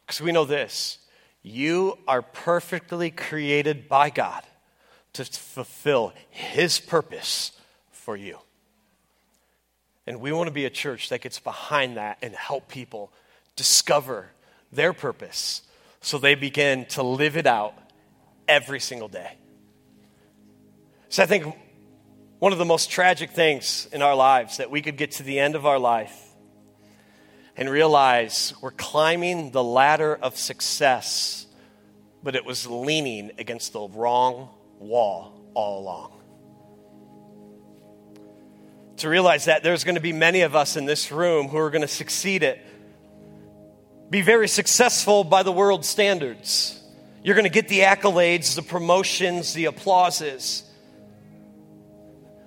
because 0.06 0.22
we 0.22 0.32
know 0.32 0.46
this 0.46 1.00
you 1.42 1.98
are 2.08 2.22
perfectly 2.22 3.10
created 3.10 3.90
by 3.90 4.12
God 4.12 4.44
to 5.14 5.26
fulfill 5.26 6.14
His 6.30 6.80
purpose 6.80 7.60
for 7.90 8.16
you. 8.16 8.38
And 10.06 10.22
we 10.22 10.32
want 10.32 10.50
to 10.50 10.54
be 10.54 10.66
a 10.66 10.70
church 10.70 11.10
that 11.10 11.22
gets 11.22 11.40
behind 11.40 11.98
that 11.98 12.20
and 12.22 12.36
help 12.36 12.68
people 12.68 13.12
discover 13.58 14.30
their 14.72 14.94
purpose 14.94 15.64
so 16.00 16.18
they 16.18 16.36
begin 16.36 16.86
to 16.86 17.04
live 17.04 17.36
it 17.36 17.46
out 17.46 17.74
every 18.48 18.80
single 18.80 19.10
day. 19.10 19.34
So 21.10 21.24
I 21.24 21.26
think 21.26 21.54
one 22.40 22.54
of 22.54 22.60
the 22.60 22.66
most 22.66 22.90
tragic 22.90 23.32
things 23.32 23.90
in 23.92 24.02
our 24.02 24.16
lives 24.16 24.58
that 24.58 24.72
we 24.72 24.82
could 24.82 24.96
get 24.96 25.12
to 25.14 25.24
the 25.24 25.40
end 25.40 25.56
of 25.56 25.66
our 25.66 25.80
life 25.80 26.16
and 27.58 27.70
realize 27.70 28.54
we're 28.62 28.72
climbing 28.72 29.52
the 29.52 29.64
ladder 29.64 30.16
of 30.16 30.38
success, 30.38 31.48
but 32.22 32.36
it 32.36 32.46
was 32.46 32.68
leaning 32.68 33.32
against 33.40 33.74
the 33.74 33.82
wrong 33.82 34.50
wall 34.80 35.42
all 35.56 35.82
along. 35.82 36.14
To 38.98 39.10
realize 39.10 39.46
that 39.46 39.64
there's 39.64 39.84
going 39.84 39.96
to 39.96 40.02
be 40.02 40.14
many 40.14 40.42
of 40.42 40.56
us 40.56 40.76
in 40.76 40.86
this 40.86 41.12
room 41.12 41.48
who 41.48 41.58
are 41.58 41.70
going 41.70 41.82
to 41.82 41.88
succeed 41.88 42.44
at 42.44 42.60
be 44.10 44.22
very 44.22 44.48
successful 44.48 45.24
by 45.24 45.44
the 45.44 45.52
world 45.52 45.86
standards. 45.86 46.82
You're 47.24 47.36
going 47.36 47.44
to 47.44 47.50
get 47.50 47.68
the 47.68 47.82
accolades, 47.82 48.56
the 48.56 48.62
promotions, 48.62 49.54
the 49.54 49.66
applauses. 49.66 50.64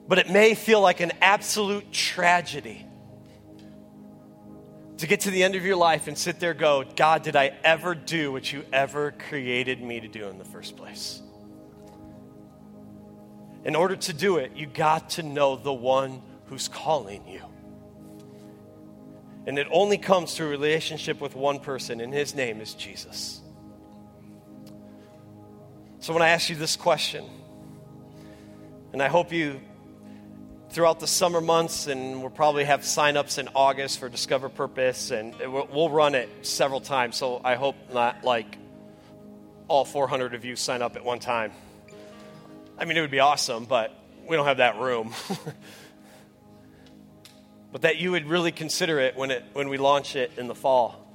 But 0.09 0.19
it 0.19 0.31
may 0.31 0.55
feel 0.55 0.81
like 0.81 1.01
an 1.01 1.13
absolute 1.21 1.93
tragedy 1.93 2.87
to 4.99 5.07
get 5.07 5.21
to 5.21 5.31
the 5.31 5.43
end 5.43 5.55
of 5.55 5.65
your 5.65 5.77
life 5.77 6.09
and 6.09 6.17
sit 6.17 6.41
there 6.41 6.53
go, 6.53 6.85
God, 6.97 7.23
did 7.23 7.37
I 7.37 7.53
ever 7.65 7.95
do 7.95 8.33
what 8.33 8.53
you 8.53 8.65
ever 8.73 9.13
created 9.13 9.83
me 9.83 10.01
to 10.01 10.09
do 10.09 10.29
in 10.29 10.39
the 10.39 10.45
first 10.45 10.77
place? 10.77 11.23
In 13.65 13.77
order 13.77 13.97
to 13.97 14.13
do 14.13 14.39
it, 14.39 14.53
you 14.57 14.67
got 14.67 15.11
to 15.11 15.23
know 15.23 15.57
the 15.57 15.73
one 15.73 16.23
who's 16.47 16.69
calling 16.69 17.27
you. 17.29 17.43
And 19.47 19.59
it 19.59 19.67
only 19.71 19.99
comes 19.99 20.35
through 20.35 20.49
relationship 20.49 21.21
with 21.21 21.35
one 21.35 21.61
person, 21.61 22.01
and 22.01 22.13
his 22.13 22.35
name 22.35 22.61
is 22.61 22.75
Jesus. 22.75 23.41
So 26.01 26.13
when 26.13 26.23
I 26.23 26.29
ask 26.29 26.49
you 26.49 26.57
this 26.57 26.77
question, 26.77 27.25
and 28.93 29.03
I 29.03 29.09
hope 29.09 29.33
you 29.33 29.61
throughout 30.71 31.01
the 31.01 31.07
summer 31.07 31.41
months, 31.41 31.87
and 31.87 32.21
we'll 32.21 32.31
probably 32.31 32.65
have 32.65 32.83
signups 32.83 33.39
in 33.39 33.49
August 33.55 33.99
for 33.99 34.09
Discover 34.09 34.51
Purpose, 34.51 35.11
and 35.11 35.35
we'll 35.39 35.91
run 35.91 36.15
it 36.15 36.29
several 36.43 36.81
times. 36.81 37.17
So 37.17 37.41
I 37.43 37.57
hope 37.57 37.77
not 37.93 38.25
like 38.25 38.57
all 39.69 39.85
400 39.85 40.35
of 40.35 40.45
you 40.45 40.57
sign 40.57 40.83
up 40.83 40.97
at 40.97 41.05
one 41.05 41.19
time. 41.19 41.53
I 42.79 42.85
mean, 42.85 42.97
it 42.97 43.01
would 43.01 43.11
be 43.11 43.21
awesome, 43.21 43.65
but 43.65 43.93
we 44.27 44.37
don't 44.37 44.47
have 44.47 44.59
that 44.59 44.79
room. 44.79 45.13
but 47.73 47.83
that 47.83 47.99
you 47.99 48.11
would 48.13 48.27
really 48.27 48.53
consider 48.53 48.99
it 48.99 49.17
when, 49.17 49.31
it 49.31 49.45
when 49.53 49.69
we 49.69 49.79
launch 49.79 50.17
it 50.17 50.33
in 50.37 50.49
the 50.49 50.55
fall. 50.55 51.07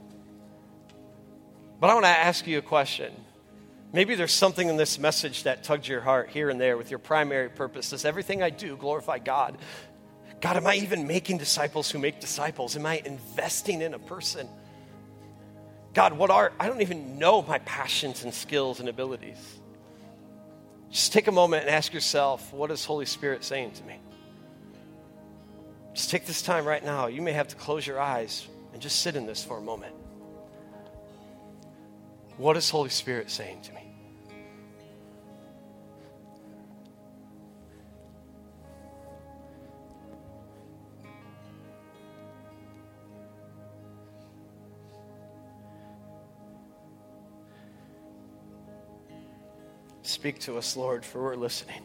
But 1.80 1.90
I 1.90 1.94
want 1.94 2.06
to 2.06 2.10
ask 2.10 2.48
you 2.48 2.58
a 2.58 2.62
question. 2.62 3.14
Maybe 3.94 4.16
there's 4.16 4.34
something 4.34 4.68
in 4.68 4.78
this 4.78 5.00
message 5.00 5.44
that 5.44 5.64
tugged 5.64 5.88
your 5.88 6.02
heart 6.02 6.30
here 6.30 6.50
and 6.50 6.60
there 6.60 6.78
with 6.78 6.90
your 6.90 7.00
primary 7.00 7.50
purpose. 7.50 7.92
Does 7.92 8.06
everything 8.06 8.42
I 8.42 8.50
do 8.50 8.76
glorify 8.76 9.20
God? 9.20 9.58
God, 10.42 10.58
am 10.58 10.68
I 10.68 10.76
even 10.76 11.08
making 11.08 11.38
disciples 11.38 11.90
who 11.90 12.00
make 12.00 12.20
disciples? 12.20 12.76
Am 12.76 12.86
I 12.86 13.02
investing 13.06 13.82
in 13.82 13.94
a 13.94 14.00
person? 14.00 14.48
God, 15.94 16.14
what 16.14 16.30
are, 16.30 16.52
I 16.60 16.68
don't 16.68 16.82
even 16.82 17.18
know 17.20 17.42
my 17.42 17.60
passions 17.60 18.24
and 18.24 18.34
skills 18.34 18.82
and 18.82 18.90
abilities. 18.90 19.38
Just 20.92 21.14
take 21.14 21.28
a 21.28 21.32
moment 21.32 21.64
and 21.64 21.72
ask 21.72 21.94
yourself, 21.94 22.54
what 22.54 22.70
is 22.72 22.84
Holy 22.84 23.06
Spirit 23.06 23.44
saying 23.44 23.72
to 23.72 23.84
me? 23.86 23.96
Just 25.96 26.10
take 26.10 26.26
this 26.26 26.42
time 26.42 26.66
right 26.66 26.84
now. 26.84 27.08
You 27.08 27.22
may 27.22 27.32
have 27.32 27.48
to 27.48 27.56
close 27.56 27.88
your 27.88 28.02
eyes 28.02 28.46
and 28.74 28.82
just 28.82 29.00
sit 29.00 29.16
in 29.16 29.26
this 29.26 29.46
for 29.46 29.58
a 29.58 29.62
moment. 29.62 29.96
What 32.36 32.58
is 32.58 32.70
Holy 32.70 32.90
Spirit 32.90 33.32
saying 33.32 33.62
to 33.62 33.74
me? 33.74 33.82
Speak 50.02 50.40
to 50.40 50.58
us, 50.58 50.76
Lord, 50.76 51.06
for 51.06 51.24
we're 51.24 51.36
listening. 51.36 51.82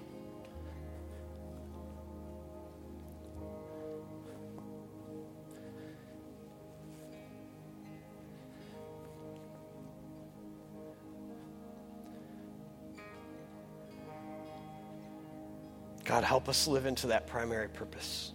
Help 16.31 16.49
us 16.49 16.68
live 16.68 16.87
into 16.87 17.09
that 17.09 17.26
primary 17.26 17.68
purpose. 17.68 18.33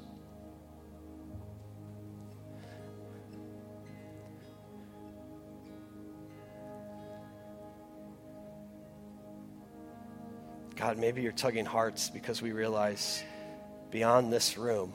God, 10.75 10.97
maybe 10.97 11.21
you're 11.21 11.31
tugging 11.31 11.63
hearts 11.63 12.09
because 12.09 12.41
we 12.41 12.51
realize 12.51 13.23
beyond 13.91 14.33
this 14.33 14.57
room, 14.57 14.91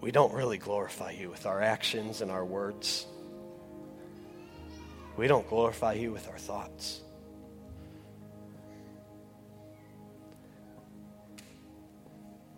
we 0.00 0.10
don't 0.10 0.32
really 0.32 0.56
glorify 0.56 1.10
you 1.10 1.28
with 1.28 1.44
our 1.44 1.60
actions 1.60 2.22
and 2.22 2.30
our 2.30 2.46
words. 2.46 3.06
We 5.18 5.26
don't 5.26 5.46
glorify 5.46 5.92
you 5.92 6.10
with 6.10 6.26
our 6.30 6.38
thoughts. 6.38 7.02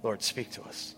Lord, 0.03 0.23
speak 0.23 0.51
to 0.53 0.63
us. 0.63 0.95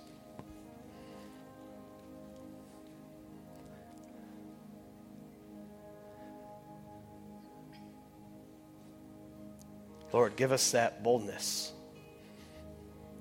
Lord, 10.13 10.37
give 10.37 10.53
us 10.53 10.71
that 10.71 11.03
boldness 11.03 11.73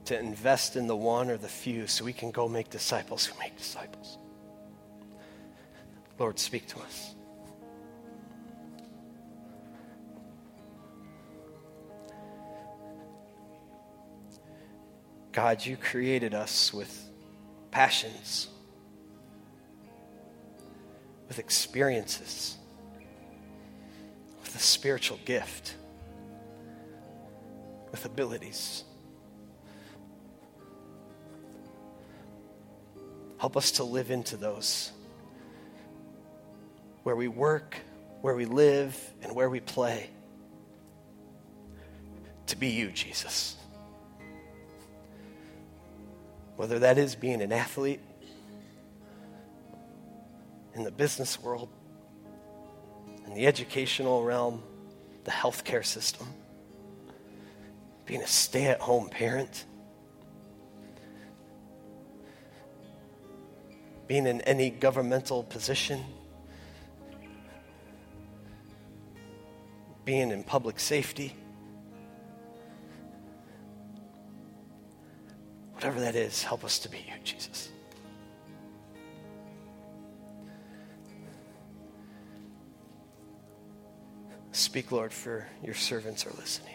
to 0.05 0.19
invest 0.19 0.75
in 0.75 0.85
the 0.85 0.95
one 0.95 1.29
or 1.31 1.37
the 1.37 1.47
few 1.47 1.87
so 1.87 2.05
we 2.05 2.13
can 2.13 2.29
go 2.29 2.47
make 2.47 2.69
disciples 2.69 3.25
who 3.25 3.37
make 3.39 3.57
disciples. 3.57 4.19
Lord, 6.19 6.37
speak 6.37 6.67
to 6.67 6.79
us. 6.79 7.15
God, 15.33 15.65
you 15.65 15.77
created 15.77 16.35
us 16.35 16.71
with 16.71 17.09
passions, 17.71 18.47
with 21.27 21.39
experiences, 21.39 22.55
with 24.43 24.55
a 24.55 24.59
spiritual 24.59 25.19
gift, 25.25 25.75
with 27.91 28.05
abilities. 28.05 28.83
Help 33.39 33.57
us 33.57 33.71
to 33.71 33.83
live 33.83 34.11
into 34.11 34.37
those 34.37 34.91
where 37.01 37.15
we 37.15 37.27
work, 37.27 37.75
where 38.21 38.35
we 38.35 38.45
live, 38.45 38.97
and 39.23 39.35
where 39.35 39.49
we 39.49 39.59
play. 39.59 40.09
To 42.47 42.55
be 42.55 42.67
you, 42.67 42.91
Jesus. 42.91 43.57
Whether 46.63 46.79
that 46.79 46.97
is 46.97 47.13
being 47.13 47.41
an 47.41 47.51
athlete, 47.51 47.99
in 50.73 50.85
the 50.85 50.91
business 50.91 51.37
world, 51.37 51.67
in 53.27 53.33
the 53.33 53.47
educational 53.47 54.23
realm, 54.23 54.63
the 55.25 55.31
healthcare 55.31 55.85
system, 55.85 56.25
being 58.05 58.21
a 58.21 58.27
stay 58.27 58.67
at 58.67 58.79
home 58.79 59.09
parent, 59.09 59.65
being 64.07 64.25
in 64.25 64.39
any 64.39 64.69
governmental 64.69 65.43
position, 65.43 66.01
being 70.05 70.31
in 70.31 70.45
public 70.45 70.79
safety. 70.79 71.35
Whatever 75.83 75.99
that 75.99 76.15
is, 76.15 76.41
help 76.43 76.63
us 76.63 76.79
to 76.79 76.89
be 76.89 76.99
you, 76.99 77.13
Jesus. 77.25 77.67
Speak, 84.53 84.93
Lord, 84.93 85.11
for 85.11 85.45
your 85.61 85.75
servants 85.75 86.25
are 86.25 86.31
listening. 86.39 86.72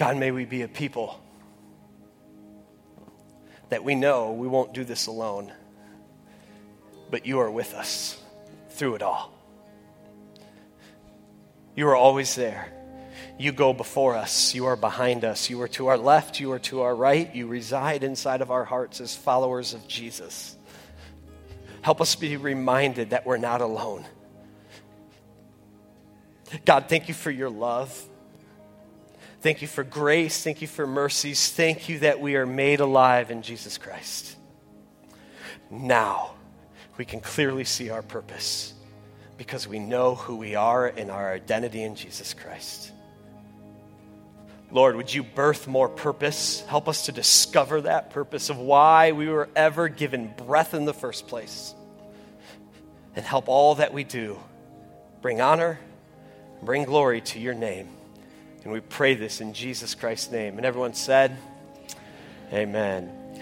God, 0.00 0.16
may 0.16 0.30
we 0.30 0.46
be 0.46 0.62
a 0.62 0.68
people 0.68 1.20
that 3.68 3.84
we 3.84 3.94
know 3.94 4.32
we 4.32 4.48
won't 4.48 4.72
do 4.72 4.82
this 4.82 5.08
alone, 5.08 5.52
but 7.10 7.26
you 7.26 7.40
are 7.40 7.50
with 7.50 7.74
us 7.74 8.18
through 8.70 8.94
it 8.94 9.02
all. 9.02 9.30
You 11.76 11.86
are 11.88 11.94
always 11.94 12.34
there. 12.34 12.72
You 13.38 13.52
go 13.52 13.74
before 13.74 14.16
us. 14.16 14.54
You 14.54 14.64
are 14.64 14.76
behind 14.76 15.22
us. 15.22 15.50
You 15.50 15.60
are 15.60 15.68
to 15.68 15.88
our 15.88 15.98
left. 15.98 16.40
You 16.40 16.52
are 16.52 16.58
to 16.60 16.80
our 16.80 16.96
right. 16.96 17.34
You 17.34 17.46
reside 17.46 18.02
inside 18.02 18.40
of 18.40 18.50
our 18.50 18.64
hearts 18.64 19.02
as 19.02 19.14
followers 19.14 19.74
of 19.74 19.86
Jesus. 19.86 20.56
Help 21.82 22.00
us 22.00 22.16
be 22.16 22.38
reminded 22.38 23.10
that 23.10 23.26
we're 23.26 23.36
not 23.36 23.60
alone. 23.60 24.06
God, 26.64 26.86
thank 26.88 27.08
you 27.08 27.12
for 27.12 27.30
your 27.30 27.50
love. 27.50 28.06
Thank 29.40 29.62
you 29.62 29.68
for 29.68 29.84
grace. 29.84 30.44
Thank 30.44 30.60
you 30.60 30.68
for 30.68 30.86
mercies. 30.86 31.50
Thank 31.50 31.88
you 31.88 32.00
that 32.00 32.20
we 32.20 32.36
are 32.36 32.44
made 32.44 32.80
alive 32.80 33.30
in 33.30 33.40
Jesus 33.40 33.78
Christ. 33.78 34.36
Now 35.70 36.32
we 36.98 37.06
can 37.06 37.20
clearly 37.20 37.64
see 37.64 37.88
our 37.88 38.02
purpose 38.02 38.74
because 39.38 39.66
we 39.66 39.78
know 39.78 40.14
who 40.14 40.36
we 40.36 40.54
are 40.54 40.86
and 40.86 41.10
our 41.10 41.32
identity 41.32 41.82
in 41.82 41.94
Jesus 41.94 42.34
Christ. 42.34 42.92
Lord, 44.70 44.94
would 44.96 45.12
you 45.12 45.22
birth 45.22 45.66
more 45.66 45.88
purpose? 45.88 46.60
Help 46.68 46.86
us 46.86 47.06
to 47.06 47.12
discover 47.12 47.80
that 47.80 48.10
purpose 48.10 48.50
of 48.50 48.58
why 48.58 49.12
we 49.12 49.28
were 49.28 49.48
ever 49.56 49.88
given 49.88 50.32
breath 50.36 50.74
in 50.74 50.84
the 50.84 50.92
first 50.92 51.26
place. 51.26 51.74
And 53.16 53.24
help 53.24 53.48
all 53.48 53.76
that 53.76 53.94
we 53.94 54.04
do 54.04 54.38
bring 55.22 55.40
honor, 55.40 55.80
bring 56.62 56.84
glory 56.84 57.22
to 57.22 57.40
your 57.40 57.54
name. 57.54 57.88
And 58.64 58.72
we 58.72 58.80
pray 58.80 59.14
this 59.14 59.40
in 59.40 59.52
Jesus 59.52 59.94
Christ's 59.94 60.30
name. 60.30 60.56
And 60.56 60.66
everyone 60.66 60.94
said, 60.94 61.36
Amen. 62.52 63.19